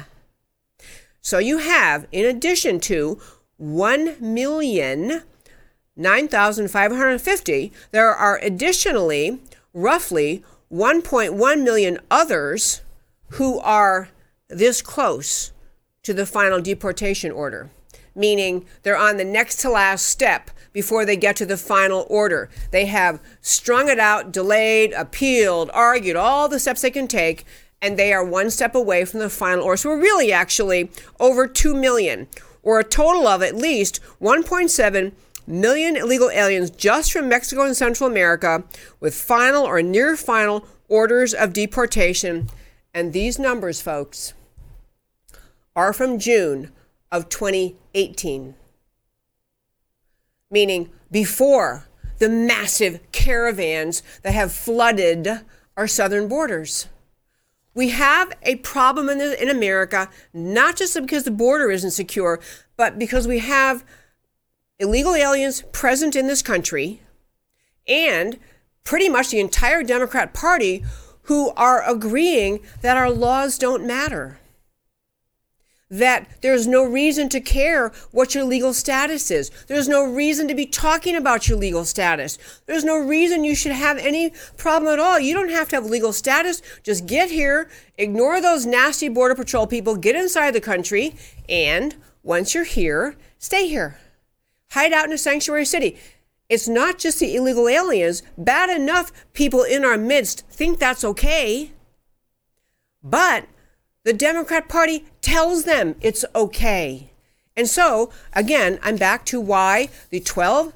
So 1.20 1.38
you 1.38 1.58
have, 1.58 2.06
in 2.10 2.24
addition 2.24 2.80
to 2.80 3.20
1 3.58 4.16
million 4.20 5.22
9,550, 5.94 7.72
there 7.90 8.14
are 8.14 8.38
additionally 8.38 9.40
roughly 9.74 10.42
1.1 10.72 11.62
million 11.62 11.98
others 12.10 12.80
who 13.32 13.58
are 13.60 14.08
this 14.48 14.80
close 14.80 15.52
to 16.02 16.14
the 16.14 16.26
final 16.26 16.60
deportation 16.60 17.30
order 17.30 17.70
meaning 18.14 18.64
they're 18.82 18.96
on 18.96 19.16
the 19.16 19.24
next 19.24 19.56
to 19.58 19.70
last 19.70 20.06
step 20.06 20.50
before 20.72 21.04
they 21.04 21.16
get 21.16 21.36
to 21.36 21.46
the 21.46 21.56
final 21.56 22.06
order. 22.08 22.48
They 22.70 22.86
have 22.86 23.20
strung 23.40 23.88
it 23.88 23.98
out, 23.98 24.32
delayed, 24.32 24.92
appealed, 24.92 25.70
argued, 25.74 26.16
all 26.16 26.48
the 26.48 26.58
steps 26.58 26.82
they 26.82 26.90
can 26.90 27.08
take, 27.08 27.44
and 27.80 27.98
they 27.98 28.12
are 28.12 28.24
one 28.24 28.50
step 28.50 28.74
away 28.74 29.04
from 29.04 29.20
the 29.20 29.30
final 29.30 29.64
order. 29.64 29.76
So 29.76 29.90
we're 29.90 30.00
really 30.00 30.32
actually 30.32 30.90
over 31.20 31.46
2 31.46 31.74
million, 31.74 32.28
or 32.62 32.78
a 32.78 32.84
total 32.84 33.26
of 33.26 33.42
at 33.42 33.56
least 33.56 34.00
1.7 34.20 35.12
million 35.46 35.96
illegal 35.96 36.30
aliens 36.30 36.70
just 36.70 37.12
from 37.12 37.28
Mexico 37.28 37.64
and 37.64 37.76
Central 37.76 38.08
America 38.08 38.62
with 39.00 39.14
final 39.14 39.64
or 39.64 39.82
near 39.82 40.16
final 40.16 40.64
orders 40.88 41.34
of 41.34 41.52
deportation. 41.52 42.48
And 42.94 43.12
these 43.12 43.38
numbers, 43.38 43.80
folks, 43.80 44.34
are 45.74 45.92
from 45.92 46.18
June 46.18 46.70
of 47.12 47.28
2018, 47.28 48.54
meaning 50.50 50.90
before 51.10 51.86
the 52.18 52.28
massive 52.28 53.00
caravans 53.12 54.02
that 54.22 54.32
have 54.32 54.52
flooded 54.52 55.28
our 55.76 55.86
southern 55.86 56.26
borders. 56.26 56.88
We 57.74 57.90
have 57.90 58.32
a 58.42 58.56
problem 58.56 59.08
in, 59.08 59.18
the, 59.18 59.40
in 59.40 59.48
America, 59.48 60.08
not 60.32 60.76
just 60.76 60.98
because 61.00 61.24
the 61.24 61.30
border 61.30 61.70
isn't 61.70 61.90
secure, 61.92 62.40
but 62.76 62.98
because 62.98 63.28
we 63.28 63.40
have 63.40 63.84
illegal 64.78 65.14
aliens 65.14 65.62
present 65.72 66.16
in 66.16 66.26
this 66.26 66.42
country 66.42 67.00
and 67.86 68.38
pretty 68.84 69.08
much 69.08 69.30
the 69.30 69.40
entire 69.40 69.82
Democrat 69.82 70.34
Party 70.34 70.84
who 71.22 71.50
are 71.50 71.88
agreeing 71.88 72.60
that 72.80 72.96
our 72.96 73.10
laws 73.10 73.58
don't 73.58 73.86
matter 73.86 74.38
that 75.92 76.26
there's 76.40 76.66
no 76.66 76.82
reason 76.82 77.28
to 77.28 77.38
care 77.38 77.92
what 78.12 78.34
your 78.34 78.44
legal 78.44 78.72
status 78.72 79.30
is. 79.30 79.50
There's 79.68 79.88
no 79.88 80.02
reason 80.02 80.48
to 80.48 80.54
be 80.54 80.64
talking 80.64 81.14
about 81.14 81.48
your 81.48 81.58
legal 81.58 81.84
status. 81.84 82.38
There's 82.64 82.82
no 82.82 82.96
reason 82.96 83.44
you 83.44 83.54
should 83.54 83.72
have 83.72 83.98
any 83.98 84.32
problem 84.56 84.90
at 84.90 84.98
all. 84.98 85.20
You 85.20 85.34
don't 85.34 85.50
have 85.50 85.68
to 85.68 85.76
have 85.76 85.84
legal 85.84 86.14
status. 86.14 86.62
Just 86.82 87.04
get 87.04 87.30
here, 87.30 87.70
ignore 87.98 88.40
those 88.40 88.64
nasty 88.64 89.10
Border 89.10 89.34
Patrol 89.34 89.66
people, 89.66 89.96
get 89.96 90.16
inside 90.16 90.52
the 90.52 90.62
country, 90.62 91.14
and 91.46 91.94
once 92.22 92.54
you're 92.54 92.64
here, 92.64 93.14
stay 93.38 93.68
here. 93.68 93.98
Hide 94.70 94.94
out 94.94 95.04
in 95.04 95.12
a 95.12 95.18
sanctuary 95.18 95.66
city. 95.66 95.98
It's 96.48 96.68
not 96.68 96.98
just 96.98 97.20
the 97.20 97.36
illegal 97.36 97.68
aliens. 97.68 98.22
Bad 98.38 98.70
enough 98.70 99.12
people 99.34 99.62
in 99.62 99.84
our 99.84 99.98
midst 99.98 100.46
think 100.48 100.78
that's 100.78 101.04
okay. 101.04 101.72
But 103.02 103.46
the 104.04 104.12
Democrat 104.12 104.68
Party 104.68 105.04
tells 105.20 105.64
them 105.64 105.94
it's 106.00 106.24
okay. 106.34 107.12
And 107.56 107.68
so, 107.68 108.10
again, 108.32 108.78
I'm 108.82 108.96
back 108.96 109.24
to 109.26 109.40
why 109.40 109.88
the 110.10 110.20
12 110.20 110.72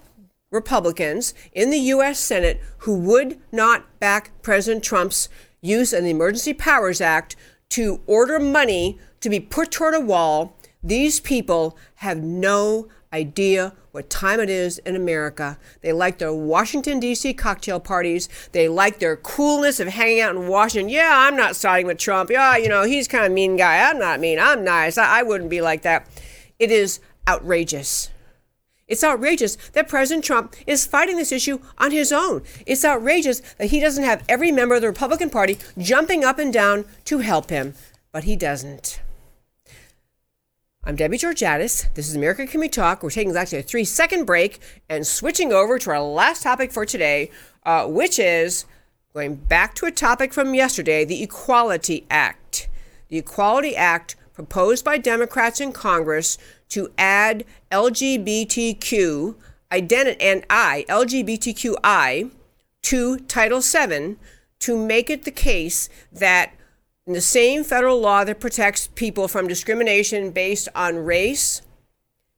Republicans 0.51 1.35
in 1.53 1.71
the 1.71 1.79
U.S. 1.79 2.19
Senate 2.19 2.61
who 2.79 2.97
would 2.99 3.39
not 3.51 3.99
back 3.99 4.31
President 4.43 4.85
Trump's 4.85 5.29
use 5.61 5.93
of 5.93 6.05
the 6.05 6.11
Emergency 6.11 6.53
Powers 6.53 7.01
Act 7.01 7.35
to 7.71 8.01
order 8.07 8.39
money 8.39 8.99
to 9.21 9.29
be 9.29 9.41
put 9.41 9.73
toward 9.73 9.95
a 9.95 10.01
wall, 10.01 10.57
these 10.83 11.19
people 11.19 11.77
have 11.97 12.19
no 12.19 12.89
idea 13.17 13.73
what 13.93 14.11
time 14.11 14.41
it 14.41 14.51
is 14.51 14.77
in 14.79 14.95
America. 14.95 15.59
They 15.81 15.93
like 15.93 16.19
their 16.19 16.33
Washington, 16.33 17.01
D.C. 17.01 17.33
cocktail 17.33 17.81
parties. 17.81 18.29
They 18.53 18.69
like 18.69 18.99
their 18.99 19.17
coolness 19.17 19.81
of 19.81 19.89
hanging 19.89 20.21
out 20.21 20.37
in 20.37 20.49
Washington. 20.49 20.91
Yeah, 20.91 21.11
I'm 21.13 21.35
not 21.35 21.57
siding 21.57 21.87
with 21.87 21.99
Trump. 21.99 22.31
Yeah, 22.31 22.57
you 22.57 22.69
know, 22.69 22.83
he's 22.83 23.09
kind 23.09 23.25
of 23.25 23.33
mean 23.33 23.57
guy. 23.57 23.89
I'm 23.89 23.99
not 23.99 24.21
mean. 24.21 24.39
I'm 24.39 24.65
nice. 24.65 24.99
I, 24.99 25.21
I 25.21 25.23
wouldn't 25.23 25.49
be 25.49 25.63
like 25.63 25.83
that. 25.83 26.07
It 26.59 26.71
is 26.71 27.01
outrageous. 27.27 28.11
It's 28.87 29.03
outrageous 29.03 29.57
that 29.73 29.89
President 29.89 30.25
Trump 30.25 30.55
is 30.67 30.87
fighting 30.87 31.17
this 31.17 31.33
issue 31.33 31.59
on 31.79 31.91
his 31.91 32.13
own. 32.13 32.43
It's 32.67 32.85
outrageous 32.85 33.41
that 33.59 33.71
he 33.71 33.81
doesn't 33.81 34.05
have 34.05 34.25
every 34.29 34.53
member 34.53 34.77
of 34.77 34.83
the 34.83 34.89
Republican 34.89 35.31
Party 35.31 35.59
jumping 35.79 36.23
up 36.23 36.39
and 36.39 36.53
down 36.53 36.85
to 37.07 37.19
help 37.19 37.51
him, 37.51 37.75
but 38.13 38.25
he 38.25 38.37
doesn't. 38.37 39.01
I'm 40.89 40.95
Debbie 40.95 41.19
Georgatos. 41.19 41.93
This 41.95 42.09
is 42.09 42.15
America 42.15 42.47
Can 42.47 42.61
We 42.61 42.69
Talk. 42.69 43.03
We're 43.03 43.11
taking 43.11 43.37
actually 43.37 43.59
a 43.59 43.63
three 43.65 43.85
second 43.85 44.25
break 44.25 44.61
and 44.89 45.05
switching 45.05 45.53
over 45.53 45.81
to 45.81 45.91
our 45.91 46.01
last 46.01 46.45
topic 46.45 46.71
for 46.71 46.87
today, 46.87 47.29
uh, 47.65 47.89
which 47.89 48.21
is 48.21 48.67
going 49.13 49.35
back 49.35 49.75
to 49.75 49.87
a 49.87 49.91
topic 49.91 50.33
from 50.33 50.55
yesterday 50.55 51.05
the 51.05 51.25
Equality 51.25 52.07
Act. 52.09 52.69
The 53.09 53.19
Equality 53.19 53.75
Act 53.75 54.15
proposed 54.33 54.85
by 54.85 54.97
Democrats 54.97 55.61
in 55.61 55.73
Congress 55.73 56.39
to 56.69 56.93
add 56.97 57.45
LGBTQ 57.73 59.35
identity 59.73 60.21
and 60.21 60.47
I, 60.49 60.85
LGBTQI, 60.89 62.31
to 62.83 63.17
Title 63.17 63.61
VII 63.61 64.19
to 64.61 64.87
make 64.87 65.11
it 65.11 65.25
the 65.25 65.33
case 65.33 65.89
that 66.13 66.53
in 67.07 67.13
the 67.13 67.21
same 67.21 67.63
federal 67.63 68.01
law 68.01 68.25
that 68.25 68.41
protects 68.41 68.89
people 68.89 69.29
from 69.29 69.47
discrimination 69.47 70.33
based 70.33 70.69
on 70.75 70.97
race 70.97 71.63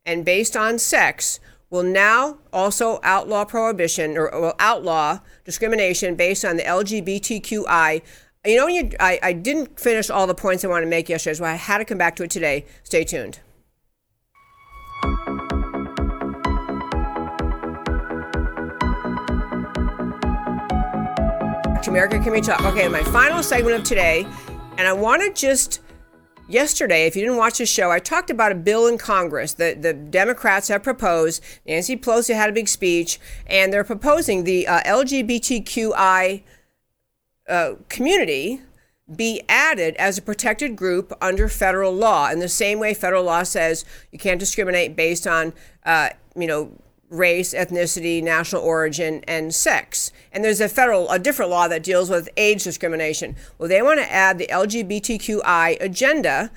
and 0.04 0.24
based 0.24 0.56
on 0.56 0.78
sex 0.78 1.40
will 1.70 1.82
now 1.82 2.38
also 2.52 3.00
outlaw 3.02 3.44
prohibition 3.44 4.16
or 4.16 4.30
will 4.38 4.54
outlaw 4.58 5.20
discrimination 5.44 6.14
based 6.14 6.44
on 6.44 6.56
the 6.56 6.62
LGBTQI. 6.62 8.02
You 8.44 8.56
know, 8.56 8.66
you, 8.66 8.90
I, 9.00 9.18
I 9.22 9.32
didn't 9.32 9.80
finish 9.80 10.10
all 10.10 10.26
the 10.26 10.34
points 10.34 10.64
I 10.64 10.68
wanted 10.68 10.84
to 10.84 10.90
make 10.90 11.08
yesterday, 11.08 11.34
so 11.34 11.44
I 11.44 11.54
had 11.54 11.78
to 11.78 11.84
come 11.84 11.98
back 11.98 12.16
to 12.16 12.22
it 12.22 12.30
today. 12.30 12.66
Stay 12.84 13.04
tuned. 13.04 13.40
America 21.86 22.18
Can 22.18 22.32
We 22.32 22.42
Talk? 22.42 22.62
Okay, 22.64 22.86
my 22.86 23.02
final 23.04 23.42
segment 23.42 23.74
of 23.74 23.82
today 23.82 24.26
and 24.78 24.88
I 24.88 24.94
want 24.94 25.22
to 25.22 25.38
just 25.38 25.80
yesterday, 26.48 27.06
if 27.06 27.14
you 27.14 27.22
didn't 27.22 27.36
watch 27.36 27.58
the 27.58 27.66
show, 27.66 27.90
I 27.90 27.98
talked 27.98 28.30
about 28.30 28.52
a 28.52 28.54
bill 28.54 28.86
in 28.86 28.96
Congress 28.96 29.52
that 29.54 29.82
the 29.82 29.92
Democrats 29.92 30.68
have 30.68 30.82
proposed. 30.82 31.42
Nancy 31.66 31.96
Pelosi 31.96 32.34
had 32.34 32.48
a 32.48 32.52
big 32.52 32.68
speech, 32.68 33.20
and 33.46 33.72
they're 33.72 33.84
proposing 33.84 34.44
the 34.44 34.66
uh, 34.66 34.80
LGBTQI 34.82 36.42
uh, 37.48 37.74
community 37.88 38.62
be 39.14 39.42
added 39.48 39.96
as 39.96 40.18
a 40.18 40.22
protected 40.22 40.76
group 40.76 41.12
under 41.20 41.48
federal 41.48 41.92
law 41.92 42.30
in 42.30 42.40
the 42.40 42.48
same 42.48 42.78
way 42.78 42.92
federal 42.92 43.24
law 43.24 43.42
says 43.42 43.86
you 44.12 44.18
can't 44.18 44.38
discriminate 44.38 44.94
based 44.94 45.26
on, 45.26 45.54
uh, 45.86 46.10
you 46.36 46.46
know, 46.46 46.70
race, 47.10 47.54
ethnicity, 47.54 48.22
national 48.22 48.62
origin, 48.62 49.24
and 49.26 49.54
sex. 49.54 50.12
And 50.32 50.44
there's 50.44 50.60
a 50.60 50.68
federal, 50.68 51.08
a 51.10 51.18
different 51.18 51.50
law 51.50 51.68
that 51.68 51.82
deals 51.82 52.10
with 52.10 52.28
age 52.36 52.64
discrimination. 52.64 53.36
Well, 53.56 53.68
they 53.68 53.82
want 53.82 54.00
to 54.00 54.12
add 54.12 54.38
the 54.38 54.46
LGBTQI 54.48 55.78
agenda 55.80 56.50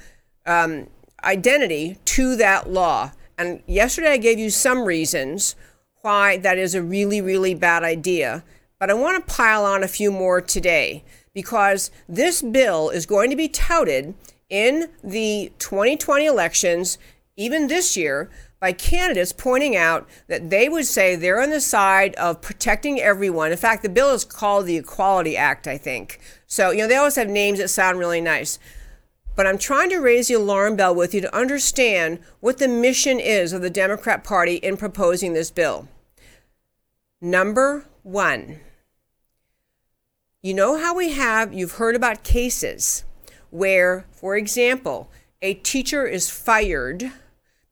um, 0.46 0.88
identity 1.24 1.98
to 2.06 2.36
that 2.36 2.70
law. 2.70 3.12
And 3.38 3.62
yesterday 3.66 4.12
I 4.12 4.18
gave 4.18 4.40
you 4.40 4.50
some 4.50 4.84
reasons 4.84 5.56
why 6.02 6.38
that 6.38 6.58
is 6.58 6.76
a 6.76 6.82
really, 6.84 7.22
really 7.22 7.54
bad 7.54 7.84
idea. 7.84 8.44
But 8.80 8.90
I 8.90 8.94
want 8.96 9.26
to 9.26 9.34
pile 9.34 9.64
on 9.66 9.84
a 9.84 9.88
few 9.88 10.12
more 10.12 10.42
today 10.42 11.04
because 11.34 11.92
this 12.10 12.42
bill 12.42 12.90
is 12.90 13.06
going 13.06 13.30
to 13.30 13.36
be 13.36 13.48
touted 13.48 14.16
in 14.50 14.90
the 15.04 15.52
2020 15.60 16.26
elections, 16.26 16.98
even 17.38 17.68
this 17.68 17.96
year, 17.96 18.30
by 18.62 18.72
candidates 18.72 19.34
pointing 19.34 19.76
out 19.76 20.08
that 20.28 20.52
they 20.52 20.70
would 20.70 20.86
say 20.86 21.16
they're 21.16 21.42
on 21.42 21.50
the 21.50 21.60
side 21.60 22.14
of 22.16 22.42
protecting 22.42 23.02
everyone. 23.02 23.52
In 23.52 23.58
fact, 23.58 23.82
the 23.82 23.90
bill 23.90 24.14
is 24.14 24.24
called 24.24 24.68
the 24.68 24.78
Equality 24.78 25.36
Act, 25.36 25.68
I 25.68 25.80
think. 25.80 26.20
So, 26.46 26.70
you 26.70 26.78
know, 26.78 26.88
they 26.88 26.96
always 26.96 27.16
have 27.16 27.28
names 27.28 27.58
that 27.58 27.70
sound 27.70 27.98
really 27.98 28.22
nice. 28.22 28.60
But 29.36 29.48
I'm 29.48 29.58
trying 29.58 29.90
to 29.90 29.98
raise 29.98 30.28
the 30.28 30.36
alarm 30.36 30.76
bell 30.76 30.94
with 30.94 31.16
you 31.16 31.22
to 31.22 31.36
understand 31.36 32.20
what 32.40 32.60
the 32.60 32.68
mission 32.68 33.20
is 33.20 33.52
of 33.52 33.64
the 33.64 33.70
Democrat 33.72 34.24
Party 34.24 34.56
in 34.56 34.78
proposing 34.78 35.34
this 35.34 35.50
bill. 35.50 35.88
Number 37.20 37.86
one, 38.04 38.60
you 40.44 40.54
know 40.54 40.78
how 40.78 40.96
we 40.96 41.14
have, 41.14 41.52
you've 41.52 41.74
heard 41.74 41.96
about 41.96 42.24
cases 42.24 43.06
where, 43.50 44.06
for 44.12 44.36
example, 44.36 45.10
a 45.42 45.56
teacher 45.56 46.06
is 46.06 46.30
fired 46.30 47.12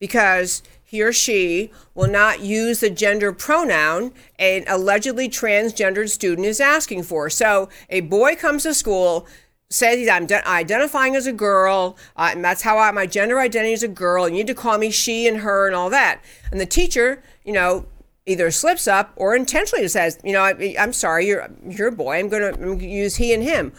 because 0.00 0.62
he 0.90 1.02
or 1.02 1.12
she 1.12 1.70
will 1.94 2.08
not 2.08 2.40
use 2.40 2.80
the 2.80 2.90
gender 2.90 3.32
pronoun 3.32 4.12
an 4.40 4.64
allegedly 4.66 5.28
transgendered 5.28 6.08
student 6.08 6.48
is 6.48 6.58
asking 6.58 7.04
for. 7.04 7.30
So 7.30 7.68
a 7.90 8.00
boy 8.00 8.34
comes 8.34 8.64
to 8.64 8.74
school, 8.74 9.24
says 9.68 10.08
I'm 10.08 10.26
identifying 10.48 11.14
as 11.14 11.28
a 11.28 11.32
girl, 11.32 11.96
uh, 12.16 12.30
and 12.32 12.44
that's 12.44 12.62
how 12.62 12.76
I, 12.76 12.90
my 12.90 13.06
gender 13.06 13.38
identity 13.38 13.72
is 13.72 13.84
a 13.84 13.88
girl. 13.88 14.28
You 14.28 14.34
need 14.34 14.48
to 14.48 14.54
call 14.54 14.78
me 14.78 14.90
she 14.90 15.28
and 15.28 15.42
her 15.42 15.68
and 15.68 15.76
all 15.76 15.90
that. 15.90 16.24
And 16.50 16.60
the 16.60 16.66
teacher, 16.66 17.22
you 17.44 17.52
know, 17.52 17.86
either 18.26 18.50
slips 18.50 18.88
up 18.88 19.12
or 19.14 19.36
intentionally 19.36 19.86
says, 19.86 20.18
you 20.24 20.32
know, 20.32 20.42
I, 20.42 20.74
am 20.76 20.92
sorry, 20.92 21.24
you're 21.24 21.48
you're 21.68 21.86
a 21.86 21.92
boy. 21.92 22.18
I'm 22.18 22.28
going 22.28 22.80
to 22.80 22.84
use 22.84 23.14
he 23.14 23.32
and 23.32 23.44
him. 23.44 23.72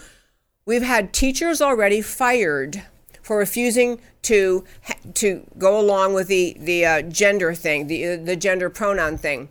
We've 0.65 0.81
had 0.81 1.11
teachers 1.11 1.61
already 1.61 2.01
fired 2.01 2.83
for 3.31 3.37
refusing 3.37 3.97
to 4.23 4.65
to 5.13 5.47
go 5.57 5.79
along 5.79 6.13
with 6.13 6.27
the 6.27 6.53
the 6.59 6.85
uh, 6.85 7.01
gender 7.03 7.53
thing, 7.53 7.87
the 7.87 8.17
the 8.17 8.35
gender 8.35 8.69
pronoun 8.69 9.17
thing. 9.17 9.47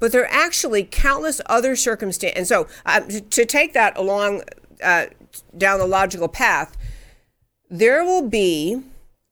But 0.00 0.12
there 0.12 0.22
are 0.22 0.32
actually 0.32 0.84
countless 0.84 1.38
other 1.44 1.76
circumstances. 1.76 2.38
And 2.38 2.48
so, 2.48 2.68
uh, 2.86 3.00
to, 3.00 3.20
to, 3.20 3.44
take 3.44 3.74
that 3.74 3.98
along 3.98 4.44
uh, 4.82 5.06
down 5.58 5.78
the 5.78 5.86
logical 5.86 6.28
path, 6.28 6.74
there 7.68 8.02
will 8.02 8.26
be 8.26 8.80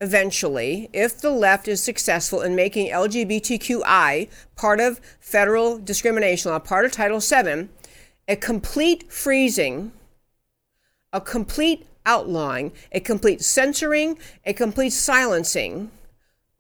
eventually, 0.02 0.90
if 0.92 1.18
the 1.18 1.30
left 1.30 1.66
is 1.66 1.82
successful 1.82 2.42
in 2.42 2.54
making 2.54 2.90
LGBTQI 2.90 4.28
part 4.56 4.78
of 4.78 5.00
federal 5.20 5.78
discrimination 5.78 6.50
law, 6.50 6.58
part 6.58 6.84
of 6.84 6.92
Title 6.92 7.20
VII, 7.20 7.70
a 8.28 8.36
complete 8.36 9.10
freezing, 9.10 9.92
a 11.14 11.20
complete 11.20 11.86
outlawing, 12.06 12.72
a 12.92 13.00
complete 13.00 13.42
censoring, 13.42 14.16
a 14.46 14.54
complete 14.54 14.90
silencing 14.90 15.90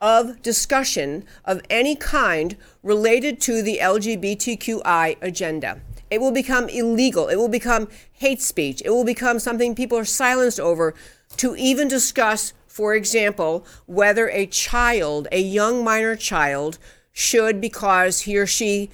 of 0.00 0.42
discussion 0.42 1.24
of 1.44 1.62
any 1.70 1.96
kind 1.96 2.56
related 2.82 3.40
to 3.40 3.62
the 3.62 3.78
LGBTQI 3.80 5.16
agenda. 5.22 5.80
it 6.10 6.20
will 6.20 6.30
become 6.30 6.68
illegal. 6.68 7.28
It 7.28 7.36
will 7.36 7.48
become 7.48 7.88
hate 8.12 8.40
speech. 8.40 8.80
It 8.84 8.90
will 8.90 9.04
become 9.04 9.38
something 9.40 9.74
people 9.74 9.98
are 9.98 10.04
silenced 10.04 10.60
over 10.60 10.94
to 11.38 11.56
even 11.56 11.88
discuss, 11.88 12.52
for 12.68 12.94
example, 12.94 13.66
whether 13.86 14.28
a 14.28 14.46
child, 14.46 15.26
a 15.32 15.40
young 15.40 15.82
minor 15.82 16.14
child, 16.14 16.78
should, 17.12 17.60
because 17.60 18.20
he 18.20 18.36
or 18.36 18.46
she 18.46 18.90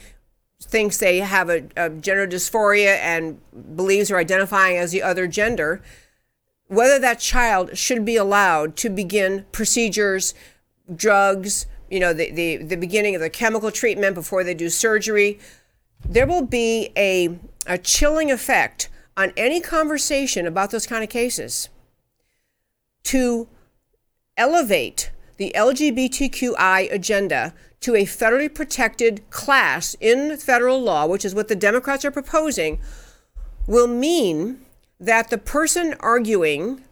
thinks 0.62 0.98
they 0.98 1.18
have 1.18 1.50
a, 1.50 1.64
a 1.76 1.90
gender 1.90 2.26
dysphoria 2.26 2.96
and 2.98 3.40
believes 3.76 4.08
they're 4.08 4.18
identifying 4.18 4.76
as 4.76 4.92
the 4.92 5.02
other 5.02 5.26
gender, 5.26 5.82
whether 6.72 6.98
that 6.98 7.20
child 7.20 7.76
should 7.76 8.02
be 8.02 8.16
allowed 8.16 8.76
to 8.76 8.88
begin 8.88 9.44
procedures, 9.52 10.32
drugs, 10.94 11.66
you 11.90 12.00
know, 12.00 12.14
the, 12.14 12.30
the, 12.30 12.56
the 12.56 12.76
beginning 12.76 13.14
of 13.14 13.20
the 13.20 13.28
chemical 13.28 13.70
treatment 13.70 14.14
before 14.14 14.42
they 14.42 14.54
do 14.54 14.70
surgery. 14.70 15.38
There 16.08 16.26
will 16.26 16.46
be 16.46 16.88
a, 16.96 17.38
a 17.66 17.76
chilling 17.76 18.30
effect 18.30 18.88
on 19.18 19.34
any 19.36 19.60
conversation 19.60 20.46
about 20.46 20.70
those 20.70 20.86
kind 20.86 21.04
of 21.04 21.10
cases 21.10 21.68
to 23.04 23.48
elevate 24.38 25.10
the 25.36 25.52
LGBTQI 25.54 26.90
agenda 26.90 27.52
to 27.80 27.94
a 27.94 28.06
federally 28.06 28.52
protected 28.52 29.28
class 29.28 29.94
in 30.00 30.38
federal 30.38 30.80
law, 30.80 31.06
which 31.06 31.26
is 31.26 31.34
what 31.34 31.48
the 31.48 31.54
Democrats 31.54 32.06
are 32.06 32.10
proposing, 32.10 32.80
will 33.66 33.86
mean 33.86 34.64
that 35.02 35.30
the 35.30 35.38
person 35.38 35.96
arguing, 35.98 36.82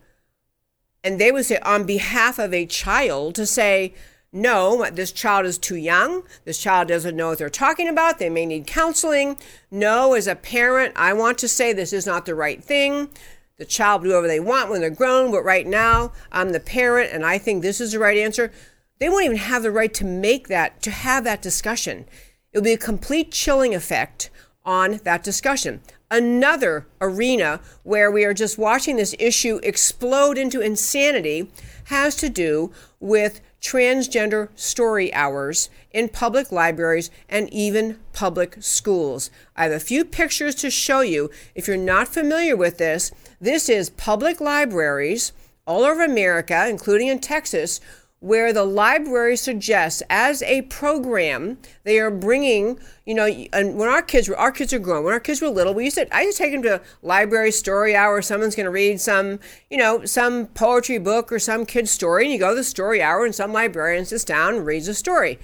and 1.05 1.21
they 1.21 1.31
would 1.31 1.47
say 1.47 1.59
on 1.59 1.85
behalf 1.85 2.39
of 2.41 2.53
a 2.53 2.67
child, 2.67 3.37
to 3.37 3.47
say, 3.47 3.95
no, 4.33 4.89
this 4.91 5.13
child 5.13 5.47
is 5.47 5.59
too 5.59 5.77
young. 5.77 6.25
This 6.45 6.59
child 6.59 6.89
doesn't 6.89 7.17
know 7.17 7.29
what 7.29 7.39
they're 7.39 7.49
talking 7.49 7.89
about. 7.89 8.19
They 8.19 8.29
may 8.29 8.47
need 8.47 8.67
counseling. 8.67 9.37
No, 9.71 10.15
as 10.15 10.27
a 10.27 10.35
parent, 10.35 10.93
I 10.97 11.13
want 11.13 11.39
to 11.39 11.49
say 11.49 11.73
this 11.73 11.93
is 11.93 12.07
not 12.07 12.27
the 12.27 12.35
right 12.35 12.63
thing. 12.63 13.11
The 13.59 13.65
child 13.65 14.03
do 14.03 14.09
whatever 14.09 14.27
they 14.27 14.41
want 14.41 14.71
when 14.71 14.81
they're 14.81 14.91
grown, 14.91 15.31
but 15.31 15.45
right 15.45 15.67
now, 15.67 16.13
I'm 16.33 16.51
the 16.51 16.61
parent 16.61 17.13
and 17.13 17.25
I 17.25 17.39
think 17.39 17.63
this 17.63 17.81
is 17.81 17.93
the 17.93 17.99
right 17.99 18.19
answer. 18.19 18.53
They 18.99 19.09
won't 19.09 19.25
even 19.25 19.37
have 19.37 19.63
the 19.63 19.71
right 19.71 19.93
to 19.95 20.05
make 20.05 20.49
that, 20.49 20.83
to 20.83 20.91
have 20.91 21.25
that 21.25 21.43
discussion. 21.43 22.07
It'll 22.53 22.65
be 22.65 22.73
a 22.73 22.79
complete 22.79 23.31
chilling 23.31 23.75
effect 23.75 24.31
on 24.65 25.01
that 25.05 25.23
discussion. 25.23 25.81
Another 26.11 26.87
arena 27.01 27.61
where 27.85 28.11
we 28.11 28.25
are 28.25 28.35
just 28.35 28.59
watching 28.59 28.97
this 28.97 29.15
issue 29.21 29.61
explode 29.63 30.37
into 30.39 30.61
insanity 30.61 31.49
has 31.85 32.17
to 32.17 32.29
do 32.29 32.73
with 32.99 33.41
transgender 33.61 34.49
story 34.57 35.13
hours 35.15 35.71
in 35.93 36.09
public 36.09 36.51
libraries 36.51 37.11
and 37.29 37.53
even 37.53 38.01
public 38.13 38.57
schools. 38.59 39.31
I 39.55 39.65
have 39.65 39.73
a 39.73 39.79
few 39.79 40.05
pictures 40.05 40.57
to 40.57 40.71
show 40.71 41.01
you. 41.01 41.31
If 41.55 41.69
you're 41.69 41.77
not 41.77 42.09
familiar 42.09 42.57
with 42.57 42.79
this, 42.79 43.13
this 43.41 43.69
is 43.69 43.91
public 43.91 44.41
libraries 44.41 45.33
all 45.65 45.85
over 45.85 46.03
America, 46.03 46.69
including 46.69 47.07
in 47.07 47.21
Texas, 47.21 47.81
where 48.21 48.53
the 48.53 48.65
library 48.65 49.35
suggests 49.35 50.03
as 50.11 50.43
a 50.43 50.61
program 50.63 51.57
they 51.85 51.99
are 51.99 52.11
bringing 52.11 52.79
you 53.07 53.15
know 53.15 53.27
and 53.27 53.79
when 53.79 53.89
our 53.89 54.03
kids 54.03 54.29
were 54.29 54.37
our 54.37 54.53
kids 54.53 54.75
are 54.75 54.79
grown 54.79 55.03
when 55.03 55.15
our 55.15 55.21
kids 55.21 55.41
were 55.41 55.49
little 55.49 55.73
we 55.73 55.85
used 55.85 55.97
to 55.97 56.15
i 56.15 56.23
used 56.23 56.37
to 56.37 56.45
take 56.45 56.53
them 56.53 56.63
to 56.63 56.81
library 57.03 57.51
story 57.51 57.97
hour 57.97 58.21
someone's 58.21 58.55
going 58.55 58.65
to 58.65 58.71
read 58.71 59.01
some 59.01 59.41
you 59.71 59.77
know 59.79 60.05
some 60.05 60.47
poetry 60.49 60.99
book 60.99 61.33
or 61.33 61.39
some 61.39 61.65
kid's 61.65 61.91
story 61.91 62.25
and 62.25 62.33
you 62.33 62.39
go 62.39 62.51
to 62.51 62.57
the 62.57 62.65
story 62.65 63.03
hour 63.03 63.25
and 63.25 63.35
some 63.35 63.55
librarian 63.55 64.05
sits 64.05 64.25
down 64.25 64.55
and 64.55 64.67
reads 64.67 64.87
a 64.87 64.95
story. 64.95 65.39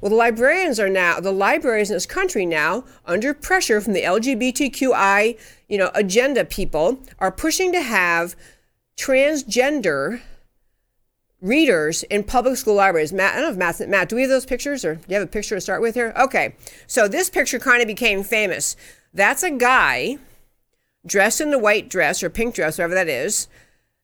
Well 0.00 0.10
the 0.10 0.16
librarians 0.16 0.78
are 0.78 0.88
now 0.88 1.18
the 1.18 1.32
libraries 1.32 1.90
in 1.90 1.96
this 1.96 2.06
country 2.06 2.46
now 2.46 2.84
under 3.04 3.34
pressure 3.34 3.80
from 3.80 3.94
the 3.94 4.02
lgbtqi 4.02 5.38
you 5.68 5.78
know 5.78 5.90
agenda 5.94 6.44
people 6.44 7.00
are 7.18 7.32
pushing 7.32 7.72
to 7.72 7.80
have 7.80 8.36
transgender 8.96 10.20
readers 11.40 12.02
in 12.04 12.24
public 12.24 12.56
school 12.56 12.74
libraries. 12.74 13.12
Matt, 13.12 13.34
I 13.34 13.40
don't 13.40 13.58
know 13.58 13.66
if 13.66 13.78
Matt, 13.78 13.88
Matt, 13.88 14.08
do 14.08 14.16
we 14.16 14.22
have 14.22 14.30
those 14.30 14.46
pictures 14.46 14.84
or 14.84 14.96
do 14.96 15.02
you 15.08 15.14
have 15.14 15.22
a 15.22 15.30
picture 15.30 15.54
to 15.54 15.60
start 15.60 15.82
with 15.82 15.94
here? 15.94 16.12
Okay. 16.16 16.54
So 16.86 17.08
this 17.08 17.30
picture 17.30 17.58
kind 17.58 17.82
of 17.82 17.86
became 17.86 18.22
famous. 18.22 18.76
That's 19.12 19.42
a 19.42 19.50
guy 19.50 20.18
dressed 21.06 21.40
in 21.40 21.50
the 21.50 21.58
white 21.58 21.88
dress 21.88 22.22
or 22.22 22.30
pink 22.30 22.54
dress, 22.54 22.78
whatever 22.78 22.94
that 22.94 23.08
is. 23.08 23.48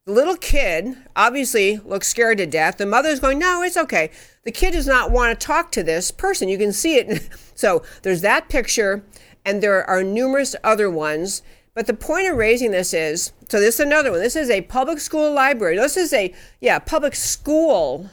The 0.05 0.13
little 0.13 0.37
kid 0.37 0.97
obviously 1.15 1.79
looks 1.79 2.09
scared 2.09 2.39
to 2.39 2.47
death. 2.47 2.79
The 2.79 2.87
mother's 2.87 3.21
going, 3.21 3.39
No, 3.39 3.63
it's 3.63 3.77
okay. 3.77 4.11
The 4.45 4.51
kid 4.51 4.73
does 4.73 4.87
not 4.87 5.13
want 5.13 5.39
to 5.39 5.47
talk 5.47 5.71
to 5.73 5.83
this 5.85 6.11
person. 6.11 6.49
You 6.49 6.59
can 6.59 6.73
see 6.73 6.97
it. 6.97 7.29
so 7.55 7.83
there's 8.03 8.21
that 8.23 8.49
picture, 8.49 9.05
and 9.45 9.63
there 9.63 9.89
are 9.89 10.03
numerous 10.03 10.57
other 10.65 10.91
ones. 10.91 11.43
But 11.75 11.87
the 11.87 11.95
point 11.95 12.29
of 12.29 12.37
raising 12.37 12.71
this 12.71 12.93
is 12.93 13.33
so 13.49 13.59
this 13.59 13.77
is 13.77 13.81
another 13.81 14.11
one. 14.11 14.21
This 14.21 14.37
is 14.37 14.51
a 14.51 14.61
public 14.63 14.99
school 14.99 15.33
library. 15.33 15.77
This 15.77 15.97
is 15.97 16.13
a 16.13 16.35
yeah, 16.61 16.79
public 16.79 17.15
school. 17.15 18.11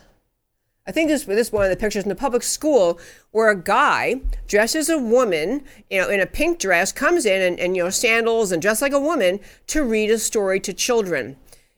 I 0.88 0.92
think 0.92 1.10
this 1.10 1.26
this 1.26 1.52
one 1.52 1.66
of 1.66 1.70
the 1.70 1.76
pictures 1.76 2.04
in 2.04 2.10
the 2.10 2.16
public 2.16 2.42
school 2.42 3.00
where 3.32 3.50
a 3.50 3.62
guy 3.62 4.22
dressed 4.48 4.76
as 4.76 4.90
a 4.90 4.98
woman, 4.98 5.64
you 5.90 6.02
know, 6.02 6.10
in 6.10 6.22
a 6.22 6.26
pink 6.26 6.58
dress 6.60 6.92
comes 6.92 7.26
in 7.26 7.42
and, 7.42 7.60
and 7.60 7.76
you 7.76 7.84
know 7.84 7.90
sandals 7.90 8.52
and 8.52 8.62
dressed 8.62 8.82
like 8.82 8.94
a 8.94 9.00
woman 9.00 9.40
to 9.68 9.84
read 9.84 10.10
a 10.10 10.18
story 10.18 10.60
to 10.62 10.74
children. 10.74 11.36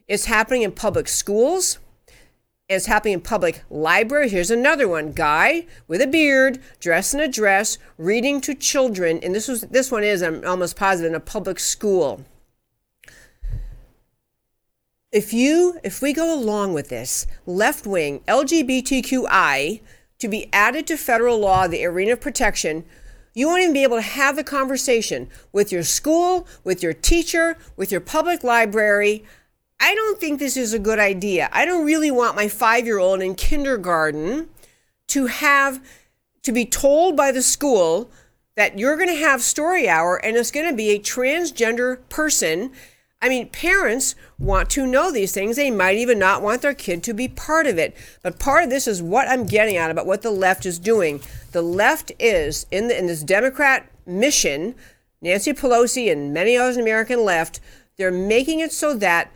It's 0.08 0.26
happening 0.26 0.62
in 0.62 0.74
public 0.74 1.08
schools. 1.08 1.80
It's 2.72 2.86
happening 2.86 3.16
in 3.16 3.22
public 3.22 3.64
libraries. 3.70 4.32
Here's 4.32 4.50
another 4.50 4.88
one: 4.88 5.12
guy 5.12 5.66
with 5.90 6.02
a 6.02 6.08
beard, 6.08 6.62
dressed 6.80 7.14
in 7.14 7.20
a 7.20 7.28
dress, 7.28 7.78
reading 7.98 8.40
to 8.42 8.56
children. 8.56 9.20
And 9.22 9.36
this 9.36 9.50
was 9.50 9.64
this 9.64 9.92
one 9.92 10.06
is 10.06 10.22
I'm 10.22 10.46
almost 10.46 10.78
positive 10.78 11.12
in 11.12 11.16
a 11.16 11.20
public 11.20 11.60
school. 11.60 12.24
If 15.12 15.34
you 15.34 15.80
if 15.84 16.02
we 16.02 16.14
go 16.14 16.34
along 16.34 16.74
with 16.74 16.88
this 16.88 17.28
left 17.46 17.86
wing 17.86 18.22
LGBTQI 18.30 19.82
to 20.20 20.28
be 20.30 20.48
added 20.54 20.88
to 20.88 20.96
federal 20.96 21.40
law, 21.40 21.68
the 21.68 21.84
arena 21.84 22.14
of 22.14 22.22
protection, 22.22 22.86
you 23.34 23.48
won't 23.48 23.64
even 23.64 23.74
be 23.74 23.84
able 23.84 23.98
to 23.98 24.02
have 24.02 24.38
the 24.38 24.46
conversation 24.46 25.30
with 25.52 25.74
your 25.74 25.84
school, 25.84 26.48
with 26.64 26.82
your 26.82 26.94
teacher, 26.94 27.58
with 27.76 27.92
your 27.92 28.00
public 28.00 28.46
library 28.46 29.26
I 29.82 29.96
don't 29.96 30.20
think 30.20 30.38
this 30.38 30.56
is 30.56 30.74
a 30.74 30.80
good 30.80 31.00
idea. 31.00 31.50
I 31.52 31.66
don't 31.66 31.86
really 31.86 32.12
want 32.12 32.36
my 32.36 32.48
five 32.48 32.86
year 32.86 33.00
old 33.00 33.20
in 33.20 33.34
kindergarten 33.34 34.50
to 35.08 35.26
have 35.26 35.84
to 36.44 36.52
be 36.52 36.66
told 36.66 37.18
by 37.18 37.32
the 37.32 37.42
school 37.42 38.12
that 38.56 38.78
you're 38.78 38.96
going 38.96 39.10
to 39.10 39.16
have 39.16 39.42
story 39.42 39.90
hour 39.90 40.18
and 40.18 40.38
it's 40.38 40.52
going 40.52 40.70
to 40.70 40.76
be 40.76 40.92
a 40.92 41.00
transgender 41.00 41.98
person. 42.10 42.72
I 43.24 43.30
mean, 43.30 43.50
parents 43.50 44.14
want 44.38 44.70
to 44.72 44.86
know 44.86 45.12
these 45.12 45.32
things. 45.32 45.56
They 45.56 45.72
might 45.72 45.98
even 45.98 46.20
not 46.20 46.44
want 46.44 46.62
their 46.62 46.76
kid 46.76 47.02
to 47.04 47.14
be 47.14 47.28
part 47.28 47.66
of 47.66 47.80
it. 47.80 47.96
But 48.22 48.40
part 48.40 48.64
of 48.64 48.70
this 48.70 48.88
is 48.88 49.02
what 49.02 49.28
I'm 49.28 49.46
getting 49.46 49.78
at 49.78 49.90
about 49.90 50.06
what 50.06 50.22
the 50.22 50.32
left 50.32 50.66
is 50.66 50.78
doing. 50.78 51.22
The 51.54 51.62
left 51.64 52.12
is 52.20 52.68
in, 52.70 52.88
the, 52.88 52.98
in 52.98 53.08
this 53.08 53.24
Democrat 53.24 53.90
mission, 54.06 54.76
Nancy 55.22 55.54
Pelosi 55.54 56.12
and 56.12 56.34
many 56.34 56.56
others 56.56 56.78
in 56.78 56.84
the 56.84 56.90
American 56.92 57.26
left, 57.26 57.60
they're 57.98 58.12
making 58.12 58.60
it 58.60 58.72
so 58.72 58.96
that 58.96 59.32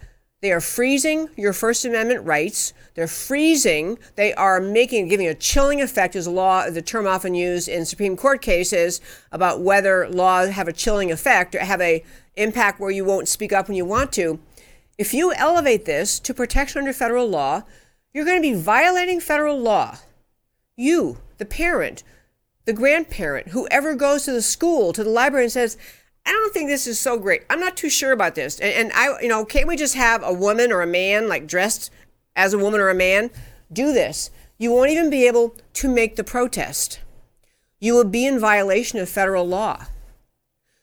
they 0.46 0.52
are 0.52 0.62
freezing 0.62 1.28
your 1.36 1.54
First 1.54 1.86
Amendment 1.86 2.24
rights. 2.24 2.72
They're 2.94 3.08
freezing. 3.08 3.98
They 4.14 4.32
are 4.36 4.62
making, 4.62 5.08
giving 5.08 5.26
a 5.26 5.34
chilling 5.34 5.82
effect, 5.82 6.16
as 6.16 6.28
law, 6.28 6.70
the 6.70 6.84
term 6.84 7.08
often 7.08 7.34
used 7.34 7.68
in 7.68 7.84
Supreme 7.84 8.16
Court 8.16 8.44
cases 8.44 9.02
about 9.32 9.62
whether 9.62 10.08
laws 10.08 10.52
have 10.52 10.68
a 10.68 10.72
chilling 10.72 11.12
effect 11.12 11.56
or 11.56 11.60
have 11.62 11.82
a 11.82 12.04
impact 12.36 12.80
where 12.80 12.92
you 12.92 13.04
won't 13.04 13.28
speak 13.28 13.52
up 13.52 13.68
when 13.68 13.76
you 13.76 13.86
want 13.86 14.12
to. 14.14 14.38
If 15.00 15.16
you 15.16 15.34
elevate 15.34 15.86
this 15.86 16.20
to 16.20 16.32
protection 16.32 16.78
under 16.78 16.94
federal 16.94 17.28
law, 17.28 17.64
you're 18.14 18.24
going 18.24 18.38
to 18.38 18.48
be 18.48 18.54
violating 18.54 19.20
federal 19.20 19.58
law. 19.58 19.98
You, 20.78 21.18
the 21.40 21.46
parent, 21.46 22.04
the 22.66 22.74
grandparent, 22.74 23.48
whoever 23.48 23.96
goes 23.96 24.26
to 24.26 24.32
the 24.32 24.44
school, 24.44 24.94
to 24.94 25.04
the 25.04 25.10
library 25.10 25.46
and 25.46 25.52
says, 25.52 25.76
I 26.26 26.32
don't 26.32 26.54
think 26.54 26.70
this 26.70 26.88
is 26.88 27.00
so 27.00 27.20
great. 27.20 27.44
I'm 27.50 27.60
not 27.60 27.78
too 27.78 27.90
sure 27.90 28.12
about 28.12 28.36
this. 28.36 28.60
And, 28.60 28.74
and 28.74 28.92
I, 28.94 29.22
you 29.22 29.28
know, 29.28 29.46
can't 29.46 29.68
we 29.68 29.76
just 29.76 29.96
have 29.96 30.24
a 30.24 30.34
woman 30.34 30.72
or 30.72 30.82
a 30.82 30.88
man 30.88 31.30
like 31.30 31.48
dressed 31.48 31.92
as 32.36 32.54
a 32.54 32.58
woman 32.58 32.80
or 32.80 32.90
a 32.90 32.96
man 32.96 33.30
do 33.72 33.94
this? 33.94 34.32
You 34.58 34.72
won't 34.72 34.90
even 34.90 35.10
be 35.10 35.28
able 35.28 35.56
to 35.74 35.88
make 35.88 36.16
the 36.16 36.24
protest. 36.24 37.00
You 37.80 37.94
will 37.94 38.06
be 38.06 38.26
in 38.26 38.40
violation 38.40 39.00
of 39.00 39.10
federal 39.10 39.48
law. 39.48 39.86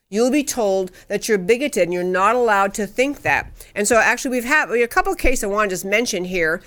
You'll 0.09 0.31
be 0.31 0.45
told 0.45 0.93
that 1.09 1.27
you're 1.27 1.39
bigoted 1.39 1.85
and 1.85 1.93
you're 1.93 2.05
not 2.05 2.37
allowed 2.37 2.75
to 2.75 2.87
think 2.87 3.23
that. 3.23 3.51
And 3.75 3.89
so, 3.89 3.97
actually, 3.97 4.33
we've 4.33 4.45
had 4.45 4.71
a 4.71 4.87
couple 4.87 5.11
of 5.11 5.19
cases 5.19 5.45
I 5.45 5.47
want 5.47 5.71
to 5.71 5.73
just 5.73 5.87
mention 5.87 6.27
here. 6.27 6.61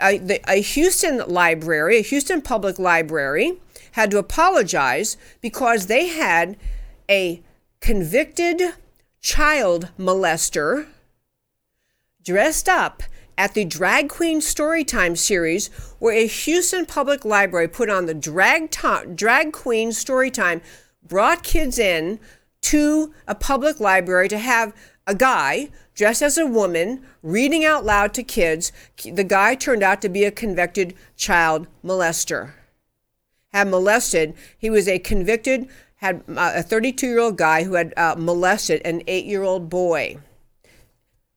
Uh, 0.00 0.12
the, 0.12 0.40
a 0.48 0.62
Houston 0.62 1.18
library, 1.28 1.98
a 1.98 2.02
Houston 2.02 2.40
public 2.40 2.78
library, 2.78 3.60
had 3.92 4.10
to 4.10 4.18
apologize 4.18 5.18
because 5.42 5.86
they 5.86 6.08
had 6.08 6.56
a 7.08 7.42
convicted 7.86 8.60
child 9.20 9.92
molester 9.96 10.88
dressed 12.20 12.68
up 12.68 13.04
at 13.38 13.54
the 13.54 13.64
Drag 13.64 14.08
Queen 14.08 14.40
Storytime 14.40 15.16
series, 15.16 15.68
where 16.00 16.12
a 16.12 16.26
Houston 16.26 16.84
Public 16.84 17.24
Library 17.24 17.68
put 17.68 17.88
on 17.88 18.06
the 18.06 18.12
Drag, 18.12 18.72
to- 18.72 19.06
Drag 19.14 19.52
Queen 19.52 19.90
Storytime, 19.90 20.62
brought 21.06 21.44
kids 21.44 21.78
in 21.78 22.18
to 22.62 23.14
a 23.28 23.36
public 23.36 23.78
library 23.78 24.28
to 24.30 24.38
have 24.38 24.74
a 25.06 25.14
guy 25.14 25.68
dressed 25.94 26.22
as 26.22 26.36
a 26.36 26.44
woman 26.44 27.06
reading 27.22 27.64
out 27.64 27.84
loud 27.84 28.12
to 28.14 28.24
kids. 28.24 28.72
The 29.04 29.22
guy 29.22 29.54
turned 29.54 29.84
out 29.84 30.02
to 30.02 30.08
be 30.08 30.24
a 30.24 30.32
convicted 30.32 30.92
child 31.14 31.68
molester. 31.84 32.50
Had 33.52 33.68
molested, 33.68 34.34
he 34.58 34.70
was 34.70 34.88
a 34.88 34.98
convicted, 34.98 35.68
had 36.06 36.22
uh, 36.28 36.52
a 36.56 36.62
32 36.62 37.06
year 37.06 37.18
old 37.18 37.36
guy 37.36 37.64
who 37.64 37.74
had 37.74 37.92
uh, 37.96 38.14
molested 38.18 38.82
an 38.84 39.02
eight 39.06 39.26
year 39.26 39.42
old 39.42 39.68
boy. 39.68 40.18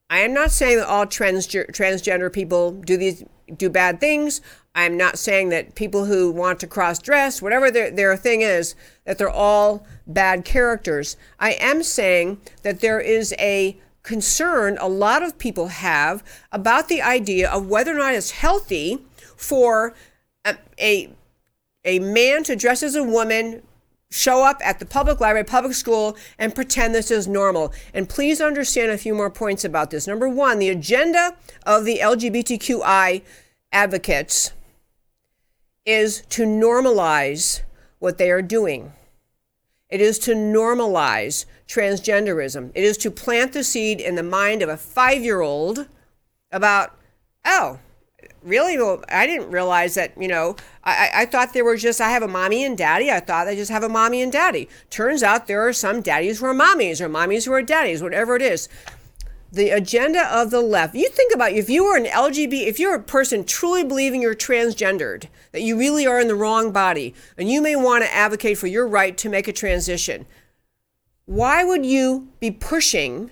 I 0.08 0.20
am 0.20 0.34
not 0.34 0.50
saying 0.50 0.78
that 0.78 0.88
all 0.88 1.06
transge- 1.06 1.70
transgender 1.70 2.32
people 2.32 2.72
do 2.72 2.96
these 2.96 3.24
do 3.56 3.68
bad 3.68 4.00
things. 4.00 4.40
I'm 4.74 4.96
not 4.96 5.18
saying 5.18 5.48
that 5.48 5.74
people 5.74 6.04
who 6.04 6.30
want 6.30 6.60
to 6.60 6.66
cross 6.66 7.00
dress, 7.00 7.42
whatever 7.42 7.70
their, 7.70 7.90
their 7.90 8.16
thing 8.16 8.42
is, 8.42 8.76
that 9.04 9.18
they're 9.18 9.28
all 9.28 9.84
bad 10.06 10.44
characters. 10.44 11.16
I 11.40 11.52
am 11.52 11.82
saying 11.82 12.40
that 12.62 12.80
there 12.80 13.00
is 13.00 13.34
a 13.38 13.76
concern 14.02 14.78
a 14.80 14.88
lot 14.88 15.22
of 15.22 15.38
people 15.38 15.68
have 15.68 16.22
about 16.52 16.88
the 16.88 17.02
idea 17.02 17.50
of 17.50 17.66
whether 17.66 17.94
or 17.94 17.98
not 17.98 18.14
it's 18.14 18.30
healthy 18.30 19.04
for 19.36 19.94
a, 20.44 20.56
a, 20.80 21.12
a 21.84 21.98
man 21.98 22.44
to 22.44 22.56
dress 22.56 22.82
as 22.82 22.94
a 22.94 23.04
woman, 23.04 23.62
show 24.10 24.44
up 24.44 24.60
at 24.64 24.78
the 24.78 24.86
public 24.86 25.20
library, 25.20 25.44
public 25.44 25.74
school, 25.74 26.16
and 26.38 26.54
pretend 26.54 26.94
this 26.94 27.10
is 27.10 27.28
normal. 27.28 27.72
And 27.94 28.08
please 28.08 28.40
understand 28.40 28.90
a 28.90 28.98
few 28.98 29.14
more 29.14 29.30
points 29.30 29.64
about 29.64 29.90
this. 29.90 30.06
Number 30.06 30.28
one, 30.28 30.58
the 30.58 30.68
agenda 30.68 31.36
of 31.64 31.84
the 31.84 31.98
LGBTQI 32.02 33.22
advocates 33.72 34.52
is 35.86 36.22
to 36.30 36.44
normalize 36.44 37.62
what 37.98 38.18
they 38.18 38.30
are 38.30 38.42
doing. 38.42 38.92
It 39.88 40.00
is 40.00 40.18
to 40.20 40.34
normalize 40.34 41.46
transgenderism. 41.68 42.70
It 42.74 42.84
is 42.84 42.96
to 42.98 43.10
plant 43.10 43.52
the 43.52 43.64
seed 43.64 44.00
in 44.00 44.14
the 44.14 44.22
mind 44.22 44.62
of 44.62 44.68
a 44.68 44.76
five 44.76 45.22
year 45.22 45.40
old 45.40 45.88
about, 46.52 46.96
oh, 47.44 47.78
really? 48.42 49.00
I 49.08 49.26
didn't 49.26 49.50
realize 49.50 49.94
that, 49.94 50.20
you 50.20 50.28
know, 50.28 50.56
I, 50.84 51.10
I 51.14 51.26
thought 51.26 51.52
there 51.52 51.64
were 51.64 51.76
just, 51.76 52.00
I 52.00 52.10
have 52.10 52.22
a 52.22 52.28
mommy 52.28 52.64
and 52.64 52.76
daddy. 52.76 53.10
I 53.10 53.20
thought 53.20 53.48
I 53.48 53.54
just 53.54 53.70
have 53.70 53.82
a 53.82 53.88
mommy 53.88 54.22
and 54.22 54.32
daddy. 54.32 54.68
Turns 54.88 55.22
out 55.22 55.46
there 55.46 55.66
are 55.66 55.72
some 55.72 56.00
daddies 56.00 56.40
who 56.40 56.46
are 56.46 56.54
mommies 56.54 57.00
or 57.00 57.08
mommies 57.08 57.44
who 57.44 57.52
are 57.52 57.62
daddies, 57.62 58.02
whatever 58.02 58.36
it 58.36 58.42
is 58.42 58.68
the 59.52 59.70
agenda 59.70 60.32
of 60.32 60.50
the 60.50 60.60
left. 60.60 60.94
You 60.94 61.08
think 61.08 61.34
about 61.34 61.52
if 61.52 61.68
you 61.68 61.84
were 61.84 61.96
an 61.96 62.04
LGBT, 62.04 62.66
if 62.66 62.78
you're 62.78 62.94
a 62.94 63.02
person 63.02 63.44
truly 63.44 63.82
believing 63.82 64.22
you're 64.22 64.34
transgendered, 64.34 65.26
that 65.52 65.62
you 65.62 65.76
really 65.76 66.06
are 66.06 66.20
in 66.20 66.28
the 66.28 66.34
wrong 66.34 66.72
body, 66.72 67.14
and 67.36 67.50
you 67.50 67.60
may 67.60 67.74
want 67.74 68.04
to 68.04 68.14
advocate 68.14 68.58
for 68.58 68.68
your 68.68 68.86
right 68.86 69.16
to 69.18 69.28
make 69.28 69.48
a 69.48 69.52
transition, 69.52 70.26
why 71.26 71.64
would 71.64 71.84
you 71.84 72.28
be 72.38 72.50
pushing 72.50 73.30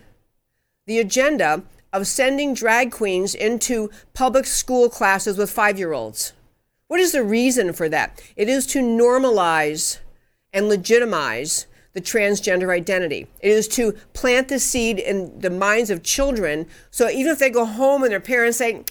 the 0.87 0.99
agenda 0.99 1.63
of 1.93 2.07
sending 2.07 2.55
drag 2.55 2.93
queens 2.93 3.35
into 3.35 3.91
public 4.15 4.47
school 4.47 4.89
classes 4.89 5.39
with 5.39 5.51
five 5.51 5.79
year 5.79 5.93
olds? 5.93 6.33
What 6.89 7.01
is 7.01 7.13
the 7.13 7.23
reason 7.23 7.73
for 7.73 7.89
that? 7.89 8.23
It 8.37 8.49
is 8.49 8.67
to 8.69 8.81
normalize 8.81 9.99
and 10.53 10.69
legitimize 10.69 11.67
the 11.93 12.01
transgender 12.01 12.75
identity. 12.75 13.27
It 13.41 13.51
is 13.51 13.69
to 13.69 13.93
plant 14.13 14.49
the 14.49 14.59
seed 14.59 14.99
in 14.99 15.41
the 15.41 15.51
minds 15.51 15.91
of 15.91 16.03
children 16.03 16.67
so 16.91 17.09
even 17.09 17.33
if 17.33 17.39
they 17.39 17.51
go 17.51 17.65
home 17.65 18.03
and 18.03 18.13
their 18.13 18.21
parents 18.21 18.59
say, 18.59 18.85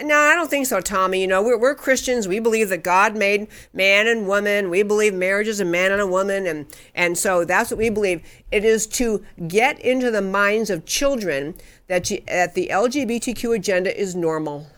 no, 0.00 0.16
I 0.16 0.34
don't 0.34 0.48
think 0.48 0.66
so, 0.66 0.80
Tommy. 0.80 1.20
You 1.20 1.26
know, 1.26 1.42
we're, 1.42 1.58
we're 1.58 1.74
Christians. 1.74 2.26
We 2.26 2.40
believe 2.40 2.70
that 2.70 2.82
God 2.82 3.14
made 3.14 3.48
man 3.74 4.06
and 4.06 4.26
woman. 4.26 4.70
We 4.70 4.82
believe 4.82 5.12
marriage 5.12 5.48
is 5.48 5.60
a 5.60 5.66
man 5.66 5.92
and 5.92 6.00
a 6.00 6.06
woman. 6.06 6.46
And, 6.46 6.66
and 6.94 7.18
so 7.18 7.44
that's 7.44 7.70
what 7.70 7.78
we 7.78 7.90
believe. 7.90 8.22
It 8.50 8.64
is 8.64 8.86
to 8.88 9.22
get 9.46 9.78
into 9.80 10.10
the 10.10 10.22
minds 10.22 10.70
of 10.70 10.86
children 10.86 11.54
that, 11.88 12.10
you, 12.10 12.22
that 12.26 12.54
the 12.54 12.70
LGBTQ 12.72 13.54
agenda 13.54 13.98
is 13.98 14.14
normal. 14.14 14.68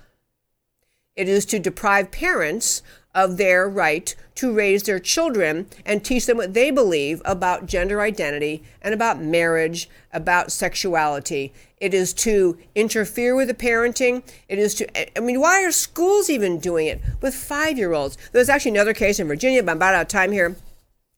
It 1.15 1.29
is 1.29 1.47
to 1.47 1.61
deprive 1.61 2.11
parents 2.11 2.83
of 3.15 3.37
their 3.37 3.69
right 3.69 4.17
to 4.35 4.53
raise 4.53 4.83
their 4.83 4.99
children 4.99 5.69
and 5.87 6.05
teach 6.05 6.27
them 6.27 6.37
what 6.37 6.55
they 6.55 6.73
believe 6.73 7.23
about 7.25 7.67
gender 7.67 8.01
identity 8.01 8.65
and 8.83 8.93
about 8.93 9.21
marriage, 9.21 9.89
about 10.13 10.51
sexuality. 10.51 11.53
It 11.85 11.93
is 11.93 12.15
to 12.15 12.57
interfere 12.75 13.37
with 13.37 13.49
the 13.49 13.55
parenting. 13.55 14.23
It 14.49 14.59
is 14.59 14.75
to, 14.77 15.19
I 15.19 15.21
mean, 15.21 15.39
why 15.39 15.63
are 15.63 15.71
schools 15.71 16.31
even 16.31 16.59
doing 16.59 16.87
it 16.87 17.03
with 17.21 17.35
five 17.35 17.77
year 17.77 17.93
olds? 17.93 18.17
There's 18.33 18.49
actually 18.49 18.71
another 18.71 18.95
case 18.95 19.21
in 19.21 19.29
Virginia, 19.29 19.63
but 19.63 19.73
I'm 19.73 19.77
about 19.77 19.95
out 19.95 20.01
of 20.01 20.09
time 20.09 20.33
here. 20.33 20.57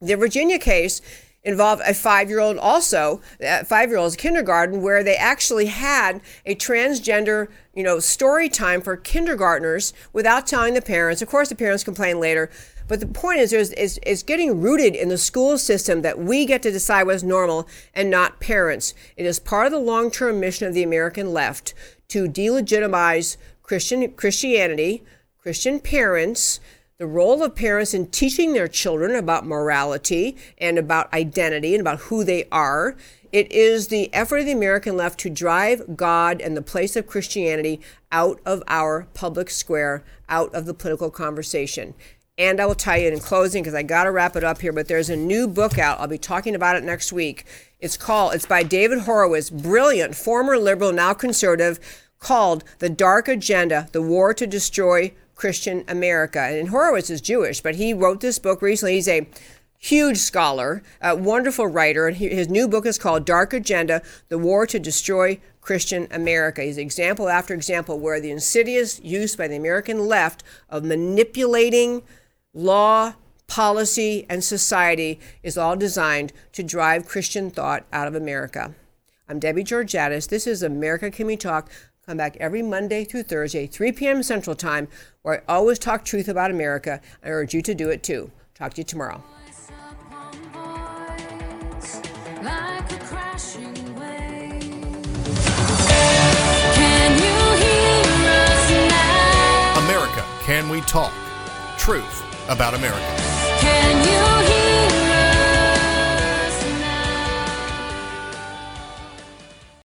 The 0.01 0.17
Virginia 0.17 0.59
case 0.59 1.01
involved 1.45 1.83
a 1.87 1.95
five 1.95 2.29
year 2.29 2.41
old 2.41 2.59
also, 2.59 3.21
five 3.65 3.91
year 3.91 3.99
old's 3.99 4.17
kindergarten, 4.17 4.83
where 4.83 5.05
they 5.05 5.15
actually 5.15 5.67
had 5.67 6.21
a 6.45 6.57
transgender, 6.57 7.47
you 7.73 7.85
know, 7.85 8.01
story 8.01 8.49
time 8.49 8.83
for 8.83 8.97
kindergartners 8.97 9.93
without 10.13 10.49
telling 10.49 10.75
the 10.75 10.83
parents. 10.83 11.23
Of 11.23 11.29
course, 11.29 11.49
the 11.49 11.55
parents 11.55 11.85
complain 11.85 12.19
later. 12.19 12.51
But 12.89 13.01
the 13.01 13.07
point 13.07 13.41
is, 13.41 13.53
is, 13.53 13.73
is, 13.73 13.99
is 14.07 14.23
getting 14.23 14.61
rooted 14.61 14.95
in 14.95 15.09
the 15.09 15.19
school 15.19 15.59
system 15.59 16.03
that 16.03 16.19
we 16.19 16.47
get 16.47 16.63
to 16.63 16.71
decide 16.71 17.05
what's 17.05 17.23
normal 17.23 17.67
and 17.95 18.11
not 18.11 18.41
parents. 18.41 18.95
It 19.17 19.27
is 19.27 19.39
part 19.39 19.67
of 19.67 19.73
the 19.73 19.79
long 19.79 20.11
term 20.11 20.41
mission 20.41 20.69
of 20.69 20.75
the 20.75 20.83
American 20.83 21.33
left 21.33 21.75
to 22.09 22.29
delegitimize 22.29 23.37
Christian 23.63 24.13
Christianity, 24.13 25.03
Christian 25.39 25.81
parents, 25.81 26.61
the 26.99 27.07
role 27.07 27.43
of 27.43 27.55
parents 27.55 27.93
in 27.93 28.07
teaching 28.07 28.53
their 28.53 28.69
children 28.69 29.15
about 29.15 29.45
morality 29.45 30.37
and 30.59 30.79
about 30.79 31.13
identity 31.13 31.75
and 31.75 31.81
about 31.81 32.01
who 32.01 32.25
they 32.25 32.45
are. 32.51 32.97
It 33.33 33.53
is 33.53 33.89
the 33.89 34.13
effort 34.15 34.39
of 34.39 34.47
the 34.47 34.53
American 34.53 34.97
left 34.97 35.21
to 35.21 35.31
drive 35.31 35.97
God 35.97 36.41
and 36.41 36.57
the 36.57 36.63
place 36.63 36.97
of 36.97 37.07
Christianity 37.07 37.81
out 38.11 38.41
of 38.47 38.63
our 38.67 39.09
public 39.13 39.51
square, 39.51 40.05
out 40.29 40.55
of 40.55 40.65
the 40.65 40.73
political 40.73 41.11
conversation. 41.11 41.93
And 42.39 42.61
I 42.61 42.67
will 42.67 42.75
tell 42.75 42.99
you 42.99 43.09
in 43.09 43.19
closing, 43.19 43.63
because 43.63 43.75
I 43.75 43.83
got 43.83 44.05
to 44.05 44.11
wrap 44.11 44.37
it 44.37 44.45
up 44.45 44.61
here, 44.61 44.73
but 44.73 44.89
there's 44.89 45.09
a 45.09 45.17
new 45.17 45.49
book 45.49 45.79
out. 45.79 45.99
I'll 45.99 46.07
be 46.07 46.19
talking 46.19 46.55
about 46.55 46.77
it 46.77 46.85
next 46.85 47.11
week. 47.11 47.47
It's 47.81 47.97
called, 47.97 48.35
it's 48.35 48.45
by 48.45 48.63
David 48.63 49.01
Horowitz, 49.01 49.49
brilliant, 49.49 50.15
former 50.15 50.59
liberal, 50.59 50.93
now 50.93 51.15
conservative, 51.15 51.81
called 52.19 52.63
The 52.79 52.91
Dark 52.91 53.29
Agenda 53.29 53.89
The 53.93 54.03
War 54.03 54.35
to 54.35 54.47
Destroy 54.47 55.15
Christian 55.35 55.85
America. 55.89 56.41
And 56.41 56.69
Horowitz 56.69 57.09
is 57.09 57.23
Jewish, 57.23 57.63
but 57.63 57.77
he 57.77 57.95
wrote 57.95 58.21
this 58.21 58.39
book 58.39 58.61
recently. 58.61 58.95
He's 58.95 59.09
a 59.09 59.27
huge 59.79 60.19
scholar, 60.19 60.83
a 61.01 61.17
wonderful 61.17 61.67
writer, 61.67 62.07
and 62.07 62.17
his 62.19 62.49
new 62.51 62.69
book 62.69 62.85
is 62.85 62.99
called 62.99 63.25
Dark 63.25 63.55
Agenda 63.55 64.03
The 64.29 64.39
War 64.39 64.67
to 64.67 64.79
Destroy 64.79 65.41
Christian 65.63 66.07
America. 66.11 66.63
He's 66.63 66.79
example 66.79 67.29
after 67.29 67.55
example 67.55 67.99
where 67.99 68.21
the 68.21 68.31
insidious 68.31 69.01
use 69.03 69.37
by 69.37 69.49
the 69.49 69.57
American 69.57 70.07
left 70.07 70.43
of 70.69 70.85
manipulating 70.85 72.03
law, 72.57 73.13
policy, 73.47 74.25
and 74.29 74.43
society 74.43 75.21
is 75.43 75.59
all 75.59 75.77
designed 75.77 76.33
to 76.53 76.63
drive 76.63 77.07
Christian 77.07 77.51
thought 77.51 77.85
out 77.93 78.09
of 78.09 78.15
America. 78.15 78.75
I'm 79.29 79.39
Debbie 79.39 79.63
Georgatos. 79.63 80.29
This 80.29 80.47
is 80.47 80.63
America 80.63 81.11
Can 81.11 81.27
We 81.27 81.37
Talk. 81.37 81.71
Come 82.07 82.17
back 82.17 82.37
every 82.39 82.63
Monday 82.63 83.05
through 83.05 83.25
Thursday, 83.25 83.67
3 83.67 83.93
p.m. 83.93 84.23
Central 84.23 84.57
Time, 84.57 84.89
where 85.23 85.43
I 85.49 85.55
always 85.55 85.79
talk 85.79 86.05
truth 86.05 86.29
about 86.29 86.51
America. 86.51 87.01
I 87.23 87.29
urge 87.29 87.53
you 87.53 87.61
to 87.63 87.75
do 87.75 87.91
it 87.91 88.03
too. 88.03 88.31
Talk 88.55 88.75
to 88.75 88.81
you 88.81 88.85
tomorrow. 88.85 89.23
America, 99.77 100.25
can 100.43 100.69
we 100.71 100.81
talk? 100.83 101.13
Truth 101.77 102.26
about 102.49 102.75
America. 102.75 104.56